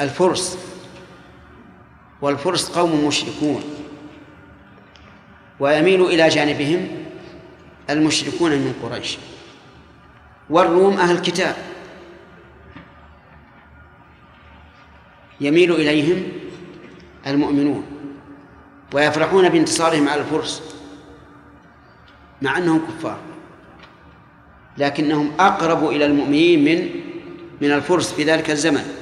الفرس. 0.00 0.58
والفرس 2.22 2.68
قوم 2.68 3.06
مشركون. 3.06 3.62
ويميل 5.60 6.04
إلى 6.04 6.28
جانبهم 6.28 6.88
المشركون 7.90 8.50
من 8.50 8.74
قريش. 8.82 9.18
والروم 10.50 10.96
أهل 10.96 11.16
الكتاب. 11.16 11.56
يميل 15.40 15.72
إليهم 15.72 16.22
المؤمنون. 17.26 17.84
ويفرحون 18.94 19.48
بانتصارهم 19.48 20.08
على 20.08 20.20
الفرس. 20.20 20.62
مع 22.42 22.58
أنهم 22.58 22.86
كفار. 22.86 23.18
لكنهم 24.78 25.32
أقرب 25.40 25.88
إلى 25.88 26.04
المؤمنين 26.04 26.64
من 26.64 26.90
من 27.60 27.72
الفرس 27.72 28.12
في 28.12 28.24
ذلك 28.24 28.50
الزمن. 28.50 28.97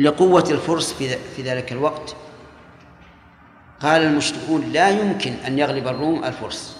لقوة 0.00 0.44
الفرس 0.50 0.92
في 1.36 1.42
ذلك 1.42 1.72
الوقت. 1.72 2.16
قال 3.80 4.02
المشركون 4.02 4.72
لا 4.72 4.90
يمكن 4.90 5.32
أن 5.32 5.58
يغلب 5.58 5.88
الروم 5.88 6.24
الفرس. 6.24 6.76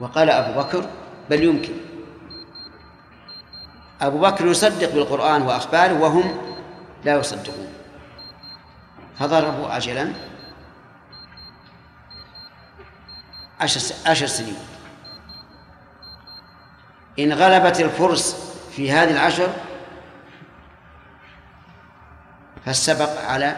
وقال 0.00 0.30
أبو 0.30 0.60
بكر 0.60 0.90
بل 1.30 1.42
يمكن. 1.42 1.72
أبو 4.00 4.18
بكر 4.18 4.46
يصدق 4.46 4.94
بالقرآن 4.94 5.42
وأخباره 5.42 6.00
وهم 6.00 6.38
لا 7.04 7.16
يصدقون. 7.16 7.72
فضربوا 9.18 9.68
عشر, 9.68 10.12
عشر 14.06 14.26
سنين. 14.26 14.56
إن 17.18 17.32
غلبت 17.32 17.80
الفرس 17.80 18.36
في 18.76 18.92
هذه 18.92 19.10
العشر 19.10 19.48
فالسبق 22.66 23.20
على 23.24 23.56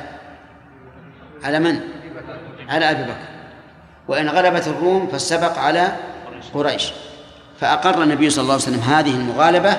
على 1.44 1.58
من؟ 1.58 1.80
على 2.68 2.90
أبي 2.90 3.02
بكر. 3.02 3.28
وإن 4.08 4.28
غلبت 4.28 4.68
الروم 4.68 5.06
فالسبق 5.06 5.58
على 5.58 5.96
قريش. 6.54 6.92
فأقر 7.60 8.02
النبي 8.02 8.30
صلى 8.30 8.42
الله 8.42 8.54
عليه 8.54 8.62
وسلم 8.62 8.80
هذه 8.80 9.14
المغالبة 9.14 9.76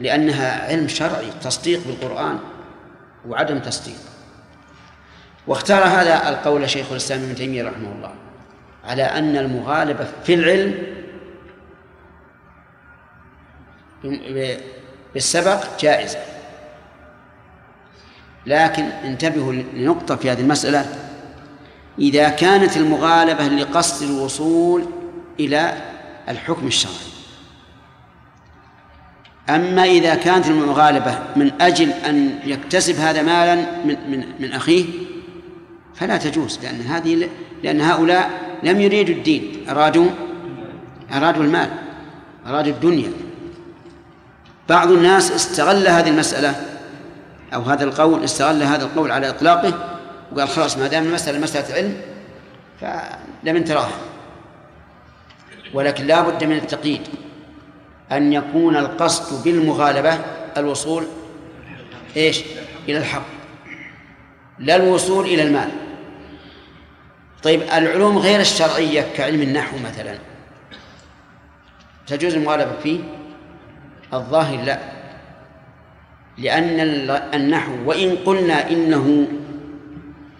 لأنها 0.00 0.68
علم 0.68 0.88
شرعي 0.88 1.30
تصديق 1.42 1.80
بالقرآن 1.86 2.38
وعدم 3.28 3.58
تصديق. 3.58 3.96
واختار 5.46 5.84
هذا 5.84 6.28
القول 6.28 6.70
شيخ 6.70 6.90
الإسلام 6.90 7.22
ابن 7.22 7.34
تيمية 7.34 7.62
رحمه 7.62 7.92
الله 7.92 8.14
على 8.84 9.02
أن 9.02 9.36
المغالبة 9.36 10.06
في 10.24 10.34
العلم 10.34 10.74
بالسبق 15.14 15.80
جائزة. 15.80 16.18
لكن 18.46 18.82
انتبهوا 18.82 19.52
لنقطة 19.52 20.16
في 20.16 20.30
هذه 20.30 20.40
المسألة. 20.40 20.86
إذا 21.98 22.28
كانت 22.28 22.76
المغالبة 22.76 23.48
لقصد 23.48 24.10
الوصول 24.10 24.84
إلى 25.40 25.74
الحكم 26.28 26.66
الشرعي. 26.66 27.12
أما 29.50 29.84
إذا 29.84 30.14
كانت 30.14 30.46
المغالبة 30.46 31.18
من 31.36 31.52
أجل 31.60 31.90
أن 31.90 32.38
يكتسب 32.44 32.96
هذا 32.96 33.22
مالا 33.22 33.54
من 33.84 33.96
من 34.10 34.24
من 34.40 34.52
أخيه 34.52 34.84
فلا 35.94 36.16
تجوز 36.16 36.58
لأن 36.62 36.80
هذه 36.80 37.28
لأن 37.62 37.80
هؤلاء 37.80 38.30
لم 38.62 38.80
يريدوا 38.80 39.14
الدين 39.14 39.66
أرادوا 39.68 40.06
أرادوا 41.12 41.42
المال 41.44 41.70
أرادوا 42.46 42.72
الدنيا. 42.72 43.12
بعض 44.68 44.90
الناس 44.90 45.32
استغل 45.32 45.88
هذه 45.88 46.08
المسألة 46.08 46.71
أو 47.54 47.62
هذا 47.62 47.84
القول 47.84 48.24
استغل 48.24 48.62
هذا 48.62 48.84
القول 48.84 49.10
على 49.10 49.28
إطلاقه 49.28 49.98
وقال 50.32 50.48
خلاص 50.48 50.78
ما 50.78 50.86
دام 50.86 51.04
المسألة 51.04 51.38
مسألة 51.38 51.74
علم 51.74 52.00
فلمن 52.80 53.64
تراها 53.64 53.98
ولكن 55.74 56.06
لا 56.06 56.20
بد 56.22 56.44
من 56.44 56.56
التقييد. 56.56 57.08
أن 58.12 58.32
يكون 58.32 58.76
القصد 58.76 59.44
بالمغالبة 59.44 60.18
الوصول 60.56 61.06
إيش؟ 62.16 62.42
إلى 62.88 62.98
الحق. 62.98 63.26
لا 64.58 64.76
الوصول 64.76 65.24
إلى 65.24 65.42
المال. 65.42 65.70
طيب 67.42 67.62
العلوم 67.62 68.18
غير 68.18 68.40
الشرعية 68.40 69.06
كعلم 69.16 69.42
النحو 69.42 69.76
مثلا 69.78 70.18
تجوز 72.06 72.34
المغالبة 72.34 72.72
فيه؟ 72.82 73.00
الظاهر 74.12 74.62
لا. 74.64 74.91
لأن 76.42 76.80
النحو 77.34 77.72
وإن 77.84 78.16
قلنا 78.16 78.70
إنه 78.70 79.28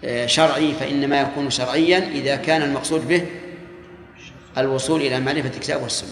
آه، 0.05 0.27
شرعي 0.27 0.73
فإنما 0.73 1.21
يكون 1.21 1.51
شرعيا 1.51 1.99
إذا 1.99 2.37
كان 2.37 2.63
المقصود 2.63 3.09
به 3.09 3.27
الوصول 4.59 5.01
إلى 5.01 5.21
معرفة 5.21 5.49
الكتاب 5.49 5.83
والسنة. 5.83 6.11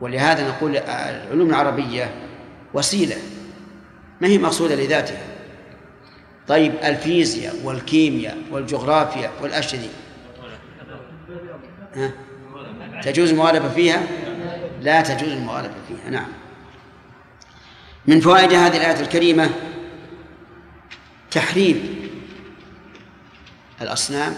ولهذا 0.00 0.48
نقول 0.48 0.76
العلوم 0.76 1.50
العربية 1.50 2.10
وسيلة 2.74 3.16
ما 4.20 4.28
هي 4.28 4.38
مقصودة 4.38 4.74
لذاتها؟ 4.74 5.22
طيب 6.48 6.72
الفيزياء 6.84 7.54
والكيمياء 7.64 8.38
والجغرافيا 8.50 9.30
والأشياء؟ 9.42 9.88
تجوز 13.02 13.30
المغالبة 13.30 13.68
فيها؟ 13.68 14.02
لا 14.80 15.00
تجوز 15.00 15.32
المغالبة 15.32 15.74
فيها 15.88 16.10
نعم. 16.10 16.39
من 18.06 18.20
فوائد 18.20 18.52
هذه 18.52 18.76
الآية 18.76 19.00
الكريمة 19.00 19.50
تحريم 21.30 22.08
الأصنام 23.80 24.34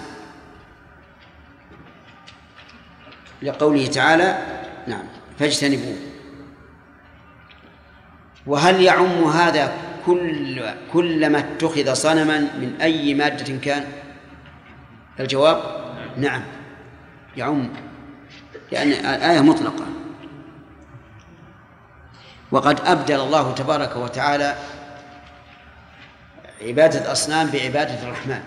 لقوله 3.43 3.87
تعالى 3.87 4.39
نعم 4.87 5.05
فاجتنبوه. 5.39 5.97
وهل 8.47 8.83
يعم 8.83 9.25
هذا 9.25 9.75
كل 10.07 10.63
كلما 10.93 11.39
اتخذ 11.39 11.95
صنما 11.95 12.39
من 12.39 12.77
أي 12.81 13.15
مادة 13.15 13.57
كان؟ 13.57 13.85
الجواب 15.21 15.63
نعم 16.17 16.43
يعم 17.37 17.69
لأن 18.73 18.89
الآية 18.93 19.41
مطلقة. 19.41 19.87
وقد 22.53 22.81
أبدل 22.81 23.21
الله 23.21 23.53
تبارك 23.53 23.97
وتعالى 23.97 24.55
عبادة 26.63 27.01
الأصنام 27.01 27.51
بعبادة 27.51 28.03
الرحمن. 28.03 28.41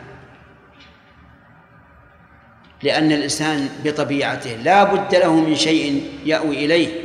لأن 2.84 3.12
الإنسان 3.12 3.70
بطبيعته 3.84 4.56
لا 4.56 4.84
بد 4.84 5.16
له 5.16 5.34
من 5.34 5.56
شيء 5.56 6.12
يأوي 6.26 6.66
إليه 6.66 7.02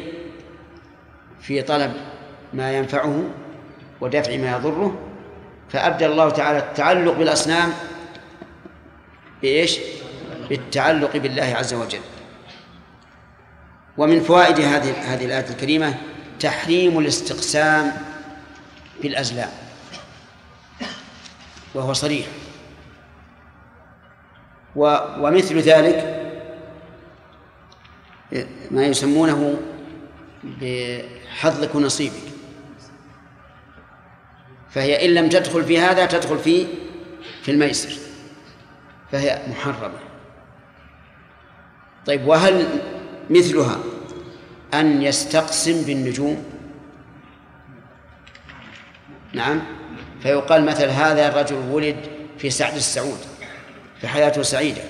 في 1.40 1.62
طلب 1.62 1.92
ما 2.52 2.72
ينفعه 2.72 3.24
ودفع 4.00 4.36
ما 4.36 4.56
يضره. 4.56 4.98
فأبدل 5.68 6.12
الله 6.12 6.30
تعالى 6.30 6.58
التعلق 6.58 7.12
بالأصنام 7.12 7.72
بإيش؟ 9.42 9.78
بالتعلق 10.48 11.16
بالله 11.16 11.54
عز 11.58 11.74
وجل. 11.74 12.00
ومن 13.96 14.20
فوائد 14.20 14.60
هذه 14.60 15.14
هذه 15.14 15.24
الآية 15.24 15.50
الكريمة 15.50 15.94
تحريم 16.40 16.98
الاستقسام 16.98 17.92
بالأزلام. 19.02 19.50
وهو 21.74 21.92
صريح. 21.92 22.26
ومثل 24.76 25.58
ذلك 25.58 26.16
ما 28.70 28.86
يسمونه 28.86 29.60
بحظك 30.44 31.74
ونصيبك 31.74 32.30
فهي 34.70 35.06
إن 35.06 35.14
لم 35.14 35.28
تدخل 35.28 35.64
في 35.64 35.78
هذا 35.78 36.06
تدخل 36.06 36.38
في 36.38 36.66
في 37.42 37.50
الميسر. 37.50 37.98
فهي 39.12 39.42
محرمة. 39.48 39.98
طيب 42.06 42.26
وهل 42.26 42.68
مثلها 43.30 43.78
أن 44.74 45.02
يستقسم 45.02 45.82
بالنجوم. 45.82 46.44
نعم. 49.32 49.62
فيقال 50.22 50.64
مثل 50.64 50.88
هذا 50.88 51.28
الرجل 51.28 51.56
ولد 51.56 51.96
في 52.38 52.50
سعد 52.50 52.74
السعود 52.74 53.18
في 54.00 54.08
حياته 54.08 54.42
سعيدة. 54.42 54.82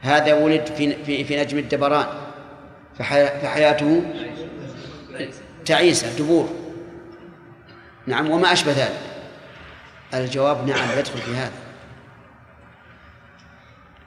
هذا 0.00 0.34
ولد 0.34 0.66
في 0.66 1.04
في, 1.04 1.24
في 1.24 1.40
نجم 1.40 1.58
الدبران 1.58 2.06
فحي- 2.98 3.40
فحياته 3.42 4.02
تعيسة 5.64 6.18
دبور. 6.18 6.48
نعم 8.06 8.30
وما 8.30 8.52
أشبه 8.52 8.72
ذلك. 8.72 8.98
الجواب 10.14 10.68
نعم 10.68 10.98
يدخل 10.98 11.18
في 11.18 11.30
هذا. 11.30 11.52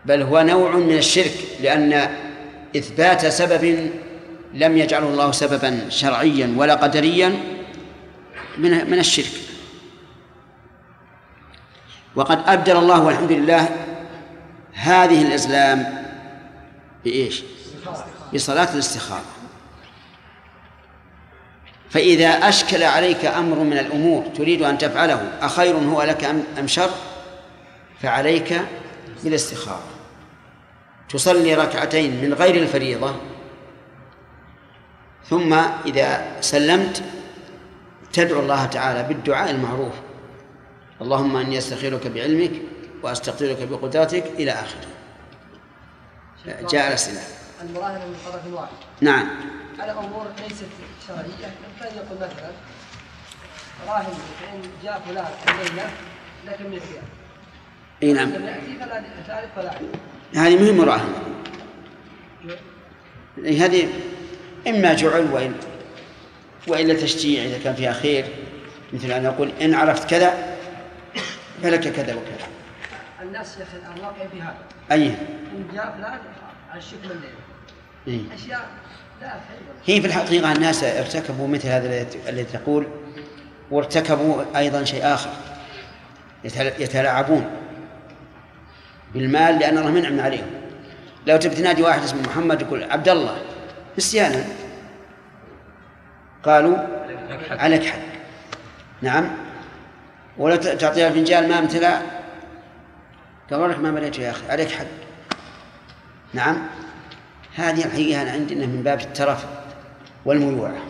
بل 0.06 0.22
هو 0.22 0.42
نوع 0.42 0.72
من 0.72 0.98
الشرك 0.98 1.34
لأن 1.62 2.10
إثبات 2.78 3.26
سبب 3.26 3.90
لم 4.54 4.78
يجعله 4.78 5.08
الله 5.08 5.32
سببا 5.32 5.90
شرعيا 5.90 6.54
ولا 6.58 6.74
قدريا 6.74 7.30
من 8.58 8.92
من 8.92 9.00
الشرك. 9.00 9.32
وقد 12.16 12.44
أبدل 12.46 12.78
الله 12.78 13.04
والحمد 13.04 13.32
لله 13.32 13.70
هذه 14.74 15.22
الإسلام 15.22 16.06
بإيش؟ 17.04 17.44
بصلاة 18.34 18.74
الاستخارة. 18.74 19.26
فإذا 21.90 22.30
أشكل 22.30 22.84
عليك 22.84 23.26
أمر 23.26 23.60
من 23.60 23.78
الأمور 23.78 24.26
تريد 24.36 24.62
أن 24.62 24.78
تفعله 24.78 25.32
أخير 25.42 25.76
هو 25.76 26.04
لك 26.04 26.24
أم 26.60 26.68
شر؟ 26.68 26.90
فعليك 28.02 28.62
بالاستخارة. 29.24 29.84
تصلي 31.10 31.56
ركعتين 31.56 32.22
من 32.22 32.34
غير 32.34 32.56
الفريضة 32.56 33.16
ثم 35.30 35.54
إذا 35.86 36.42
سلمت 36.42 37.04
تدعو 38.14 38.40
الله 38.40 38.66
تعالى 38.66 39.04
بالدعاء 39.04 39.52
المعروف. 39.52 39.94
اللهم 41.02 41.36
إني 41.38 41.58
أستخيرك 41.58 42.08
بعلمك 42.08 42.52
وأستقدرك 43.04 43.68
بقدرتك 43.68 44.26
إلى 44.26 44.52
آخره. 44.52 44.88
جاء 46.46 46.88
الأسئلة. 46.88 47.22
المراهنة 47.62 48.06
من 48.06 48.16
طرف 48.26 48.54
واحد. 48.54 48.74
نعم. 49.02 49.28
على 49.80 49.92
أمور 49.92 50.26
ليست 50.42 50.66
شرعية 51.08 51.54
كان 51.80 51.96
يقول 51.96 52.18
مثلا 52.18 52.52
راهن 53.88 54.14
فإن 54.42 54.62
جاء 54.84 55.02
فلان 55.08 55.26
الليلة 55.48 55.90
لك 56.46 56.62
100 56.62 56.70
ريال 56.70 57.04
إي 58.04 58.14
نعم. 58.14 58.32
هذه 60.36 60.56
مهم 60.56 60.78
مراهنه 60.78 61.14
هذه 63.38 63.90
إما 64.68 64.94
جعل 64.94 65.32
وإن 65.32 65.54
وإلا 66.68 66.94
تشجيع 66.94 67.44
إذا 67.44 67.58
كان 67.64 67.74
فيها 67.76 67.94
خير 67.94 68.26
مثل 68.94 69.12
أن 69.12 69.24
يقول 69.24 69.52
إن 69.62 69.74
عرفت 69.74 70.10
كذا 70.10 70.34
فلك 71.64 71.80
كذا 71.94 72.14
وكذا. 72.14 72.48
الناس 73.22 73.58
يا 73.58 73.64
أخي 73.64 73.78
الآن 73.78 74.06
واقعين 74.06 74.30
في 74.30 74.42
هذا 74.42 74.56
إن 74.92 75.68
جاء 75.74 75.96
فلان 75.98 76.20
على 76.72 76.80
الشكل 76.80 77.12
الليلة 77.12 77.34
إيه. 78.08 78.36
أشياء 78.36 78.68
لا 79.22 79.34
هي 79.86 80.02
في 80.02 80.08
الحقيقة 80.08 80.52
الناس 80.52 80.84
ارتكبوا 80.84 81.48
مثل 81.48 81.68
هذا 81.68 82.06
الذي- 82.30 82.44
تقول 82.44 82.88
وارتكبوا 83.72 84.44
أيضا 84.58 84.84
شيء 84.84 85.14
آخر 85.14 85.30
يتل- 86.44 86.82
يتلاعبون 86.82 87.50
بالمال 89.14 89.60
لأن 89.60 89.78
الله 89.78 89.92
منعم 89.92 90.20
عليهم. 90.20 90.48
لو 91.28 91.38
تبي 91.38 91.56
تنادي 91.56 91.84
واحد 91.84 92.02
اسمه 92.04 92.22
محمد 92.22 92.62
يقول 92.62 92.84
عبد 92.84 93.10
الله 93.10 93.38
نسيانا. 93.98 94.44
قالوا 96.44 96.78
عليك 97.50 97.86
حق. 97.86 98.00
نعم. 99.02 99.32
ولا 100.38 100.56
تعطيها 100.56 101.10
فنجان 101.10 101.50
ماء 101.50 101.60
امتلأ. 101.60 102.02
قال 103.52 103.60
والله 103.60 103.78
ما 103.78 103.92
مليته 103.92 104.22
يا 104.22 104.32
أخي 104.32 104.50
عليك 104.50 104.72
حق. 104.72 104.86
نعم. 106.34 106.58
هذه 107.56 107.86
الحقيقة 107.86 108.22
أنا 108.22 108.32
عندي 108.32 108.54
أنها 108.54 108.68
من 108.68 108.84
باب 108.84 109.00
الترف 109.00 109.46
والميوعة 110.26 110.82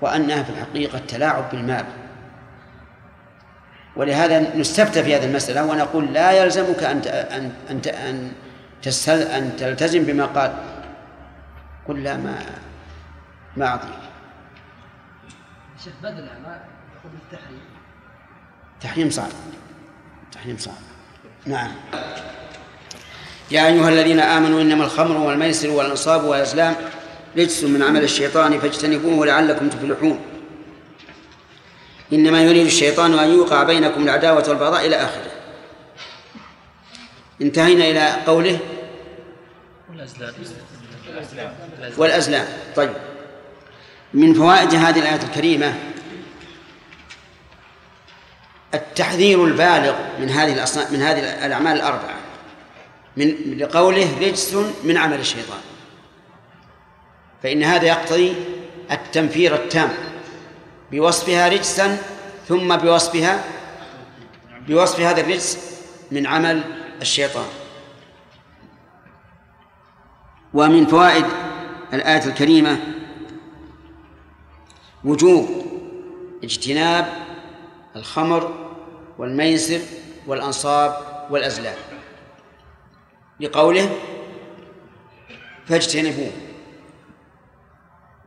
وأنها 0.00 0.42
في 0.42 0.50
الحقيقة 0.50 0.98
تلاعب 1.08 1.50
بالمال. 1.50 1.84
ولهذا 3.96 4.56
نستفتى 4.56 5.02
في 5.02 5.16
هذه 5.16 5.24
المسألة 5.24 5.64
ونقول 5.64 6.12
لا 6.12 6.32
يلزمك 6.32 6.82
أن 6.82 6.98
أن 7.08 7.52
أن 7.70 8.30
أن 9.08 9.56
تلتزم 9.58 10.04
بما 10.04 10.26
قال 10.26 10.54
قل 11.88 12.02
لا 12.02 12.16
ما 12.16 12.38
ما 13.56 13.66
أعطيك 13.66 13.90
شيخ 15.84 15.92
بدل 16.02 16.22
ما 16.22 16.64
يقول 16.94 17.12
بالتحريم 17.12 17.60
تحريم 18.80 19.10
صعب. 19.10 19.28
تحريم 20.32 20.56
صعب. 20.58 20.74
نعم. 21.46 21.72
يا 23.50 23.66
أيها 23.66 23.88
الذين 23.88 24.20
آمنوا 24.20 24.60
إنما 24.60 24.84
الخمر 24.84 25.16
والميسر 25.16 25.70
والأنصاب 25.70 26.24
والأزلام 26.24 26.74
رجس 27.36 27.64
من 27.64 27.82
عمل 27.82 28.04
الشيطان 28.04 28.60
فاجتنبوه 28.60 29.26
لعلكم 29.26 29.68
تفلحون. 29.68 30.20
إنما 32.12 32.42
يريد 32.42 32.66
الشيطان 32.66 33.18
أن 33.18 33.28
يوقع 33.28 33.62
بينكم 33.62 34.02
العداوة 34.02 34.48
والبغضاء 34.48 34.86
إلى 34.86 34.96
آخره. 34.96 35.30
انتهينا 37.42 37.84
إلى 37.84 38.24
قوله 38.26 38.58
والأزلام. 39.90 40.34
والأزلام. 41.98 42.46
طيب. 42.76 42.92
من 44.14 44.34
فوائد 44.34 44.74
هذه 44.74 44.98
الآية 44.98 45.22
الكريمة 45.22 45.74
التحذير 48.74 49.44
البالغ 49.44 49.94
من 50.20 50.30
هذه 50.30 50.64
من 50.90 51.02
هذه 51.02 51.46
الأعمال 51.46 51.72
الأربعة. 51.76 52.16
من 53.16 53.58
لقوله 53.58 54.08
رجس 54.20 54.54
من 54.84 54.96
عمل 54.96 55.20
الشيطان. 55.20 55.60
فإن 57.42 57.62
هذا 57.62 57.86
يقتضي 57.86 58.34
التنفير 58.90 59.54
التام. 59.54 59.92
بوصفها 60.92 61.48
رجسا 61.48 61.98
ثم 62.48 62.76
بوصفها 62.76 63.44
بوصف 64.68 65.00
هذا 65.00 65.20
الرجس 65.20 65.58
من 66.10 66.26
عمل 66.26 66.62
الشيطان. 67.02 67.46
ومن 70.56 70.86
فوائد 70.86 71.24
الآية 71.92 72.24
الكريمة 72.24 72.78
وجوب 75.04 75.48
اجتناب 76.44 77.06
الخمر 77.96 78.70
والميسر 79.18 79.80
والأنصاب 80.26 80.96
والأزلام. 81.30 81.74
لقوله 83.40 83.90
فاجتنبوه. 85.66 86.30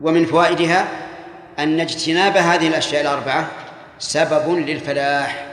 ومن 0.01 0.25
فوائدها 0.25 0.87
أن 1.59 1.79
اجتناب 1.79 2.37
هذه 2.37 2.67
الأشياء 2.67 3.01
الأربعة 3.01 3.51
سبب 3.99 4.55
للفلاح. 4.57 5.45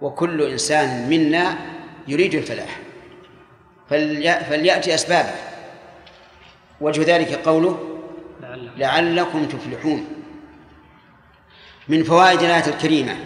وكل 0.00 0.42
إنسان 0.42 1.08
منا 1.08 1.58
يريد 2.08 2.34
الفلاح. 2.34 2.80
فلي- 3.90 4.40
فليأتي 4.50 4.94
أسبابه. 4.94 5.49
وجه 6.80 7.16
ذلك 7.16 7.48
قوله 7.48 7.98
لعلكم 8.76 9.44
تفلحون. 9.48 10.06
من 11.88 12.04
فوائد 12.04 12.42
الآية 12.42 12.66
الكريمة 12.66 13.16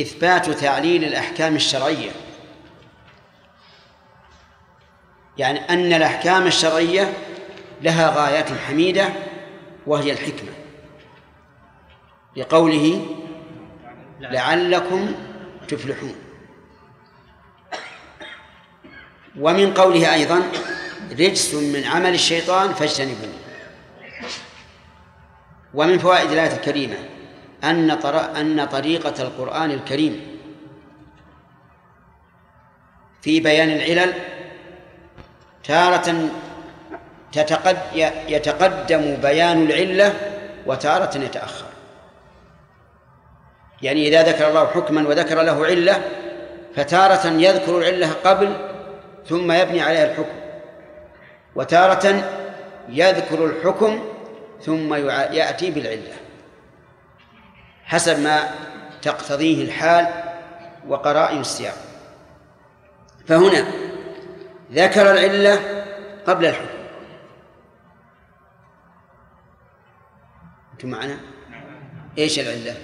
إثبات 0.00 0.50
تعليل 0.50 1.04
الأحكام 1.04 1.56
الشرعية. 1.56 2.10
يعني 5.38 5.58
أن 5.58 5.92
الأحكام 5.92 6.46
الشرعية 6.46 7.12
لها 7.82 8.08
غايات 8.08 8.52
حميدة 8.52 9.08
وهي 9.86 10.12
الحكمة. 10.12 10.50
لقوله 12.36 13.06
لعلكم 14.20 15.14
تفلحون. 15.68 16.14
ومن 19.38 19.74
قوله 19.74 20.14
أيضا 20.14 20.42
رجس 21.12 21.54
من 21.54 21.84
عمل 21.84 22.14
الشيطان 22.14 22.74
فاجتنبوه 22.74 23.32
ومن 25.74 25.98
فوائد 25.98 26.30
الآية 26.30 26.52
الكريمة 26.56 26.96
أن. 27.64 27.90
أن 28.36 28.64
طريقة 28.64 29.22
القرآن 29.22 29.70
الكريم 29.70 30.38
في 33.22 33.40
بيان 33.40 33.70
العلل 33.70 34.14
تارة. 35.64 36.30
يتقدم 38.28 39.16
بيان 39.16 39.62
العلة 39.62 40.14
وتارة 40.66 41.18
يتأخر 41.18 41.66
يعني 43.82 44.08
إذا 44.08 44.22
ذكر 44.22 44.48
الله 44.48 44.66
حكما 44.66 45.08
وذكر 45.08 45.42
له 45.42 45.66
علة 45.66 46.02
فتارة 46.76 47.26
يذكر 47.26 47.78
العلة 47.78 48.12
قبل 48.12 48.56
ثم 49.28 49.52
يبني 49.52 49.80
عليها 49.82 50.10
الحكم 50.10 50.43
وتارة 51.54 52.30
يذكر 52.88 53.46
الحكم 53.46 54.04
ثم 54.62 54.94
يأتي 54.94 55.70
بالعلة. 55.70 56.14
حسب 57.84 58.20
ما 58.20 58.50
تقتضيه 59.02 59.64
الحال 59.64 60.06
وقرائن 60.88 61.40
السياق. 61.40 61.76
فهنا 63.26 63.66
ذكر 64.72 65.10
العلة 65.10 65.84
قبل 66.26 66.46
الحكم. 66.46 66.84
أنتم 70.72 70.88
معنا؟ 70.88 71.20
إيش 72.18 72.38
العلة؟ 72.38 72.76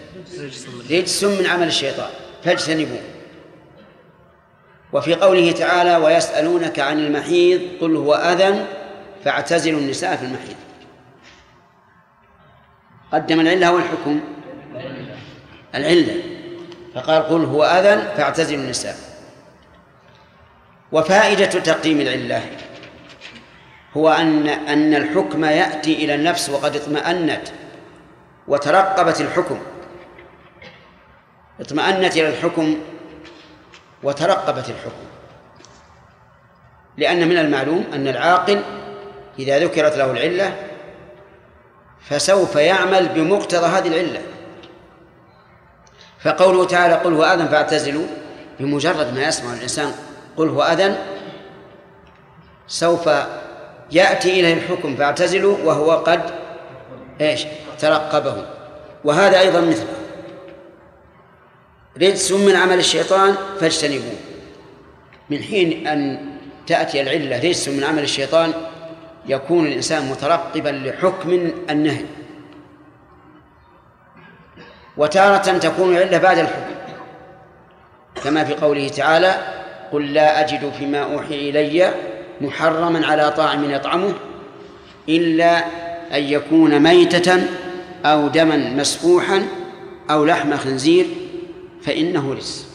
رجس 0.91 1.25
من 1.25 1.47
عمل 1.47 1.67
الشيطان. 1.67 2.11
فاجتنبوه. 2.45 3.20
وفي 4.93 5.15
قوله 5.15 5.53
تعالى 5.53 5.97
ويسألونك 5.97 6.79
عن 6.79 6.99
المحيض 6.99 7.61
قل 7.81 7.97
هو 7.97 8.15
أذى 8.15 8.67
فاعتزلوا 9.25 9.81
النساء 9.81 10.17
في 10.17 10.25
المحيض. 10.25 10.57
قدم 13.13 13.41
العلة 13.41 13.73
والحكم 13.73 14.21
العلة. 15.75 16.23
فقال 16.95 17.23
قل 17.23 17.45
هو 17.45 17.65
أذى 17.65 18.17
فاعتزلوا 18.17 18.65
النساء. 18.65 18.97
وفائدة 20.93 21.47
تقديم 21.47 22.01
العلة 22.01 22.43
هو 23.97 24.09
أن 24.09 24.49
أن 24.49 24.95
الحكم 24.95 25.45
يأتي 25.45 26.05
إلى 26.05 26.15
النفس 26.15 26.51
وقد 26.51 26.77
اطمأنت 26.77 27.49
وترقبت 28.49 29.21
الحكم. 29.21 29.59
اطمأنت 31.61 32.17
إلى 32.17 32.29
الحكم 32.29 32.79
وترقبت 34.03 34.69
الحكم. 34.69 35.07
لأن 36.97 37.29
من 37.29 37.39
المعلوم 37.39 37.85
أن 37.95 38.09
العاقل 38.09 38.63
إذا 39.39 39.59
ذكرت 39.59 39.97
له 39.97 40.11
العلة 40.11 40.57
فسوف 42.01 42.57
يعمل 42.57 43.09
بمقتضى 43.09 43.67
هذه 43.67 43.89
العلة. 43.89 44.21
فقوله 46.21 46.65
تعالى 46.65 46.95
قل 46.95 47.15
هو 47.15 47.25
أذن 47.25 47.49
فاعتزلوا 47.49 48.07
بمجرد 48.61 49.15
ما 49.15 49.23
يسمع 49.23 49.53
الإنسان 49.53 49.93
قل 50.37 50.49
هو 50.49 50.63
أذن 50.63 50.97
سوف 52.69 53.11
يأتي 53.93 54.41
إليه 54.41 54.55
الحكم 54.55 54.97
فاعتزلوا 54.97 55.57
وهو 55.65 55.91
قد 55.91 56.21
إيش؟ 57.21 57.47
ترقبه. 57.79 58.47
وهذا 59.05 59.41
أيضا 59.41 59.61
مثله. 59.61 60.00
رجس 61.97 62.33
من 62.33 62.57
عمل 62.57 62.79
الشيطان 62.79 63.35
فاجتنبوه. 63.61 64.17
من 65.31 65.43
حين 65.43 65.87
أن 65.87 66.27
تأتي 66.67 67.01
العلة 67.01 67.39
رجس 67.39 67.69
من 67.69 67.85
عمل 67.85 68.03
الشيطان 68.03 68.53
يكون 69.27 69.67
الإنسان 69.67 70.11
مترقبا 70.11 70.69
لحكم 70.69 71.51
النهي. 71.71 72.05
وتارة 74.97 75.59
تكون 75.59 75.97
العلة 75.97 76.19
بعد 76.19 76.39
الحكم. 76.39 76.71
كما 78.25 78.45
في 78.45 78.55
قوله 78.55 78.89
تعالى 78.89 79.35
قل 79.93 80.13
لا 80.13 80.41
أجد 80.41 80.73
فيما 80.79 80.99
أوحي 80.99 81.51
إلي 81.51 81.95
محرما 82.41 83.07
على 83.07 83.31
طاعم 83.31 83.71
يطعمه 83.71 84.15
إلا 85.09 85.59
أن 86.17 86.23
يكون 86.23 86.83
ميتة 86.83 87.47
أو 88.05 88.29
دما 88.29 88.57
مسفوحا 88.57 89.47
أو 90.11 90.25
لحم 90.25 90.57
خنزير 90.57 91.07
فإنه 91.83 92.33
رجس 92.33 92.67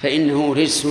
فإنه 0.00 0.54
رجس 0.54 0.88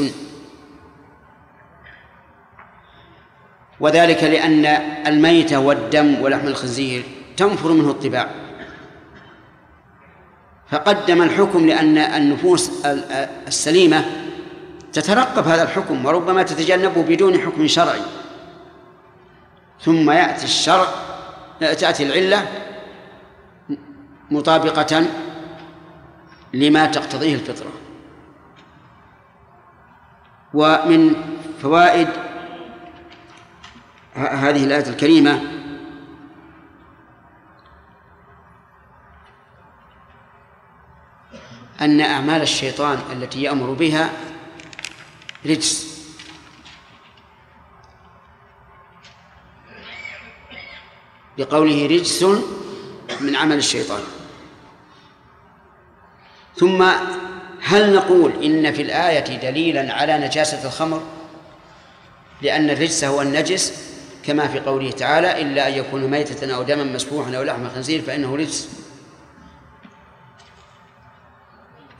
وذلك 3.79 4.23
لأن 4.23 4.65
الميت 5.07 5.53
والدم 5.53 6.21
ولحم 6.21 6.47
الخنزير 6.47 7.03
تنفر 7.37 7.71
منه 7.71 7.89
الطباع. 7.89 8.29
فقدم 10.69 11.21
الحكم 11.21 11.67
لأن 11.67 11.97
النفوس 11.97 12.85
السليمة 13.47 14.05
تترقب 14.93 15.47
هذا 15.47 15.63
الحكم 15.63 16.05
وربما 16.05 16.43
تتجنبه 16.43 17.03
بدون 17.03 17.39
حكم 17.39 17.67
شرعي. 17.67 18.01
ثم 19.81 20.11
يأتي 20.11 20.43
الشرع 20.43 20.87
تأتي 21.59 22.03
العلة 22.03 22.47
مطابقة 24.31 25.05
لما 26.53 26.85
تقتضيه 26.85 27.35
الفطرة. 27.35 27.71
ومن 30.53 31.15
فوائد 31.61 32.07
هذه 34.15 34.63
الآية 34.63 34.89
الكريمة 34.89 35.41
أن 41.81 42.01
أعمال 42.01 42.41
الشيطان 42.41 42.99
التي 43.11 43.41
يأمر 43.41 43.73
بها 43.73 44.09
رجس. 45.45 45.91
بقوله 51.37 51.85
رجس 51.85 52.23
من 53.21 53.35
عمل 53.35 53.57
الشيطان. 53.57 54.20
ثم 56.61 56.83
هل 57.61 57.95
نقول 57.95 58.43
إن 58.43 58.73
في 58.73 58.81
الآية 58.81 59.37
دليلا 59.37 59.93
على 59.93 60.17
نجاسة 60.17 60.67
الخمر؟ 60.67 61.03
لأن 62.41 62.69
الرجس 62.69 63.03
هو 63.03 63.21
النجس 63.21 63.93
كما 64.25 64.47
في 64.47 64.59
قوله 64.59 64.91
تعالى 64.91 65.41
إلا 65.41 65.67
أن 65.67 65.73
يكون 65.73 66.07
ميتة 66.07 66.55
أو 66.55 66.63
دما 66.63 66.83
مسفوحا 66.83 67.37
أو 67.37 67.43
لحم 67.43 67.69
خنزير 67.69 68.01
فإنه 68.01 68.35
رجس. 68.35 68.69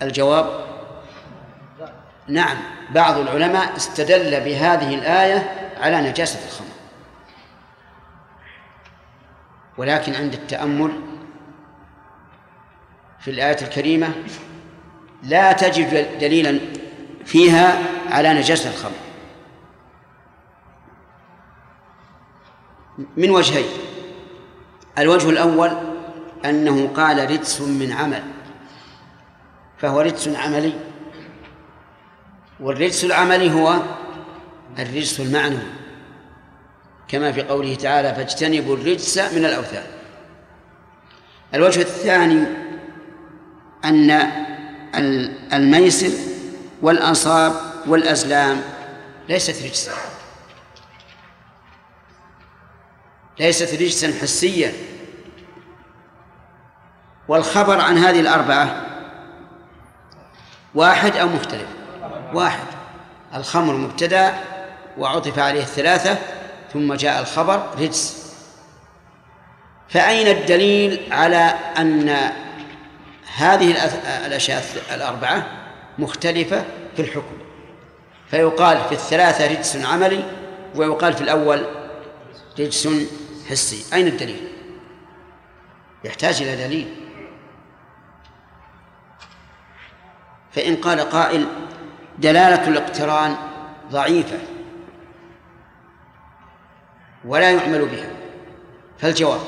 الجواب؟ 0.01 0.65
نعم 2.27 2.57
بعض 2.89 3.17
العلماء 3.17 3.75
استدل 3.77 4.41
بهذه 4.41 4.95
الآية 4.95 5.71
على 5.77 6.01
نجاسة 6.01 6.39
الخمر. 6.45 6.67
ولكن 9.77 10.15
عند 10.15 10.33
التأمل 10.33 10.91
في 13.19 13.31
الآية 13.31 13.57
الكريمة 13.61 14.13
لا 15.23 15.51
تجد 15.51 16.19
دليلا 16.19 16.59
فيها 17.25 17.77
على 18.09 18.33
نجاسة 18.33 18.69
الخمر. 18.69 18.91
من 23.17 23.29
وجهين. 23.29 23.65
الوجه 24.97 25.29
الأول 25.29 25.71
أنه 26.45 26.87
قال 26.87 27.31
رجس 27.31 27.61
من 27.61 27.91
عمل 27.91 28.23
فهو 29.77 30.01
رجس 30.01 30.27
عملي 30.27 30.73
والرجس 32.59 33.03
العملي 33.03 33.53
هو 33.53 33.79
الرجس 34.79 35.19
المعنوي 35.19 35.71
كما 37.07 37.31
في 37.31 37.41
قوله 37.41 37.75
تعالى 37.75 38.15
فاجتنبوا 38.15 38.75
الرجس 38.75 39.17
من 39.17 39.45
الأوثان 39.45 39.83
الوجه 41.53 41.81
الثاني 41.81 42.45
أن 43.85 44.31
الميسر 45.53 46.11
والأنصاب 46.81 47.53
والأزلام. 47.87 48.61
ليست 49.29 49.63
رجسا. 49.63 49.91
ليست 53.39 53.73
رجسا 53.73 54.13
حسيا. 54.21 54.73
والخبر 57.27 57.81
عن 57.81 57.97
هذه 57.97 58.19
الأربعة 58.19 58.85
واحد 60.75 61.15
أو 61.15 61.27
مختلف؟ 61.27 61.67
واحد. 62.33 62.67
الخمر 63.35 63.73
مبتدأ 63.73 64.33
وعطف 64.97 65.39
عليه 65.39 65.61
الثلاثة 65.61 66.17
ثم 66.73 66.93
جاء 66.93 67.21
الخبر 67.21 67.69
رجس. 67.79 68.33
فأين 69.89 70.27
الدليل 70.27 71.13
على 71.13 71.53
أن 71.77 72.31
هذه 73.35 73.71
الأشياء 74.25 74.63
الأربعة 74.93 75.47
مختلفة 75.99 76.65
في 76.95 77.01
الحكم. 77.01 77.37
فيقال 78.29 78.77
في 78.77 78.91
الثلاثة 78.91 79.47
رجس 79.47 79.75
عملي 79.85 80.23
ويقال 80.75 81.13
في 81.13 81.21
الأول 81.21 81.65
رجس 82.59 82.89
حسي. 83.49 83.95
أين 83.95 84.07
الدليل؟ 84.07 84.47
يحتاج 86.03 86.41
إلى 86.41 86.67
دليل. 86.67 86.95
فإن 90.51 90.75
قال 90.75 90.99
قائل 90.99 91.47
دلالة 92.19 92.67
الاقتران 92.67 93.35
ضعيفة 93.91 94.39
ولا 97.25 97.51
يعمل 97.51 97.85
بها. 97.85 98.09
فالجواب 98.99 99.41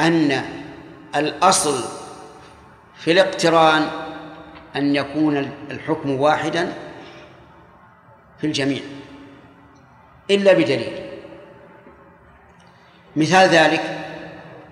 أن 0.00 0.44
الأصل 1.16 1.95
في 2.98 3.12
الاقتران 3.12 3.88
أن 4.76 4.96
يكون 4.96 5.36
الحكم 5.70 6.10
واحدا 6.20 6.72
في 8.40 8.46
الجميع 8.46 8.82
إلا 10.30 10.52
بدليل. 10.52 11.06
مثال 13.16 13.48
ذلك 13.48 13.98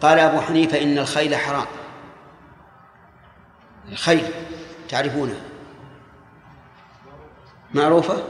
قال 0.00 0.18
أبو 0.18 0.40
حنيفة 0.40 0.82
إن 0.82 0.98
الخيل 0.98 1.36
حرام. 1.36 1.66
الخيل 3.92 4.24
تعرفونه؟ 4.88 5.40
معروفة؟ 7.74 8.22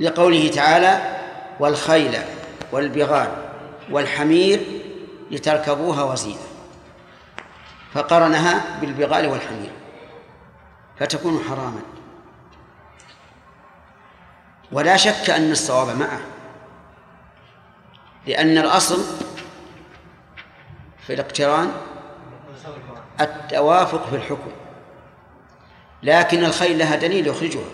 لقوله 0.00 0.48
تعالى 0.48 1.16
والخيل 1.60 2.18
والبغال 2.72 3.28
والحمير 3.90 4.60
لتركبوها 5.30 6.02
وزينة 6.02 6.53
فقرنها 7.94 8.80
بالبغال 8.80 9.26
والحمير 9.26 9.70
فتكون 11.00 11.44
حراما. 11.48 11.80
ولا 14.72 14.96
شك 14.96 15.30
أن 15.30 15.50
الصواب 15.50 15.98
معه 15.98 16.20
لأن 18.26 18.58
الأصل 18.58 19.02
في 21.06 21.14
الاقتران 21.14 21.72
التوافق 23.20 24.06
في 24.10 24.16
الحكم 24.16 24.50
لكن 26.02 26.44
الخيل 26.44 26.78
لها 26.78 26.96
دليل 26.96 27.26
يخرجها 27.26 27.68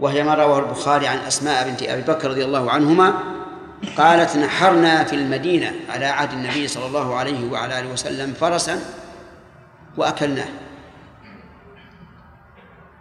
وهي 0.00 0.22
ما 0.22 0.34
رواه 0.34 0.58
البخاري 0.58 1.06
عن 1.06 1.18
أسماء 1.18 1.68
بنت 1.68 1.82
أبي 1.82 2.02
بكر 2.02 2.30
رضي 2.30 2.44
الله 2.44 2.70
عنهما 2.70 3.14
قالت 3.96 4.36
نحرنا 4.36 5.04
في 5.04 5.12
المدينة 5.12 5.72
على 5.88 6.06
عهد 6.06 6.32
النبي 6.32 6.68
صلى 6.68 6.86
الله 6.86 7.14
عليه 7.14 7.50
وعلى 7.50 7.80
آله 7.80 7.88
وسلم 7.88 8.32
فرسا 8.32 8.80
وأكلناه. 9.96 10.48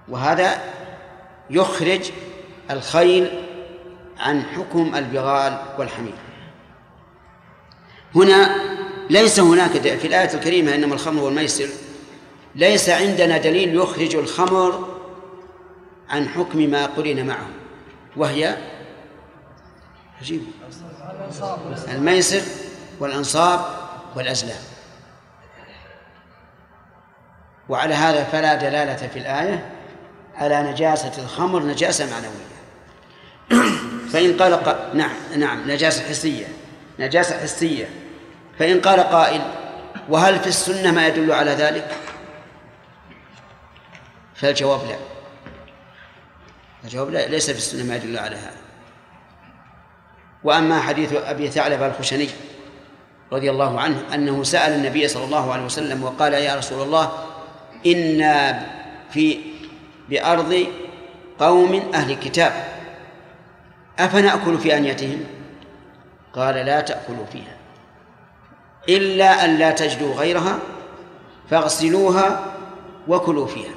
وهذا 0.07 0.61
يخرج 1.49 2.11
الخيل 2.71 3.43
عن 4.19 4.43
حكم 4.43 4.95
البغال 4.95 5.57
والحمير. 5.77 6.15
هنا 8.15 8.55
ليس 9.09 9.39
هناك 9.39 9.71
في 9.71 10.07
الآية 10.07 10.33
الكريمة 10.33 10.75
إنما 10.75 10.93
الخمر 10.93 11.23
والميسر 11.23 11.67
ليس 12.55 12.89
عندنا 12.89 13.37
دليل 13.37 13.75
يخرج 13.75 14.15
الخمر 14.15 14.95
عن 16.09 16.27
حكم 16.29 16.59
ما 16.59 16.85
قرن 16.85 17.27
معه 17.27 17.47
وهي 18.17 18.57
عجيب. 20.21 20.41
الميسر 21.87 22.41
والأنصاب 22.99 23.65
والأزلام. 24.15 24.61
وعلى 27.69 27.93
هذا 27.93 28.23
فلا 28.23 28.55
دلالة 28.55 29.07
في 29.07 29.19
الآية 29.19 29.69
على 30.35 30.63
نجاسة 30.63 31.23
الخمر 31.23 31.63
نجاسة 31.63 32.09
معنوية. 32.11 32.55
فإن 34.13 34.37
قال 34.37 34.53
قا... 34.53 34.93
نعم 34.93 35.15
نعم 35.35 35.71
نجاسة 35.71 36.09
حسية 36.09 36.45
نجاسة 36.99 37.39
حسية. 37.39 37.89
فإن 38.59 38.81
قال 38.81 38.99
قائل 38.99 39.41
وهل 40.09 40.39
في 40.39 40.47
السنة 40.47 40.91
ما 40.91 41.07
يدل 41.07 41.31
على 41.31 41.51
ذلك؟ 41.51 41.97
فالجواب 44.35 44.87
لا. 44.87 44.95
الجواب 46.83 47.09
لا 47.09 47.27
ليس 47.27 47.49
في 47.49 47.57
السنة 47.57 47.83
ما 47.83 47.95
يدل 47.95 48.17
على 48.17 48.35
هذا. 48.35 48.64
وأما 50.45 50.79
حديث 50.79 51.13
أبي 51.13 51.47
ثعلب 51.47 51.83
الخشني 51.83 52.29
رضي 53.33 53.51
الله 53.51 53.79
عنه 53.79 54.03
أنه 54.13 54.43
سأل 54.43 54.73
النبي 54.73 55.07
صلى 55.07 55.23
الله 55.23 55.53
عليه 55.53 55.65
وسلم 55.65 56.03
وقال 56.03 56.33
يا 56.33 56.55
رسول 56.55 56.81
الله 56.81 57.11
إنا 57.85 58.65
في 59.11 59.39
بأرض 60.09 60.67
قوم 61.39 61.91
أهل 61.93 62.13
كتاب 62.13 62.53
أفنأكل 63.99 64.57
في 64.57 64.77
أنيتهم؟ 64.77 65.23
قال 66.33 66.55
لا 66.55 66.81
تأكلوا 66.81 67.25
فيها 67.25 67.57
إلا 68.89 69.45
أن 69.45 69.57
لا 69.57 69.71
تجدوا 69.71 70.15
غيرها 70.15 70.59
فاغسلوها 71.49 72.53
وكلوا 73.07 73.47
فيها. 73.47 73.73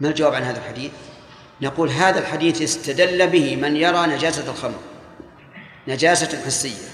ما 0.00 0.08
الجواب 0.08 0.34
عن 0.34 0.42
هذا 0.42 0.58
الحديث؟ 0.58 0.92
نقول 1.60 1.88
هذا 1.88 2.18
الحديث 2.18 2.62
استدل 2.62 3.26
به 3.26 3.56
من 3.56 3.76
يرى 3.76 4.06
نجاسة 4.06 4.50
الخمر 4.50 4.78
نجاسة 5.88 6.44
حسية 6.46 6.88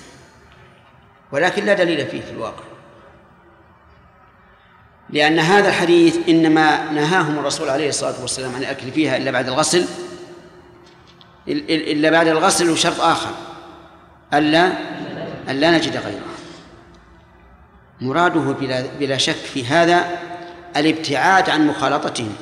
ولكن 1.33 1.65
لا 1.65 1.75
دليل 1.75 2.07
فيه 2.07 2.21
في 2.21 2.31
الواقع. 2.31 2.65
لأن 5.11 5.39
هذا 5.39 5.69
الحديث 5.69 6.29
إنما 6.29 6.91
نهاهم 6.91 7.39
الرسول 7.39 7.69
عليه 7.69 7.89
الصلاة 7.89 8.21
والسلام 8.21 8.55
عن 8.55 8.61
الأكل 8.61 8.93
فيها 8.93 9.17
إلا 9.17 9.31
بعد 9.31 9.49
الغسل 9.49 9.87
إلا 11.49 12.11
بعد 12.11 12.29
الغسل 12.29 12.71
وشرط 12.71 13.01
آخر 13.01 13.31
ألا 14.35 14.73
ألا 15.49 15.71
نجد 15.71 15.97
غيره. 15.97 16.33
مراده 18.01 18.41
بلا, 18.41 18.87
بلا 19.01 19.17
شك 19.17 19.35
في 19.35 19.67
هذا 19.67 20.19
الابتعاد 20.77 21.51
عن 21.51 21.67
مخالطتهم. 21.67 22.35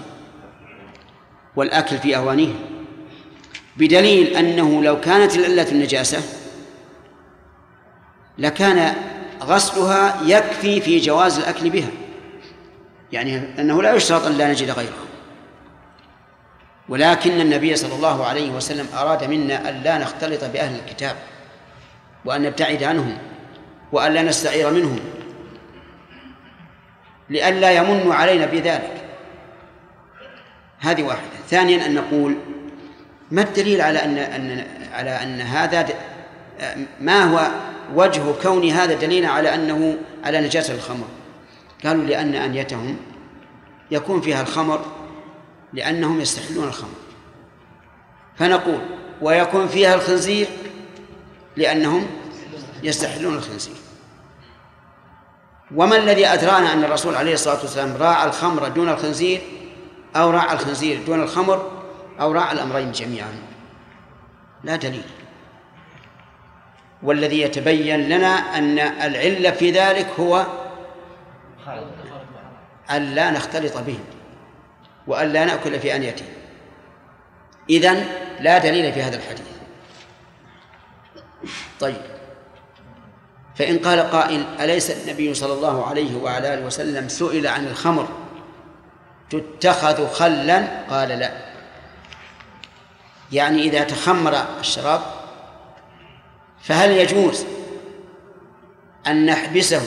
والأكل 1.57 1.99
في 1.99 2.17
أوانيهم. 2.17 2.61
بدليل 3.77 4.37
أنه 4.37 4.83
لو 4.83 5.01
كانت 5.01 5.37
العلة 5.37 5.73
النجاسة 5.73 6.23
لكان 8.39 8.95
غسلها 9.43 10.21
يكفي 10.25 10.81
في 10.81 10.99
جواز 10.99 11.39
الأكل 11.39 11.71
بها. 11.71 11.91
يعني 13.13 13.61
أنه 13.61 13.83
لا 13.83 13.95
يشترط 13.95 14.27
أن 14.27 14.33
لا 14.33 14.51
نجد 14.51 14.71
غيرها. 14.71 15.11
ولكن 16.89 17.41
النبي 17.41 17.77
صلى 17.77 17.95
الله 17.95 18.27
عليه 18.27 18.51
وسلم 18.51 18.87
أراد 18.95 19.25
منا 19.25 19.69
أن 19.69 19.83
لا 19.83 19.99
نختلط 19.99 20.45
بأهل 20.45 20.81
الكتاب 20.85 21.17
وأن 22.25 22.43
نبتعد 22.43 22.83
عنهم 22.83 23.19
وأن 23.93 24.13
لا 24.13 24.23
نستعير 24.23 24.71
منهم 24.71 25.01
لئلا 27.31 27.71
يمن 27.71 28.13
علينا 28.13 28.47
بذلك. 28.47 29.00
هذه 30.81 31.03
واحدة. 31.03 31.31
ثانيا 31.49 31.87
أن 31.87 31.95
نقول 31.95 32.37
ما 33.31 33.43
الدليل 33.43 33.81
على 33.81 34.05
أن 34.05 34.19
أن 34.19 34.67
على 34.93 35.11
أن 35.11 35.41
هذا 35.41 35.89
ما 37.01 37.25
هو 37.25 37.51
وجه 37.95 38.23
كون 38.43 38.71
هذا 38.71 38.95
دليلا 38.95 39.29
على 39.29 39.55
أنه 39.55 39.99
على 40.25 40.41
نجاسة 40.41 40.75
الخمر؟ 40.75 41.07
قالوا 41.85 42.05
لأن 42.05 42.35
أنيتهم 42.35 42.97
يكون 43.91 44.21
فيها 44.21 44.43
الخمر 44.43 44.85
لأنهم 45.73 46.21
يستحلون 46.21 46.69
الخمر. 46.69 46.99
فنقول 48.37 48.81
ويكون 49.23 49.69
فيها 49.69 49.95
الخنزير 49.95 50.47
لأنهم 51.57 52.07
يستحلون 52.83 53.35
الخنزير. 53.35 53.75
وما 55.75 55.97
الذي 55.97 56.27
أدرانا 56.27 56.73
أن 56.73 56.85
الرسول 56.85 57.15
عليه 57.15 57.35
الصلاة 57.35 57.61
والسلام 57.61 57.97
راعى 57.97 58.29
الخمر 58.29 58.69
دون 58.69 58.89
الخنزير؟ 58.89 59.41
أو 60.17 60.31
راعى 60.31 60.53
الخنزير 60.53 61.05
دون 61.07 61.23
الخمر 61.23 61.83
أو 62.21 62.33
راعى 62.33 62.53
الأمرين 62.53 62.93
جميعا. 62.93 63.33
لا 64.65 64.77
دليل. 64.77 65.03
والذي 67.03 67.41
يتبين 67.41 68.09
لنا 68.09 68.59
أن 68.59 68.79
العلة 68.79 69.51
في 69.51 69.71
ذلك 69.71 70.07
هو 70.21 70.47
أن 72.91 73.15
لا 73.15 73.31
نختلط 73.31 73.77
بهم 73.77 74.05
وأن 75.07 75.33
لا 75.33 75.45
نأكل 75.45 75.81
في 75.81 75.97
أنيتهم. 75.97 76.29
إذن 77.71 78.07
لا 78.41 78.59
دليل 78.59 78.93
في 78.93 79.03
هذا 79.03 79.17
الحديث. 79.17 79.47
طيب. 81.81 82.03
فإن 83.55 83.79
قال 83.79 84.01
قائل 84.01 84.45
أليس 84.61 84.91
النبي 84.91 85.35
صلى 85.35 85.53
الله 85.53 85.87
عليه 85.87 86.17
وعلى 86.17 86.55
آله 86.55 86.67
وسلم 86.67 87.09
سئل 87.09 87.47
عن 87.47 87.67
الخمر 87.67 88.09
تتخذ 89.31 90.09
خلا؟ 90.09 90.67
قال 90.91 91.09
لا. 91.09 91.33
يعني 93.33 93.63
إذا 93.63 93.85
تخمر 93.85 94.45
الشراب 94.61 95.01
فهل 96.63 96.91
يجوز 96.91 97.45
أن 99.07 99.27
نحبسه 99.27 99.83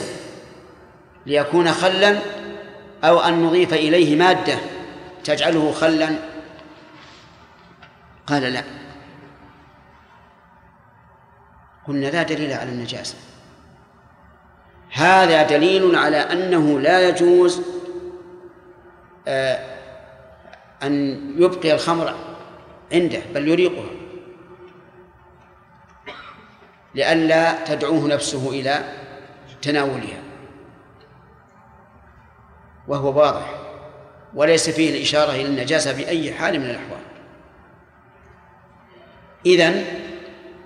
ليكون 1.26 1.72
خلا 1.72 2.18
أو 3.04 3.20
أن 3.20 3.42
نضيف 3.42 3.74
إليه 3.74 4.16
مادة 4.16 4.58
تجعله 5.24 5.72
خلا؟ 5.72 6.16
قال 8.26 8.42
لا. 8.42 8.62
قلنا 11.88 12.06
لا 12.06 12.22
دليل 12.22 12.52
على 12.52 12.70
النجاسة. 12.70 13.14
هذا 14.90 15.42
دليل 15.42 15.96
على 15.96 16.16
أنه 16.16 16.80
لا 16.80 17.08
يجوز 17.08 17.73
أن 20.82 21.34
يبقي 21.38 21.72
الخمر 21.72 22.14
عنده 22.92 23.20
بل 23.34 23.48
يريقها. 23.48 23.90
لئلا 26.94 27.64
تدعوه 27.64 28.08
نفسه 28.08 28.50
إلى 28.50 28.84
تناولها. 29.62 30.22
وهو 32.88 33.18
واضح. 33.18 33.60
وليس 34.34 34.70
فيه 34.70 34.96
الإشارة 34.96 35.32
إلى 35.32 35.46
النجاسة 35.46 35.96
بأي 35.96 36.34
حال 36.34 36.60
من 36.60 36.70
الأحوال. 36.70 37.00
إذن 39.46 39.84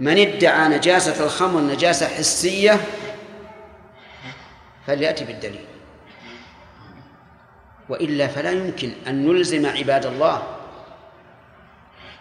من 0.00 0.18
ادعى 0.18 0.68
نجاسة 0.68 1.24
الخمر 1.24 1.60
نجاسة 1.60 2.08
حسية 2.08 2.80
فليأتي 4.86 5.24
بالدليل. 5.24 5.67
وإلا 7.88 8.26
فلا 8.26 8.50
يمكن 8.50 8.90
أن 9.06 9.26
نلزم 9.26 9.66
عباد 9.66 10.06
الله 10.06 10.42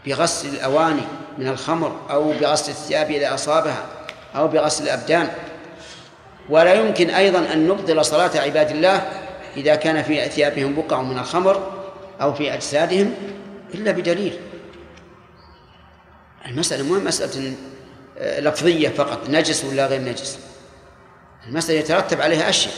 بغسل 0.05 0.49
الأواني 0.49 1.01
من 1.37 1.47
الخمر 1.47 1.99
أو 2.09 2.31
بغسل 2.31 2.71
الثياب 2.71 3.11
إذا 3.11 3.33
أصابها 3.33 3.85
أو 4.35 4.47
بغسل 4.47 4.83
الأبدان. 4.83 5.29
ولا 6.49 6.73
يمكن 6.73 7.09
أيضا 7.09 7.53
أن 7.53 7.67
نبطل 7.67 8.05
صلاة 8.05 8.31
عباد 8.35 8.71
الله 8.71 9.09
إذا 9.57 9.75
كان 9.75 10.03
في 10.03 10.29
ثيابهم 10.29 10.75
بقع 10.75 11.01
من 11.01 11.19
الخمر 11.19 11.73
أو 12.21 12.33
في 12.33 12.53
أجسادهم 12.53 13.13
إلا 13.73 13.91
بدليل. 13.91 14.39
المسألة 16.45 16.83
مو 16.83 16.99
مسألة 16.99 17.53
آه، 18.17 18.39
لفظية 18.39 18.89
فقط 18.89 19.29
نجس 19.29 19.65
ولا 19.65 19.87
غير 19.87 20.01
نجس. 20.01 20.39
المسألة 21.47 21.79
يترتب 21.79 22.21
عليها 22.21 22.49
أشياء. 22.49 22.73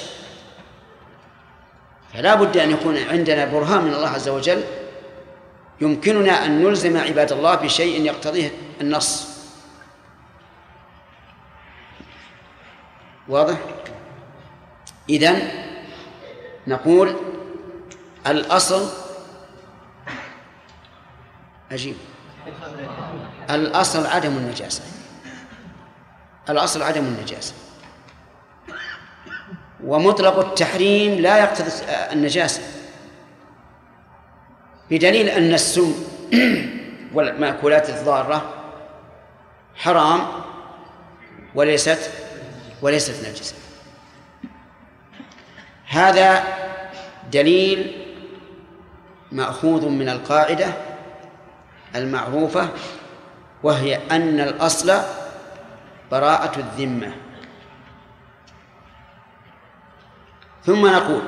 فلا 2.13 2.35
بد 2.35 2.57
أن 2.57 2.71
يكون 2.71 2.97
عندنا 2.97 3.45
برهان 3.45 3.83
من 3.83 3.93
الله 3.93 4.09
عز 4.09 4.29
وجل 4.29 4.63
يمكننا 5.81 6.45
أن 6.45 6.63
نلزم 6.63 6.97
عباد 6.97 7.31
الله 7.31 7.55
بشيء 7.55 8.05
يقتضيه 8.05 8.51
النص. 8.81 9.27
واضح؟ 13.27 13.57
إذن 15.09 15.49
نقول 16.67 17.15
الأصل 18.27 18.89
أجيب. 21.71 21.95
الأصل 23.49 24.05
عدم 24.05 24.37
النجاسة. 24.37 24.83
الأصل 26.49 26.81
عدم 26.81 27.05
النجاسة. 27.05 27.53
ومطلق 29.83 30.39
التحريم 30.39 31.19
لا 31.21 31.37
يقتضي 31.37 31.71
النجاسة. 32.11 32.61
بدليل 34.91 35.29
أن 35.29 35.53
السم 35.53 35.93
والمأكولات 37.13 37.89
الضارة 37.89 38.53
حرام 39.75 40.27
وليست 41.55 42.11
وليست 42.81 43.29
نجسة. 43.29 43.55
هذا 45.87 46.43
دليل 47.31 48.05
مأخوذ 49.31 49.89
من 49.89 50.09
القاعدة 50.09 50.73
المعروفة 51.95 52.69
وهي 53.63 53.99
أن 54.11 54.39
الأصل 54.39 54.99
براءة 56.11 56.59
الذمة. 56.59 57.11
ثم 60.65 60.87
نقول 60.87 61.21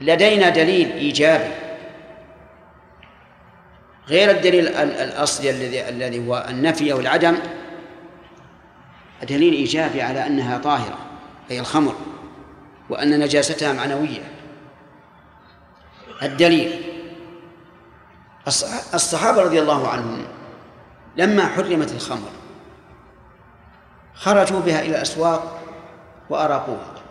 لدينا 0.00 0.48
دليل 0.48 0.92
إيجابي 0.92 1.54
غير 4.08 4.30
الدليل 4.30 4.68
الأصلي 4.76 5.50
الذي 5.50 5.88
الذي 5.88 6.28
هو 6.28 6.46
النفي 6.50 6.92
أو 6.92 7.00
العدم 7.00 7.38
دليل 9.22 9.52
إيجابي 9.52 10.02
على 10.02 10.26
أنها 10.26 10.58
طاهرة 10.58 10.98
أي 11.50 11.60
الخمر 11.60 11.94
وأن 12.90 13.20
نجاستها 13.20 13.72
معنوية. 13.72 14.32
الدليل 16.22 16.82
الصحابة 18.94 19.42
رضي 19.42 19.60
الله 19.60 19.88
عنهم 19.88 20.24
لما 21.16 21.46
حرمت 21.46 21.92
الخمر 21.92 22.30
خرجوا 24.14 24.60
بها 24.60 24.80
إلى 24.80 24.88
الأسواق 24.88 25.60
وأراقوها. 26.30 27.01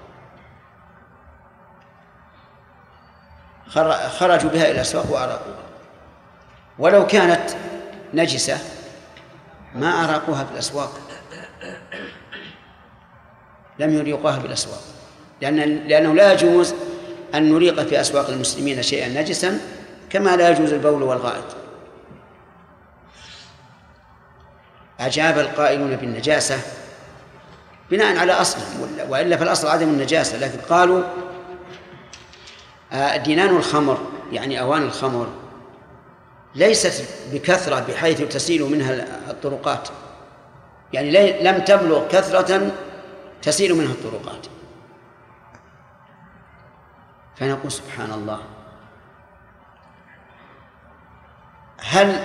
خرجوا 4.20 4.50
بها 4.50 4.64
إلى 4.64 4.72
الأسواق 4.72 5.12
وأراقوها. 5.12 5.64
ولو 6.80 7.08
كانت 7.08 7.50
نجسة 8.14 8.58
ما 9.76 10.04
أراقوها 10.04 10.44
في 10.44 10.52
الأسواق 10.52 11.00
لم 13.80 13.94
يريقوها 13.94 14.40
بالأسواق. 14.40 14.82
لأن 15.42 15.56
لأنه 15.88 16.14
لا 16.14 16.34
يجوز 16.34 16.74
أن 17.36 17.52
نريق 17.52 17.82
في 17.82 18.02
أسواق 18.02 18.30
المسلمين 18.30 18.84
شيئا 18.84 19.22
نجسا 19.22 19.60
كما 20.10 20.36
لا 20.36 20.50
يجوز 20.50 20.74
البول 20.74 21.04
والغائط. 21.04 21.46
أجاب 25.00 25.40
القائلون 25.40 25.96
بالنجاسة 25.96 26.60
بناء 27.92 28.18
على 28.18 28.32
أصل 28.32 28.58
وإلا 29.10 29.38
فالأصل 29.38 29.68
عدم 29.68 29.90
النجاسة 29.90 30.38
لكن 30.38 30.60
قالوا 30.70 31.04
دينان 33.24 33.56
الخمر 33.56 33.98
يعني 34.32 34.62
أوان 34.62 34.82
الخمر. 34.82 35.28
ليست 36.56 37.10
بكثرة 37.32 37.80
بحيث 37.80 38.22
تسيل 38.22 38.64
منها 38.64 38.94
الطرقات. 39.32 39.90
يعني 40.94 41.42
لم 41.44 41.60
تبلغ 41.60 42.08
كثرة 42.08 42.72
تسيل 43.42 43.76
منها 43.76 43.92
الطرقات. 43.92 44.48
فنقول 47.36 47.72
سبحان 47.72 48.12
الله. 48.12 48.40
هل 51.80 52.24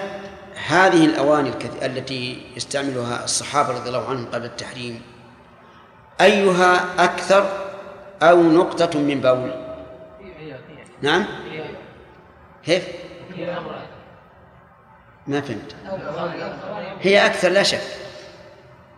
هذه 0.67 1.07
الأواني 1.07 1.53
التي 1.83 2.47
يستعملها 2.57 3.25
الصحابة 3.25 3.69
رضي 3.69 3.89
الله 3.89 4.09
عنهم 4.09 4.27
قبل 4.27 4.45
التحريم 4.45 5.03
أيها 6.21 7.05
أكثر 7.05 7.67
أو 8.23 8.43
نقطة 8.43 8.99
من 8.99 9.21
بول؟ 9.21 9.66
نعم؟ 11.03 11.27
كيف 12.65 12.89
ما 15.27 15.41
فهمت. 15.41 15.77
هي 17.01 17.27
أكثر 17.27 17.49
لا 17.49 17.63
شك. 17.63 17.83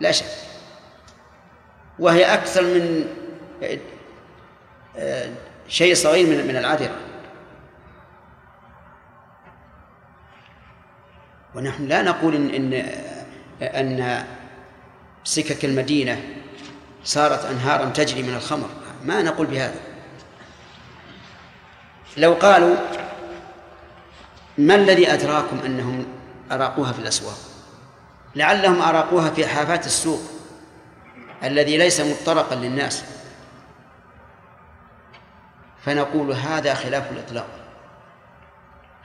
لا 0.01 0.13
شك. 0.13 0.27
وهي 1.99 2.35
أكثر 2.35 2.63
من 2.63 3.07
آه، 4.97 5.31
شيء 5.69 5.95
صغير 5.95 6.27
من 6.27 6.47
من 6.47 6.57
العذرة. 6.57 6.97
ونحن 11.55 11.87
لا 11.87 12.03
نقول 12.03 12.35
إن 12.35 12.73
إن 12.73 12.75
أن 13.63 14.25
سكك 15.25 15.65
المدينة 15.65 16.23
صارت 17.05 17.45
أنهارا 17.45 17.91
تجري 17.91 18.23
من 18.23 18.35
الخمر. 18.35 18.69
ما 19.05 19.23
نقول 19.23 19.47
بهذا. 19.47 19.88
لو 22.19 22.35
قالوا 22.35 22.77
ما 24.59 24.75
الذي 24.75 25.13
أدراكم 25.13 25.59
أنهم 25.65 26.07
أراقوها 26.53 26.93
في 26.93 26.99
الأسواق؟ 26.99 27.39
لعلهم 28.35 28.83
أراقوها 28.83 29.31
في 29.31 29.47
حافات 29.47 29.87
السوق 29.87 30.21
الذي 31.43 31.77
ليس 31.77 32.01
مطرقا 32.01 32.55
للناس. 32.55 33.05
فنقول 35.85 36.33
هذا 36.33 36.75
خلاف 36.75 37.13
الإطلاق. 37.13 37.47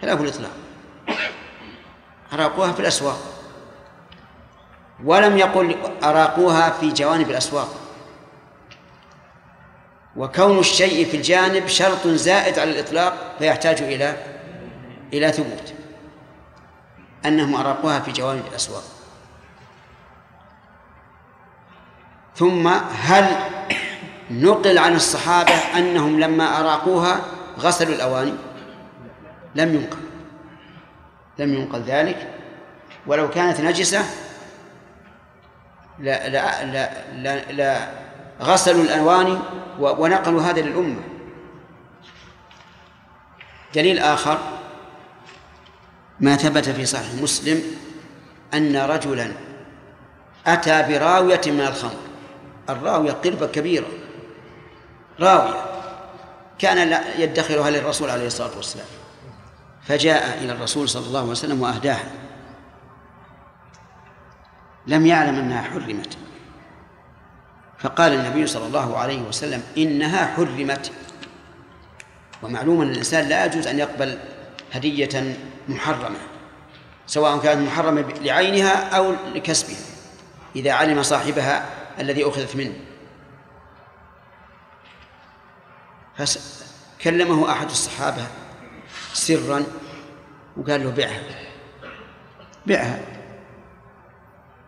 خلاف 0.01 0.21
الإطلاق. 0.21 0.51
أراقوها 2.33 2.71
في 2.71 2.79
الأسواق. 2.79 3.19
ولم 5.03 5.37
يقل 5.37 5.75
أراقوها 6.03 6.69
في 6.69 6.91
جوانب 6.91 7.29
الأسواق. 7.29 7.82
وكون 10.17 10.59
الشيء 10.59 11.09
في 11.09 11.17
الجانب 11.17 11.67
شرط 11.67 12.07
زائد 12.07 12.59
على 12.59 12.71
الإطلاق 12.71 13.35
فيحتاج 13.39 13.81
إلى 13.81 14.17
إلى 15.13 15.31
ثبوت 15.31 15.73
أنهم 17.25 17.55
أراقوها 17.55 17.99
في 17.99 18.11
جوانب 18.11 18.43
الأسواق. 18.47 18.83
ثم 22.35 22.67
هل 23.03 23.35
نقل 24.31 24.77
عن 24.77 24.95
الصحابة 24.95 25.53
أنهم 25.53 26.19
لما 26.19 26.59
أراقوها 26.59 27.21
غسلوا 27.59 27.95
الأواني؟ 27.95 28.33
لم 29.55 29.75
ينقل. 29.75 29.97
لم 31.39 31.53
ينقل 31.53 31.81
ذلك. 31.81 32.27
ولو 33.07 33.29
كانت 33.29 33.61
نجسة 33.61 34.05
لا 35.99 36.29
لا 36.29 36.65
لا 36.65 36.89
لا, 37.15 37.51
لا 37.51 38.02
غسلوا 38.43 38.83
الأواني 38.83 39.39
ونقلوا 39.79 40.41
هذا 40.41 40.61
للأمة. 40.61 41.01
دليل 43.75 43.99
آخر 43.99 44.37
ما 46.19 46.35
ثبت 46.35 46.69
في 46.69 46.85
صحيح 46.85 47.13
مسلم 47.21 47.61
أن 48.53 48.75
رجلا 48.75 49.31
أتى 50.47 50.83
براوية 50.89 51.41
من 51.45 51.61
الخمر. 51.61 51.99
الراوية 52.69 53.11
قربة 53.11 53.47
كبيرة. 53.47 53.87
راوية. 55.19 55.65
كان 56.59 57.03
يدخرها 57.17 57.69
للرسول 57.69 58.09
عليه 58.09 58.27
الصلاة 58.27 58.55
والسلام. 58.57 58.87
فجاء 59.81 60.43
إلى 60.43 60.51
الرسول 60.51 60.89
صلى 60.89 61.07
الله 61.07 61.19
عليه 61.19 61.29
وسلم 61.29 61.61
وأهداها. 61.61 62.11
لم 64.87 65.05
يعلم 65.05 65.35
أنها 65.35 65.61
حرمت. 65.61 66.17
فقال 67.83 68.13
النبي 68.13 68.47
صلى 68.47 68.67
الله 68.67 68.97
عليه 68.97 69.21
وسلم 69.21 69.63
إنها 69.77 70.35
حرمت. 70.35 70.91
ومعلوم 72.43 72.81
أن 72.81 72.89
الإنسان 72.89 73.29
لا 73.29 73.45
يجوز 73.45 73.67
أن 73.67 73.79
يقبل 73.79 74.19
هدية 74.71 75.37
محرمة 75.67 76.17
سواء 77.07 77.39
كانت 77.39 77.67
محرمة 77.67 78.13
لعينها 78.21 78.89
أو 78.89 79.15
لكسبها 79.35 79.77
إذا 80.55 80.71
علم 80.71 81.03
صاحبها 81.03 81.69
الذي 81.99 82.23
أخذت 82.29 82.55
منه. 82.55 82.73
فكلمه 86.17 87.51
أحد 87.51 87.69
الصحابة 87.69 88.27
سرا 89.13 89.63
وقال 90.57 90.83
له 90.83 90.91
بعها 90.91 91.21
بعها. 92.65 93.12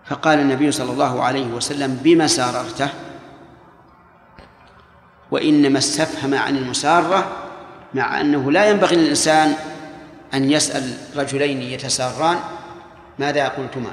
فقال 0.06 0.40
النبي 0.40 0.72
صلى 0.72 0.92
الله 0.92 1.24
عليه 1.24 1.48
وسلم 1.48 2.00
بما 2.04 2.28
ساررته؟ 2.28 2.90
وإنما 5.32 5.78
استفهم 5.80 6.34
عن 6.34 6.58
المسارة 6.58 7.32
مع 7.94 8.22
أنه 8.22 8.52
لا 8.52 8.70
ينبغي 8.70 8.96
للإنسان 8.96 9.56
أن 10.34 10.52
يسأل 10.52 10.98
رجلين 11.16 11.62
يتساران 11.62 12.40
ماذا 13.20 13.48
قلتما؟ 13.48 13.92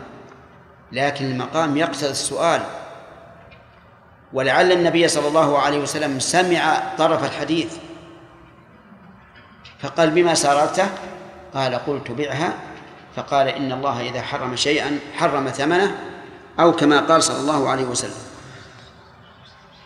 لكن 0.93 1.24
المقام 1.24 1.76
يقتضي 1.76 2.10
السؤال. 2.10 2.62
ولعل 4.32 4.72
النبي 4.72 5.09
صلى 5.09 5.28
الله 5.28 5.59
عليه 5.59 5.78
وسلم 5.78 6.18
سمع 6.18 6.82
طرف 6.98 7.24
الحديث 7.24 7.76
فقال 9.78 10.10
بما 10.10 10.34
ساررته؟ 10.34 10.86
قال 11.55 11.74
قلت 11.74 12.10
بعها. 12.10 12.52
فقال 13.16 13.48
إن 13.48 13.72
الله 13.72 14.01
إذا 14.01 14.22
حرم 14.22 14.56
شيئا 14.56 14.98
حرم 15.14 15.48
ثمنه 15.48 15.98
أو 16.60 16.72
كما 16.72 17.01
قال 17.01 17.22
صلى 17.22 17.40
الله 17.40 17.68
عليه 17.68 17.84
وسلم. 17.84 18.22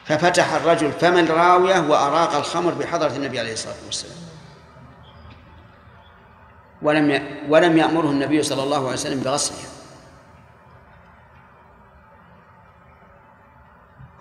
ففتح 0.05 0.53
الرجل 0.53 0.93
فم 0.93 1.19
الراوية 1.19 1.81
وأراق 1.81 2.35
الخمر 2.35 2.74
بحضرة 2.74 3.16
النبي 3.16 3.40
عليه 3.40 3.53
الصلاة 3.53 3.74
والسلام. 3.86 4.16
ولم 6.82 7.23
ولم 7.48 7.78
يأمره 7.78 8.11
النبي 8.11 8.43
صلى 8.43 8.62
الله 8.62 8.77
عليه 8.77 8.93
وسلم 8.93 9.20
بغسلها 9.20 9.69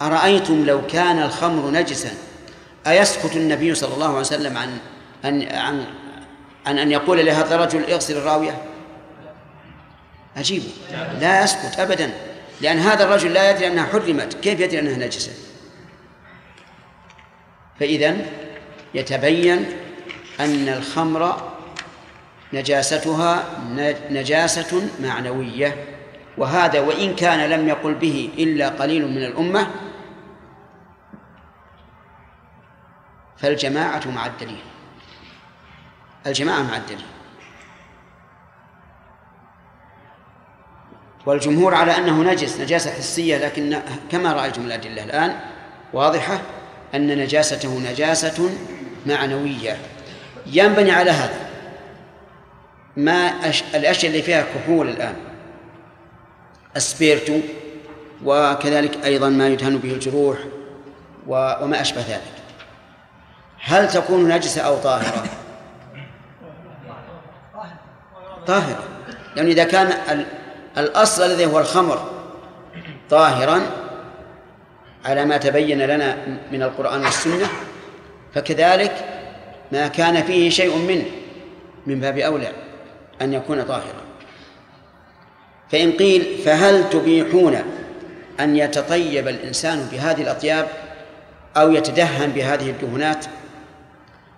أرأيتم 0.01 0.65
لو 0.65 0.87
كان 0.87 1.21
الخمر 1.21 1.71
نجسا؟ 1.71 2.11
أيسكت 2.87 3.35
النبي 3.35 3.75
صلى 3.75 3.93
الله 3.93 4.07
عليه 4.07 4.19
وسلم 4.19 4.57
عن 4.57 4.77
أن 5.25 5.55
عن 5.55 5.85
عن 6.65 6.77
أن 6.77 6.91
يقول 6.91 7.25
لهذا 7.25 7.55
الرجل 7.55 7.83
اغسل 7.83 8.17
الراوية؟ 8.17 8.61
عجيب 10.35 10.63
لا 11.19 11.43
يسكت 11.43 11.79
أبدا 11.79 12.11
لأن 12.61 12.77
هذا 12.77 13.03
الرجل 13.03 13.33
لا 13.33 13.51
يدري 13.51 13.67
أنها 13.67 13.85
حرمت. 13.85 14.33
كيف 14.33 14.59
يدري 14.59 14.79
أنها 14.79 14.97
نجسة 14.97 15.31
فإذا 17.79 18.17
يتبين 18.93 19.65
أن 20.39 20.69
الخمر 20.69 21.51
نجاستها 22.53 23.43
نجاسة 24.11 24.89
معنوية. 25.01 25.85
وهذا 26.37 26.79
وإن 26.79 27.15
كان 27.15 27.49
لم 27.49 27.67
يقل 27.67 27.93
به 27.93 28.29
إلا 28.37 28.69
قليل 28.69 29.07
من 29.07 29.25
الأمة 29.25 29.67
فالجماعة 33.37 34.07
مع 34.07 34.25
الدليل. 34.25 34.63
الجماعة 36.27 36.61
مع 36.61 36.77
الدليل. 36.77 37.05
والجمهور 41.25 41.75
على 41.75 41.97
أنه 41.97 42.23
نجس 42.23 42.59
نجاسة 42.59 42.91
حسية 42.91 43.37
لكن 43.37 43.79
كما 44.11 44.33
رأيتم 44.33 44.65
الأدلة 44.65 45.03
الآن 45.03 45.35
واضحة 45.93 46.41
أن 46.95 47.17
نجاسته 47.17 47.79
نجاسة 47.79 48.49
معنوية. 49.05 49.77
ينبني 50.45 50.91
على 50.91 51.11
هذا 51.11 51.49
ما 52.97 53.27
أش... 53.49 53.63
الأشياء 53.75 54.11
اللي 54.11 54.23
فيها 54.23 54.45
كحول 54.55 54.89
الآن 54.89 55.15
السبيرتو 56.75 57.39
وكذلك 58.23 59.05
أيضا 59.05 59.29
ما 59.29 59.47
يدهن 59.47 59.77
به 59.77 59.93
الجروح 59.93 60.37
و... 61.27 61.53
وما 61.61 61.81
أشبه 61.81 62.01
ذلك. 62.01 62.21
هل 63.61 63.87
تكون 63.87 64.29
نجسة 64.29 64.61
أو 64.61 64.77
طاهرة؟ 64.77 65.25
طاهرة. 68.47 68.83
يعني 69.35 69.51
إذا 69.51 69.63
كان 69.63 69.87
ال... 69.87 70.25
الأصل 70.77 71.23
الذي 71.23 71.45
هو 71.45 71.59
الخمر. 71.59 72.11
طاهرا 73.09 73.61
على 75.05 75.25
ما 75.25 75.37
تبين 75.37 75.81
لنا 75.81 76.17
من 76.51 76.63
القرآن 76.63 77.05
والسنة 77.05 77.47
فكذلك 78.33 79.05
ما 79.71 79.87
كان 79.87 80.23
فيه 80.23 80.49
شيء 80.49 80.77
منه 80.77 81.05
من 81.87 81.99
باب 81.99 82.17
أولى 82.17 82.51
أن 83.21 83.33
يكون 83.33 83.63
طاهرا. 83.63 84.05
فإن 85.71 85.91
قيل 85.91 86.37
فهل 86.45 86.89
تبيحون 86.89 87.57
أن 88.39 88.55
يتطيب 88.55 89.27
الإنسان 89.27 89.87
بهذه 89.91 90.21
الأطياب 90.21 90.67
أو 91.57 91.71
يتدهن 91.71 92.31
بهذه 92.31 92.69
الدهنات 92.69 93.25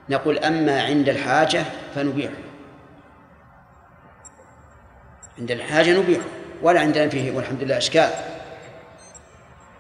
نقول 0.10 0.38
أما 0.38 0.84
عند 0.84 1.10
الحاجة 1.10 1.64
فنبيح 1.96 2.32
عند 5.40 5.52
الحاجة 5.52 6.00
نبيح 6.00 6.20
ولا 6.62 6.80
عندنا 6.80 7.10
فيه 7.10 7.32
والحمد 7.32 7.64
لله 7.64 7.78
إشكال. 7.78 8.10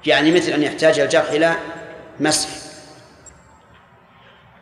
يعني 0.06 0.32
مثل 0.32 0.52
أن 0.52 0.64
يحتاج 0.64 1.00
الجرح 1.00 1.30
إلى 1.30 1.56
مسح 2.20 2.50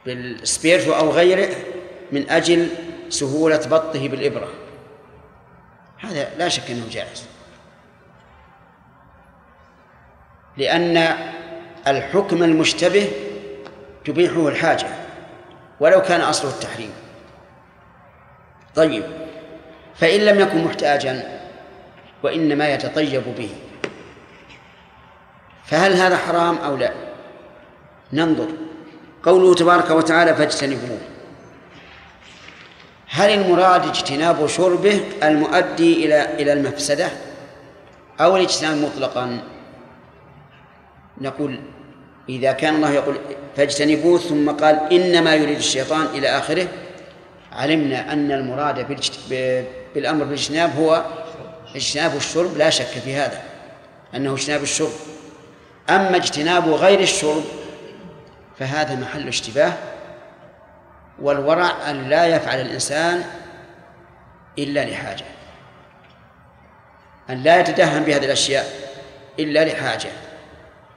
بالسبيرتو 0.05 0.93
أو 0.93 1.11
غيره 1.11 1.55
من 2.11 2.29
أجل 2.29 2.69
سهولة 3.09 3.67
بطه 3.67 4.07
بالإبرة. 4.07 4.47
هذا 5.99 6.35
لا 6.37 6.49
شك 6.49 6.71
أنه 6.71 6.85
جائز. 6.89 7.25
لأن 10.57 11.17
الحكم 11.87 12.43
المشتبه 12.43 13.11
تبيحه 14.05 14.47
الحاجة 14.47 14.87
ولو 15.79 16.01
كان 16.01 16.21
أصله 16.21 16.51
التحريم. 16.51 16.93
طيب. 18.75 19.24
فإن 19.95 20.19
لم 20.19 20.39
يكن 20.39 20.63
محتاجا 20.63 21.41
وإنما 22.23 22.73
يتطيب 22.73 23.23
به. 23.37 23.49
فهل 25.65 25.93
هذا 25.93 26.17
حرام 26.17 26.57
أو 26.57 26.77
لا؟ 26.77 26.91
ننظر. 28.13 28.47
قوله 29.23 29.55
تبارك 29.55 29.89
وتعالى 29.89 30.35
فاجتنبوه. 30.35 30.99
هل 33.07 33.29
المراد 33.29 33.87
اجتناب 33.87 34.47
شربه 34.47 35.01
المؤدي 35.23 36.05
إلى 36.05 36.35
إلى 36.41 36.53
المفسدة 36.53 37.09
أو 38.19 38.35
الاجتناب 38.35 38.77
مطلقا؟ 38.77 39.39
نقول 41.21 41.59
إذا 42.29 42.51
كان 42.51 42.75
الله 42.75 42.91
يقول 42.91 43.15
فاجتنبوه 43.57 44.19
ثم 44.19 44.51
قال 44.51 44.93
إنما 44.93 45.35
يريد 45.35 45.57
الشيطان 45.57 46.05
إلى 46.05 46.27
آخره 46.27 46.67
علمنا 47.51 48.13
أن 48.13 48.31
المراد 48.31 48.79
بالأمر 49.95 50.23
بالاجتناب 50.23 50.75
هو 50.75 51.05
اجتناب 51.75 52.15
الشرب 52.15 52.57
لا 52.57 52.69
شك 52.69 52.85
في 52.85 53.15
هذا 53.15 53.43
أنه 54.15 54.33
اجتناب 54.33 54.63
الشرب. 54.63 54.91
أما 55.89 56.15
اجتناب 56.15 56.69
غير 56.69 56.99
الشرب 56.99 57.43
فهذا 58.59 58.95
محل 58.95 59.27
اشتباه 59.27 59.73
والورع 61.21 61.89
أن 61.89 62.09
لا 62.09 62.25
يفعل 62.25 62.61
الإنسان 62.61 63.23
إلا 64.59 64.85
لحاجة 64.85 65.25
أن 67.29 67.43
لا 67.43 67.59
يتدهن 67.59 68.03
بهذه 68.03 68.25
الأشياء 68.25 68.65
إلا 69.39 69.65
لحاجة 69.65 70.09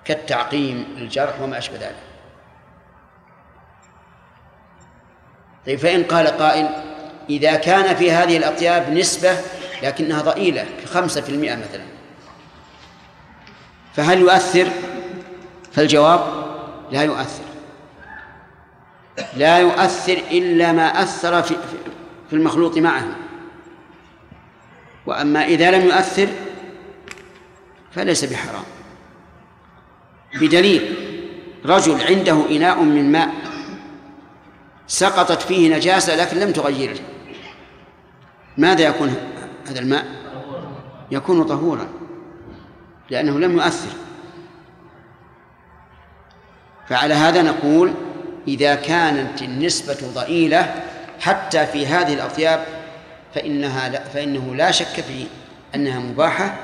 كالتعقيم 0.05 0.95
للجرح 0.97 1.41
وما 1.41 1.59
أشبه 1.59 1.77
ذلك. 1.77 1.97
طيب 5.67 5.79
فإن 5.79 6.05
قال 6.05 6.27
قائل 6.27 6.69
إذا 7.31 7.55
كان 7.57 7.97
في 7.97 8.13
هذه 8.13 8.37
الأطياب 8.37 8.91
نسبة 8.91 9.37
لكنها 9.83 10.23
ضئيلة 10.23 10.67
كخمسة 10.83 11.21
في 11.21 11.29
المئة 11.29 11.57
مثلا. 11.57 11.85
فهل 13.95 14.21
يؤثر؟ 14.21 14.69
فالجواب 15.73 16.21
لا 16.91 17.03
يؤثر. 17.03 17.45
لا 19.37 19.59
يؤثر 19.59 20.19
إلا 20.31 20.73
ما 20.73 21.03
أثر 21.03 21.43
في, 21.43 21.57
في 22.31 22.37
المخلوط 22.37 22.79
معه. 22.79 23.17
وأما 25.07 25.45
إذا 25.45 25.71
لم 25.71 25.87
يؤثر 25.87 26.29
فليس 27.93 28.25
بحرام. 28.25 28.65
بدليل 30.35 30.95
رجل 31.65 32.01
عنده 32.01 32.51
إناء 32.51 32.83
من 32.83 33.13
ماء 33.13 33.35
سقطت 34.87 35.43
فيه 35.43 35.77
نجاسة 35.77 36.17
لكن 36.17 36.37
لم 36.37 36.53
تغيره. 36.53 36.99
ماذا 38.59 38.83
يكون 38.83 39.15
هذا 39.69 39.81
الماء؟ 39.81 40.05
يكون 41.11 41.45
طهورا 41.45 41.89
لأنه 43.11 43.39
لم 43.39 43.53
يؤثر. 43.53 43.91
فعلى 46.89 47.15
هذا 47.15 47.43
نقول 47.43 47.95
إذا 48.49 48.75
كانت 48.75 49.43
النسبة 49.43 49.99
ضئيلة 50.15 50.83
حتى 51.21 51.67
في 51.67 51.87
هذه 51.87 52.15
الأطياب 52.15 52.65
فإنها 53.35 53.89
لا 53.89 54.05
فإنه 54.05 54.55
لا 54.55 54.71
شك 54.71 54.87
في 54.87 55.27
أنها 55.75 55.99
مباحة 55.99 56.57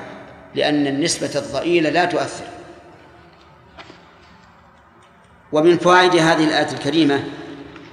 لأن 0.55 0.87
النسبة 0.87 1.31
الضئيلة 1.35 1.89
لا 1.89 2.05
تؤثر. 2.05 2.45
ومن 5.51 5.77
فوائد 5.77 6.15
هذه 6.15 6.43
الآية 6.43 6.71
الكريمة 6.71 7.23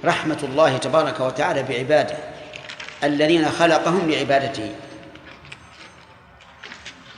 رحمة 0.05 0.39
الله 0.43 0.77
تبارك 0.77 1.19
وتعالى 1.19 1.63
بعباده. 1.63 2.32
الذين 3.03 3.49
خلقهم 3.51 4.11
لعبادته 4.11 4.75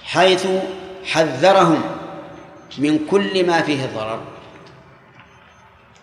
حيث 0.04 0.48
حذرهم 1.06 1.82
من 2.78 3.06
كل 3.12 3.48
ما 3.48 3.62
فيه 3.62 3.86
ضرر 3.86 4.24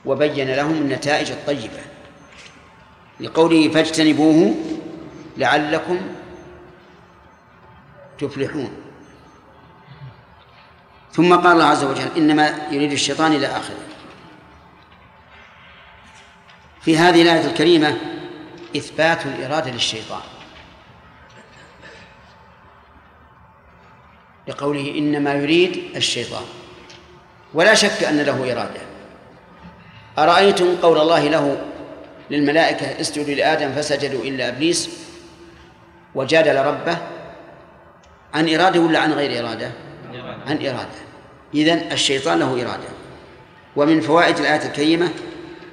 وبين 0.05 0.55
لهم 0.55 0.73
النتائج 0.73 1.31
الطيبة. 1.31 1.81
لقوله 3.21 3.69
فاجتنبوه 3.69 4.55
لعلكم 5.37 6.01
تفلحون. 8.19 8.73
ثم 11.13 11.35
قال 11.35 11.53
الله 11.53 11.65
عز 11.65 11.85
وجل 11.85 12.09
إنما 12.17 12.69
يريد 12.71 12.93
الشيطان 12.93 13.33
إلى 13.33 13.47
آخره. 13.47 13.77
في 16.81 16.99
هذه 16.99 17.23
الآية 17.23 17.47
الكريمة 17.47 18.12
إثبات 18.77 19.27
الإرادة 19.27 19.70
للشيطان. 19.70 20.20
لقوله 24.49 24.94
إنما 24.99 25.35
يريد 25.35 25.97
الشيطان. 25.97 26.44
ولا 27.55 27.74
شك 27.74 28.05
أن 28.05 28.20
له 28.20 28.53
إرادة. 28.53 28.81
أرأيتم 30.19 30.77
قول 30.77 30.99
الله 30.99 31.28
له 31.28 31.66
للملائكة 32.31 33.01
اسجدوا 33.01 33.35
لآدم 33.35 33.73
فسجدوا 33.73 34.24
إلا 34.24 34.49
إبليس 34.49 34.90
وجادل 36.15 36.57
ربه؟ 36.57 36.99
عن 38.35 38.55
إرادة 38.55 38.81
ولا 38.81 38.99
عن 38.99 39.12
غير 39.12 39.44
إرادة؟ 39.44 39.70
عن 40.47 40.57
إرادة. 40.57 41.03
إذن 41.55 41.93
الشيطان 41.93 42.39
له 42.39 42.53
إرادة. 42.62 42.89
ومن 43.77 44.01
فوائد 44.01 44.39
الآية 44.39 44.66
الكريمة 44.66 45.09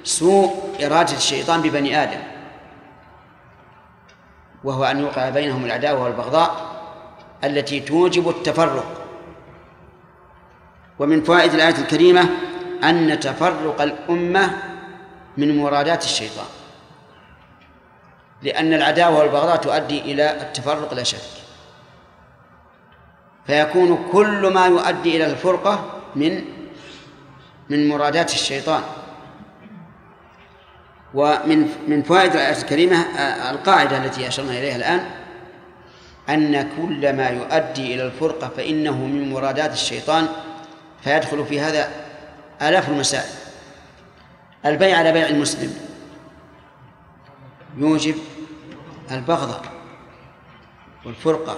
سوء 0.04 0.76
إرادة 0.86 1.16
الشيطان 1.16 1.62
ببني 1.62 2.02
آدم. 2.02 2.29
وهو 4.64 4.84
أن 4.84 5.00
يوقع 5.00 5.28
بينهم 5.28 5.64
العداوة 5.64 6.02
والبغضاء 6.02 6.70
التي 7.44 7.80
توجب 7.80 8.28
التفرق. 8.28 9.06
ومن 10.98 11.22
فوائد 11.22 11.54
الآية 11.54 11.78
الكريمة 11.78 12.28
أن 12.84 13.20
تفرق 13.20 13.82
الأمة 13.82 14.62
من 15.36 15.58
مرادات 15.58 16.04
الشيطان 16.04 16.46
لأن 18.42 18.72
العداوة 18.72 19.18
والبغضاء 19.18 19.56
تؤدي 19.56 20.00
إلى 20.00 20.42
التفرق 20.42 20.94
لا 20.94 21.02
شك. 21.02 21.18
فيكون 23.46 24.08
كل 24.12 24.52
ما 24.52 24.66
يؤدي 24.66 25.16
إلى 25.16 25.26
الفرقة 25.26 26.00
من 26.16 26.44
من 27.70 27.88
مرادات 27.88 28.32
الشيطان. 28.32 28.82
ومن 31.14 31.68
من 31.88 32.02
فوائد 32.02 32.32
الآية 32.32 32.56
الكريمة 32.56 32.96
آه، 32.96 33.50
القاعدة 33.50 34.04
التي 34.04 34.28
أشرنا 34.28 34.50
إليها 34.50 34.76
الآن 34.76 35.00
أن 36.28 36.68
كل 36.76 37.12
ما 37.12 37.28
يؤدي 37.28 37.94
إلى 37.94 38.02
الفرقة 38.02 38.48
فإنه 38.56 38.96
من 39.06 39.30
مرادات 39.32 39.72
الشيطان 39.72 40.28
فيدخل 41.04 41.46
في 41.46 41.60
هذا 41.60 41.90
آلاف 42.62 42.88
المسائل. 42.88 43.30
البيع 44.66 44.98
على 44.98 45.12
بيع 45.12 45.28
المسلم. 45.28 45.74
يوجب 47.76 48.14
البغضة 49.10 49.60
والفرقة. 51.04 51.56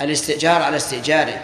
الاستئجار 0.00 0.62
على 0.62 0.76
استئجاره. 0.76 1.40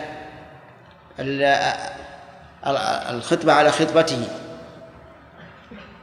الخطبة 3.11 3.53
على 3.53 3.73
خطبته. 3.73 4.29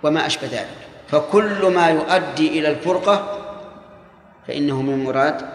وما 0.03 0.25
أشبه 0.25 0.47
ذلك. 0.47 0.77
فكل 1.07 1.73
ما 1.73 1.89
يؤدي 1.89 2.59
إلى 2.59 2.69
الفرقة 2.69 3.37
فإنه 4.47 4.81
من 4.81 5.03
مراد 5.03 5.45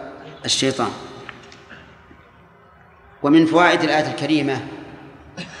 الشيطان. 0.45 0.91
ومن 3.23 3.45
فوائد 3.45 3.83
الآية 3.83 4.11
الكريمة 4.11 4.67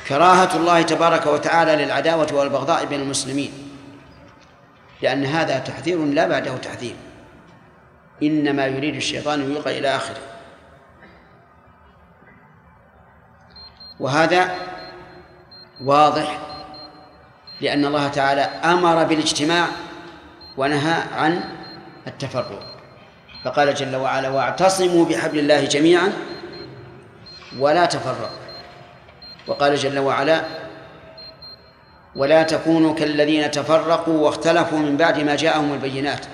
كراهة 0.07 0.55
الله 0.57 0.81
تبارك 0.81 1.25
وتعالى 1.25 1.85
للعداوة 1.85 2.27
والبغضاء 2.33 2.85
بين 2.85 3.01
المسلمين. 3.01 3.51
لأن 5.01 5.25
هذا 5.25 5.59
تحذير 5.59 6.05
لا 6.05 6.27
بعده 6.27 6.57
تحذير. 6.57 6.95
إنما 8.23 8.65
يريد 8.65 8.95
الشيطان 8.95 9.51
يلقى 9.51 9.79
إلى 9.79 9.95
آخره. 9.95 10.21
وهذا 13.99 14.55
واضح 15.81 16.39
لأن 17.61 17.85
الله 17.85 18.07
تعالى 18.07 18.41
أمر 18.41 19.03
بالاجتماع 19.03 19.67
ونهى 20.57 21.03
عن 21.17 21.43
التفرق. 22.07 22.63
فقال 23.43 23.73
جل 23.73 23.95
وعلا 23.95 24.29
واعتصموا 24.29 25.05
بحبل 25.05 25.39
الله 25.39 25.65
جميعا 25.65 26.13
ولا 27.59 27.85
تفرقوا. 27.85 28.37
وقال 29.47 29.75
جل 29.75 29.99
وعلا 29.99 30.41
ولا 32.15 32.43
تكونوا 32.43 32.95
كالذين 32.95 33.51
تفرقوا 33.51 34.25
واختلفوا 34.25 34.79
من 34.79 34.97
بعد 34.97 35.19
ما 35.19 35.35
جاءهم 35.35 35.73
البينات. 35.73 36.25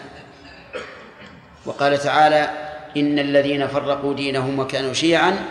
وقال 1.66 1.98
تعالى 1.98 2.50
إن 2.98 3.20
الذين 3.20 3.68
فرقوا 3.68 4.14
دينهم 4.14 4.60
وكانوا 4.60 4.94
شيعا 4.94 5.46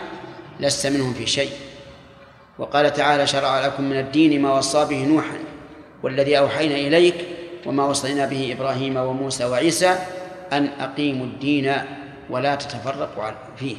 لست 0.59 0.87
منهم 0.87 1.13
في 1.13 1.27
شيء. 1.27 1.51
وقال 2.59 2.93
تعالى 2.93 3.27
شرع 3.27 3.65
لكم 3.65 3.83
من 3.83 3.99
الدين 3.99 4.41
ما 4.41 4.53
وصى 4.53 4.85
به 4.85 5.05
نوحا. 5.05 5.52
والذي 6.03 6.37
أوحينا 6.37 6.75
إليك 6.75 7.15
وما 7.65 7.85
وصينا 7.85 8.25
به 8.25 8.55
إبراهيم 8.57 8.97
وموسى 8.97 9.45
وعيسى 9.45 9.95
أن 10.53 10.69
أقيموا 10.79 11.25
الدين 11.25 11.73
ولا 12.29 12.55
تتفرقوا 12.55 13.31
فيه. 13.57 13.75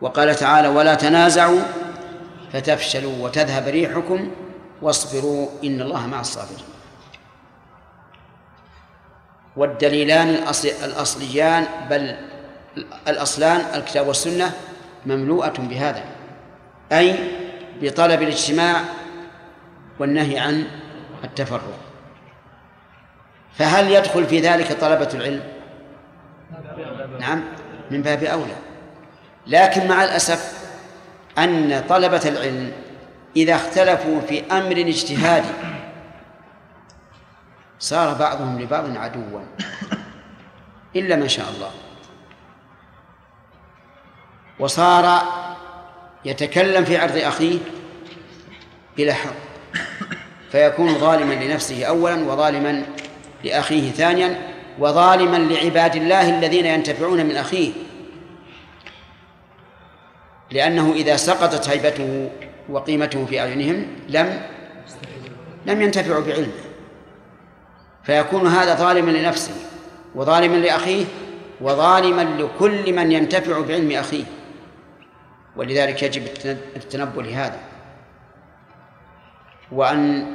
وقال 0.00 0.34
تعالى 0.34 0.68
ولا 0.68 0.94
تنازعوا 0.94 1.60
فتفشلوا 2.52 3.24
وتذهب 3.24 3.68
ريحكم 3.68 4.30
واصبروا 4.82 5.48
إن 5.64 5.80
الله 5.80 6.06
مع 6.06 6.20
الصابرين. 6.20 6.64
والدليلان 9.56 10.28
الأصليان 10.84 11.66
بل 11.90 12.16
الأصلان 13.08 13.60
الكتاب 13.74 14.06
والسنة 14.06 14.52
مملوءة 15.06 15.54
بهذا 15.58 16.04
أي 16.92 17.14
بطلب 17.82 18.22
الاجتماع 18.22 18.84
والنهي 19.98 20.38
عن 20.38 20.66
التفرق. 21.24 21.78
فهل 23.54 23.92
يدخل 23.92 24.26
في 24.26 24.40
ذلك 24.40 24.72
طلبة 24.80 25.08
العلم؟ 25.14 25.42
نعم 27.20 27.44
من 27.90 28.02
باب 28.02 28.24
أولى. 28.24 28.56
لكن 29.46 29.88
مع 29.88 30.04
الأسف 30.04 30.68
أن 31.38 31.84
طلبة 31.88 32.22
العلم 32.28 32.72
إذا 33.36 33.54
اختلفوا 33.54 34.20
في 34.20 34.52
أمر 34.52 34.76
اجتهادي 34.76 35.48
صار 37.78 38.14
بعضهم 38.14 38.60
لبعض 38.60 38.96
عدوا. 38.96 39.40
إلا 40.96 41.16
ما 41.16 41.28
شاء 41.28 41.50
الله. 41.50 41.70
وصار 44.58 45.22
يتكلم 46.24 46.84
في 46.84 46.96
عرض 46.96 47.16
أخيه 47.16 47.58
بلا 48.96 49.14
حق. 49.14 49.47
فيكون 50.50 50.94
ظالما 50.94 51.34
لنفسه 51.34 51.84
أولا 51.84 52.14
وظالما 52.14 52.82
لأخيه 53.44 53.90
ثانيا 53.90 54.38
وظالما 54.78 55.36
لعباد 55.36 55.96
الله 55.96 56.38
الذين 56.38 56.66
ينتفعون 56.66 57.26
من 57.26 57.36
أخيه. 57.36 57.72
لأنه 60.50 60.92
إذا 60.92 61.16
سقطت 61.16 61.68
هيبته 61.68 62.30
وقيمته 62.68 63.26
في 63.26 63.40
أعينهم 63.40 63.86
لم 64.08 64.42
لم 65.66 65.82
ينتفعوا 65.82 66.24
بعلمه. 66.24 66.52
فيكون 68.04 68.46
هذا 68.46 68.74
ظالما 68.74 69.10
لنفسه 69.10 69.54
وظالما 70.14 70.56
لأخيه 70.56 71.04
وظالما 71.60 72.22
لكل 72.22 72.92
من 72.92 73.12
ينتفع 73.12 73.60
بعلم 73.60 73.92
أخيه. 73.92 74.24
ولذلك 75.56 76.02
يجب 76.02 76.22
التنبؤ 76.76 77.20
لهذا. 77.20 77.67
وأن 79.72 80.34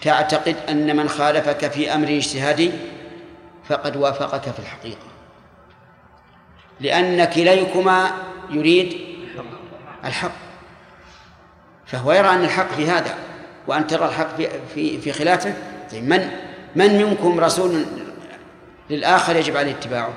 تعتقد 0.00 0.56
أن 0.68 0.96
من 0.96 1.08
خالفك 1.08 1.70
في 1.70 1.94
أمر 1.94 2.08
اجتهادي 2.08 2.70
فقد 3.68 3.96
وافقك 3.96 4.42
في 4.42 4.58
الحقيقة. 4.58 5.06
لأن 6.80 7.24
كليكما 7.24 8.10
يريد 8.50 8.96
الحق. 10.04 10.32
فهو 11.86 12.12
يرى 12.12 12.28
أن 12.28 12.44
الحق 12.44 12.68
في 12.68 12.90
هذا 12.90 13.14
وأن 13.66 13.86
ترى 13.86 14.08
الحق 14.08 14.36
في 14.36 14.48
في, 14.74 15.00
في 15.00 15.12
خلافه. 15.12 15.54
طيب 15.92 16.08
من 16.08 16.30
من 16.76 16.98
منكم 16.98 17.40
رسول 17.40 17.84
للآخر 18.90 19.36
يجب 19.36 19.56
عليه 19.56 19.72
اتباعه؟ 19.72 20.12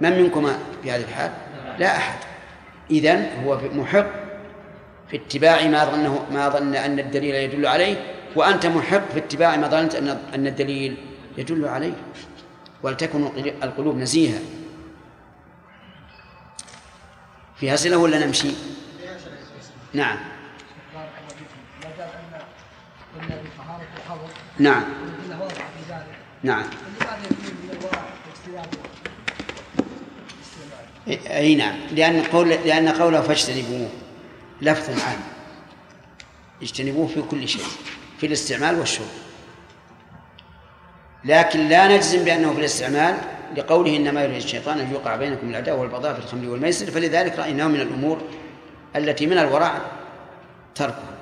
من 0.00 0.22
منكم 0.22 0.52
في 0.82 0.90
هذه 0.90 1.02
الحال؟ 1.02 1.30
لا 1.78 1.96
أحد. 1.96 2.18
إذن 2.90 3.30
هو 3.44 3.58
محق. 3.74 4.25
في 5.10 5.16
اتباع 5.16 5.66
ما 5.66 5.84
ظنه 5.84 6.26
ما 6.32 6.48
ظن 6.48 6.74
أن 6.74 6.98
الدليل 6.98 7.34
يدل 7.34 7.66
عليه 7.66 7.96
وأنت 8.36 8.66
محق 8.66 9.10
في 9.12 9.18
اتباع 9.18 9.56
ما 9.56 9.68
ظننت 9.68 9.94
أن 9.94 10.08
أن 10.34 10.46
الدليل 10.46 10.96
يدل 11.38 11.68
عليه. 11.68 11.92
ولتكن 12.82 13.26
القلوب 13.62 13.96
نزيهة. 13.96 14.40
في 17.56 17.74
أسئلة 17.74 17.96
ولا 17.96 18.26
نمشي؟ 18.26 18.48
نعم. 19.92 20.18
نعم. 24.58 24.84
نعم. 26.42 26.64
الاستعمال؟ 31.08 31.26
أي 31.28 31.54
نعم. 31.54 31.76
لأن 31.92 32.22
قول 32.22 32.48
لأن 32.48 32.88
قوله 32.88 33.20
فاجتنبوه. 33.20 33.88
لفظ 34.62 34.90
عام 34.90 35.18
اجتنبوه 36.62 37.06
في 37.06 37.22
كل 37.22 37.48
شيء 37.48 37.64
في 38.18 38.26
الاستعمال 38.26 38.78
والشرب. 38.78 39.06
لكن 41.24 41.68
لا 41.68 41.96
نجزم 41.96 42.24
بأنه 42.24 42.52
في 42.52 42.58
الاستعمال 42.58 43.16
لقوله 43.56 43.96
إنما 43.96 44.24
يريد 44.24 44.36
الشيطان 44.36 44.78
أن 44.78 44.92
يوقع 44.92 45.16
بينكم 45.16 45.50
العداوة 45.50 45.80
والبغضاء 45.80 46.14
في 46.14 46.18
الخمر 46.18 46.48
والميسر 46.48 46.90
فلذلك 46.90 47.38
رأيناه 47.38 47.66
من 47.66 47.80
الأمور 47.80 48.20
التي 48.96 49.26
من 49.26 49.38
الورع 49.38 49.78
تركها. 50.74 51.16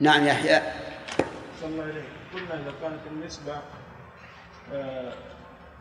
نعم 0.00 0.26
يحيى 0.26 0.62
صلى 1.60 1.70
الله 1.70 1.82
عليه 1.82 2.02
قلنا 2.34 2.54
إذا 2.54 2.72
كانت 2.82 3.00
النسبة 3.10 3.56
آه، 4.72 5.12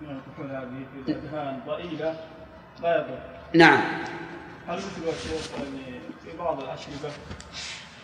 من 0.01 0.09
الكحول 0.09 0.51
هذه 0.51 0.85
في 1.05 1.11
الادهان 1.11 1.59
ضئيلة 1.67 2.19
لا 2.81 2.95
يضر. 2.95 3.19
نعم. 3.53 3.81
هل 4.67 4.77
مثل 4.77 5.09
الشيخ 5.09 5.51
يعني 5.57 5.99
في 6.23 6.37
بعض 6.37 6.63
الاشربه 6.63 7.11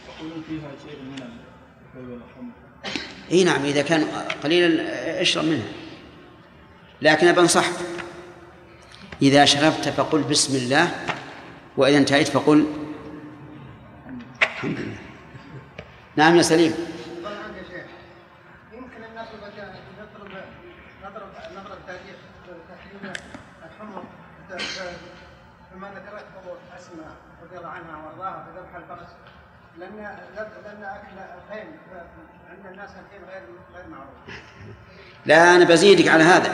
يقولون 0.08 0.44
فيها 0.48 0.72
شيء 0.88 1.02
من 1.04 1.40
والخمر 1.96 2.52
إي 3.32 3.44
نعم 3.44 3.66
إذا 3.66 3.82
كان 3.82 4.04
قليلا 4.44 5.22
اشرب 5.22 5.46
منها. 5.46 5.68
لكن 7.02 7.32
بنصحك 7.32 7.74
إذا 9.22 9.46
شربت 9.46 9.90
فقل 9.90 10.24
بسم 10.24 10.56
الله 10.56 10.92
وإذا 11.78 11.98
انتهيت 11.98 12.28
فقل 12.28 12.68
الحمد 14.42 14.80
لله. 14.80 14.98
نعم 16.16 16.36
يا 16.36 16.42
سليم 16.42 16.74
طبعا 17.24 17.58
يا 17.58 17.64
شيخ 17.64 17.86
يمكن 18.74 19.04
ان 19.04 19.12
نضرب 19.12 19.54
نضرب 20.00 20.44
نضرب 21.04 21.30
نضرب 21.58 21.78
تاريخ 21.88 22.16
تحريم 22.46 23.14
الحمر 23.66 24.04
كما 25.72 25.88
ذكرت 25.88 26.26
ابو 26.38 26.50
اسماء 26.78 27.16
رضي 27.44 27.58
الله 27.58 27.70
عنها 27.70 27.98
وارضاها 28.06 28.44
في 28.46 28.60
ذبح 28.60 28.76
الفرس 28.76 29.10
لأن 29.78 29.90
لأن 29.96 30.84
أكل 30.84 31.18
الخيل 31.38 31.68
عند 32.50 32.66
الناس 32.72 32.90
الخيل 32.90 33.30
غير 33.30 33.44
غير 33.76 33.88
معروف. 33.90 34.40
لا 35.26 35.56
أنا 35.56 35.66
بزيدك 35.66 36.08
على 36.08 36.24
هذا. 36.24 36.54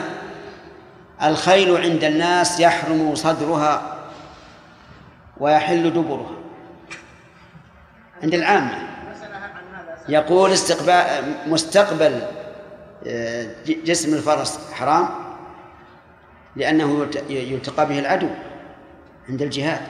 الخيل 1.22 1.76
عند 1.76 2.04
الناس 2.04 2.60
يحرم 2.60 3.14
صدرها 3.14 3.96
ويحل 5.38 5.90
دبرها. 5.90 6.36
عند 8.22 8.34
هذا 9.74 9.98
يقول 10.08 10.52
استقبال 10.52 11.34
مستقبل 11.46 12.22
آه، 13.06 13.46
جسم 13.66 14.14
الفرس 14.14 14.72
حرام 14.72 15.08
لأنه 16.56 17.00
يلت- 17.02 17.30
يلتقى 17.30 17.86
به 17.88 17.98
العدو 17.98 18.28
عند 19.28 19.42
الجهاد. 19.42 19.80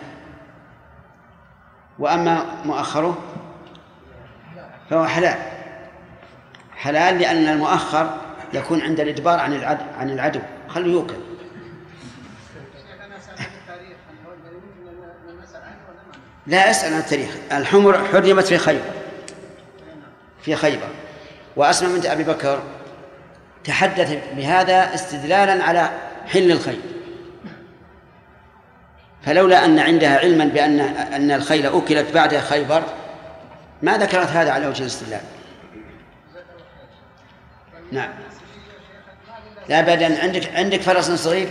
وأما 1.99 2.47
مؤخره 2.65 3.19
فهو 4.91 5.07
حلال. 5.07 5.39
حلال 6.77 7.19
لأن 7.19 7.49
المؤخر 7.49 8.17
يكون 8.55 8.81
عند 8.81 9.01
الإدبار 9.01 9.39
عن 9.39 9.53
العدو 9.53 9.85
عن 9.99 10.11
العدو. 10.11 10.41
خليه 10.69 10.93
يوكل. 10.93 11.15
لا 16.47 16.71
أسأل 16.71 16.93
عن 16.93 17.01
التاريخ. 17.01 17.31
الحمر 17.53 18.09
حرمت 18.09 18.45
في 18.45 18.59
خيبر. 18.59 18.93
في 20.43 20.57
خيبر. 20.57 20.89
وأسمع 21.57 21.89
بنت 21.89 22.07
أبي 22.07 22.25
بكر 22.25 22.63
تحدث 23.65 24.19
بهذا 24.37 24.95
استدلالا 24.95 25.65
على 25.65 25.91
حل 26.27 26.51
الخيل 26.51 26.96
فلولا 29.27 29.65
أن 29.65 29.79
عندها 29.79 30.19
علما 30.19 30.45
بأن 30.45 30.81
أن 30.81 31.31
الخيل 31.31 31.67
أكلت 31.67 32.15
بعد 32.15 32.37
خيبر 32.37 32.83
ما 33.83 33.99
ذكرت 33.99 34.29
هذا 34.29 34.53
على 34.53 34.67
وجه 34.67 34.81
الاستدلال. 34.81 35.21
نعم. 37.93 38.11
لا 39.69 39.81
أبدا. 39.81 40.23
عندك 40.23 40.55
عندك 40.55 40.81
فرس 40.81 41.11
صغير؟ 41.11 41.49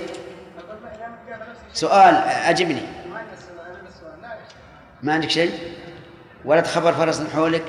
سؤال 1.73 2.15
أجبني. 2.25 2.81
ما 5.03 5.13
عندك 5.13 5.29
شيء؟ 5.29 5.73
ولا 6.45 6.61
تخبر 6.61 6.93
فرس 6.93 7.21
حولك؟ 7.33 7.63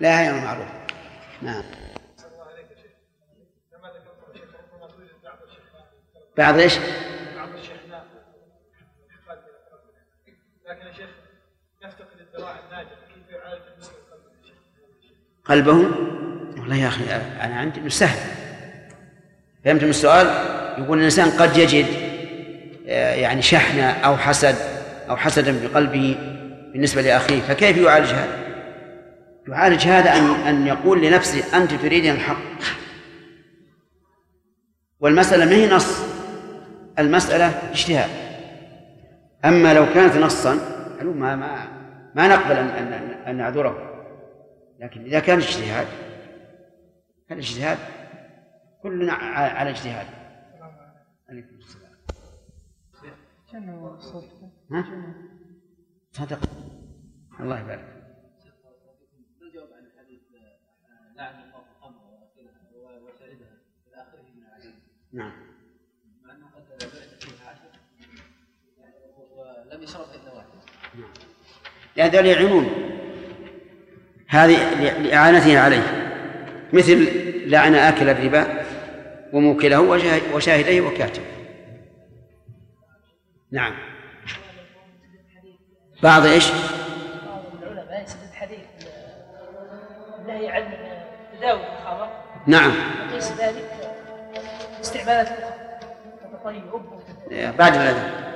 لا 0.00 0.20
هي 0.20 0.30
المعروف 0.30 0.66
نعم. 1.42 1.62
بعض 6.36 6.58
إيش؟ 6.58 6.74
بعض 6.78 7.48
لكن 10.68 10.86
يفتقد 11.82 12.20
الذراع 12.20 12.56
كيف 12.82 13.30
يعالج 13.30 13.62
قلبه؟ 15.44 15.90
والله 16.60 16.76
يا 16.76 16.88
أخي 16.88 17.04
أنا 17.40 17.54
عندي 17.54 17.80
إنه 17.80 17.88
سهل. 17.88 18.18
فهمت 19.64 19.84
من 19.84 19.90
السؤال؟ 19.90 20.26
يقول 20.78 20.98
الإنسان 20.98 21.30
قد 21.30 21.56
يجد 21.56 21.86
آه، 22.88 23.14
يعني 23.14 23.42
شحنة 23.42 23.90
أو 23.90 24.16
حسد 24.16 24.56
أو 25.08 25.16
حسدا 25.16 25.68
بقلبه 25.68 26.16
بالنسبة 26.72 27.02
لأخيه 27.02 27.40
فكيف 27.40 27.76
يعالج 27.76 28.08
هذا؟ 28.08 28.46
يعالج 29.48 29.86
هذا 29.86 30.16
أن 30.16 30.24
أن 30.24 30.66
يقول 30.66 31.02
لنفسه 31.02 31.56
أنت 31.56 31.74
تريدين 31.74 32.14
الحق. 32.14 32.36
والمسألة 35.00 35.44
ما 35.44 35.52
هي 35.52 35.68
نص. 35.68 36.15
المسألة 36.98 37.70
اجتهاد. 37.70 38.10
أما 39.44 39.74
لو 39.74 39.86
كانت 39.94 40.16
نصا 40.16 40.58
قالوا 40.98 41.14
ما 41.14 41.36
ما 41.36 41.76
ما 42.14 42.28
نقبل 42.28 42.52
ان 42.52 42.68
ان 42.68 42.92
ان 43.26 43.36
نعذره. 43.36 43.92
لكن 44.78 45.04
إذا 45.04 45.20
كان 45.20 45.38
اجتهاد 45.38 45.86
الاجتهاد 47.30 47.78
كلنا 48.82 49.12
على 49.12 49.70
اجتهاد. 49.70 50.06
عليكم 51.28 51.56
السلام. 51.56 51.96
كان 53.52 53.96
صوت 53.98 54.24
ها؟ 54.72 55.14
صدق. 56.12 56.40
الله 57.40 57.60
يبارك. 57.60 57.96
ما 65.12 65.45
يشرب 69.86 70.04
الا 70.14 70.32
واحد. 70.34 72.14
يعينون 72.26 72.70
هذه 74.28 74.74
لإعانته 75.02 75.60
عليه. 75.60 75.82
مثل 76.72 77.08
لعن 77.50 77.74
آكل 77.74 78.08
الربا 78.08 78.46
وموكله 79.32 79.80
وشاه- 79.80 80.34
وشاهديه 80.34 80.80
وكاتبه. 80.80 81.24
نعم. 83.50 83.74
بعض 86.02 86.26
إيش؟ 86.26 86.50
بعض 86.50 87.62
العلماء 87.62 88.02
يسدد 88.02 88.32
حديث 88.34 88.58
النهي 90.18 90.48
عن 90.48 90.62
تداول 91.38 91.60
الخمر. 91.60 92.08
نعم. 92.46 92.72
وقيس 93.10 93.32
ذلك 93.32 93.70
استعمالات 94.80 95.28
أخرى 95.28 95.54
كتطيب 96.32 96.74
وكذا. 96.74 97.50
بعد 97.50 97.74
الأذان 97.74 98.35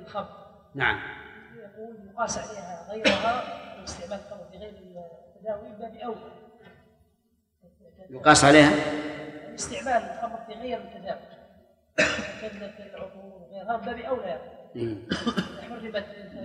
الخمر 0.00 0.28
نعم. 0.74 1.00
يقول 1.56 1.96
يقاس 2.10 2.38
عليها؟ 2.38 2.86
غيرها 2.90 3.44
واستعمال 3.80 4.20
الخمر 4.20 4.42
بغير 4.52 4.68
التداوي 4.68 5.68
باب 5.78 5.96
اولى 5.96 6.32
يقاس 8.10 8.44
عليها 8.44 8.70
استعمال 9.54 10.10
الخمر 10.10 10.38
في 10.46 10.52
غير 10.52 10.78
التداوي 10.78 11.20
كذلك 12.40 12.94
العطور 12.94 13.24
وغيرها 13.24 13.76
باب 13.76 13.98
اولى 13.98 14.40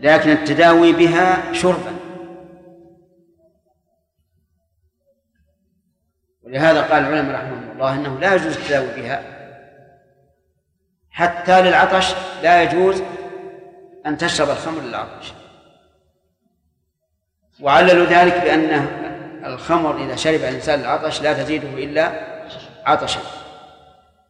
لكن 0.01 0.29
التداوي 0.29 0.93
بها 0.93 1.53
شربا. 1.53 1.95
ولهذا 6.43 6.81
قال 6.81 7.03
العلماء 7.03 7.35
رحمهم 7.35 7.60
الله 7.81 7.95
أنه 7.95 8.19
لا 8.19 8.35
يجوز 8.35 8.57
التداوي 8.57 9.01
بها. 9.01 9.23
حتى 11.11 11.61
للعطش 11.61 12.13
لا 12.43 12.63
يجوز 12.63 13.03
أن 14.05 14.17
تشرب 14.17 14.49
الخمر 14.49 14.81
للعطش. 14.81 15.33
وعللوا 17.59 18.05
ذلك 18.05 18.33
بأن 18.33 18.87
الخمر 19.45 20.03
إذا 20.03 20.15
شرب 20.15 20.35
الإنسان 20.35 20.79
العطش 20.79 21.21
لا 21.21 21.33
تزيده 21.33 21.67
إلا 21.67 22.11
عطشا. 22.85 23.19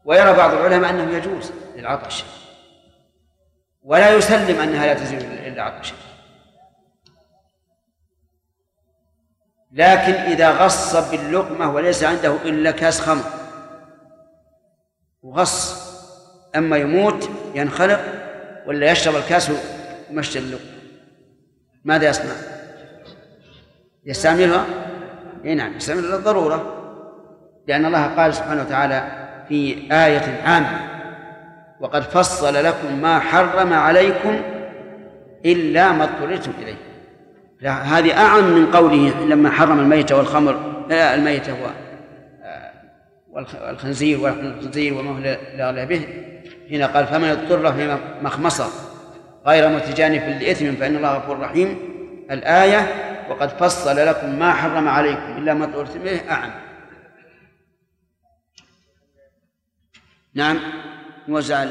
ويرى 0.06 0.34
بعض 0.34 0.54
العلماء 0.54 0.90
أنه 0.90 1.18
يجوز 1.18 1.52
للعطش. 1.76 2.24
ولا 3.84 4.10
يسلم 4.14 4.62
أنها 4.62 4.86
لا 4.86 4.94
تزيد 4.94 5.22
إلا 5.22 5.64
عطشا. 5.64 5.96
لكن 9.72 10.14
إذا 10.14 10.52
غص 10.52 10.96
باللقمة 10.96 11.72
وليس 11.72 12.04
عنده 12.04 12.36
إلا 12.46 12.72
كاس 12.72 13.02
خمر. 13.02 13.41
وغص 15.24 15.92
أما 16.56 16.78
يموت 16.78 17.30
ينخلق 17.56 18.00
ولا 18.68 18.92
يشرب 18.92 19.16
الكاس 19.16 19.52
ويمشي 20.10 20.40
اللقمة 20.40 20.66
ماذا 21.86 22.10
يصنع؟ 22.10 22.34
يستعملها؟ 24.06 24.66
إي 25.46 25.56
نعم 25.56 25.76
يستعملها 25.76 26.18
للضرورة 26.18 26.78
لأن 27.68 27.86
الله 27.86 28.08
قال 28.08 28.34
سبحانه 28.34 28.62
وتعالى 28.62 29.04
في 29.50 29.88
آية 29.92 30.42
عامة 30.44 30.80
وقد 31.80 32.02
فصل 32.04 32.54
لكم 32.54 33.02
ما 33.02 33.20
حرم 33.20 33.74
عليكم 33.74 34.42
إلا 35.46 35.92
ما 35.92 36.04
اضطررتم 36.04 36.52
إليه 36.62 36.76
هذه 37.70 38.18
أعم 38.18 38.44
من 38.44 38.72
قوله 38.72 39.26
لما 39.26 39.52
حرم 39.52 39.80
الميت 39.80 40.12
والخمر 40.12 40.86
لا 40.90 41.16
الميت 41.16 41.50
هو 41.50 41.68
والخنزير 43.32 44.20
ولحم 44.20 44.40
الخنزير 44.40 44.94
وما 44.94 45.20
لا 45.56 45.84
به. 45.84 46.08
هنا 46.72 46.86
قال 46.88 47.08
فمن 47.08 47.28
اضطر 47.28 47.74
في 47.74 47.98
مخمصة 48.22 48.70
غير 49.48 49.70
متجانف 49.70 50.24
لإثم 50.24 50.76
فإن 50.76 50.96
الله 50.96 51.18
غفور 51.18 51.40
رحيم. 51.40 51.80
الآية 52.32 52.88
وقد 53.30 53.50
فصل 53.50 53.96
لكم 54.08 54.40
ما 54.40 54.54
حرم 54.54 54.88
عليكم 54.88 55.38
إلا 55.38 55.54
ما 55.54 55.66
اضطررتم 55.66 56.00
به. 56.04 56.32
أعم. 56.32 56.52
نعم. 60.34 60.60
نوزع 61.28 61.66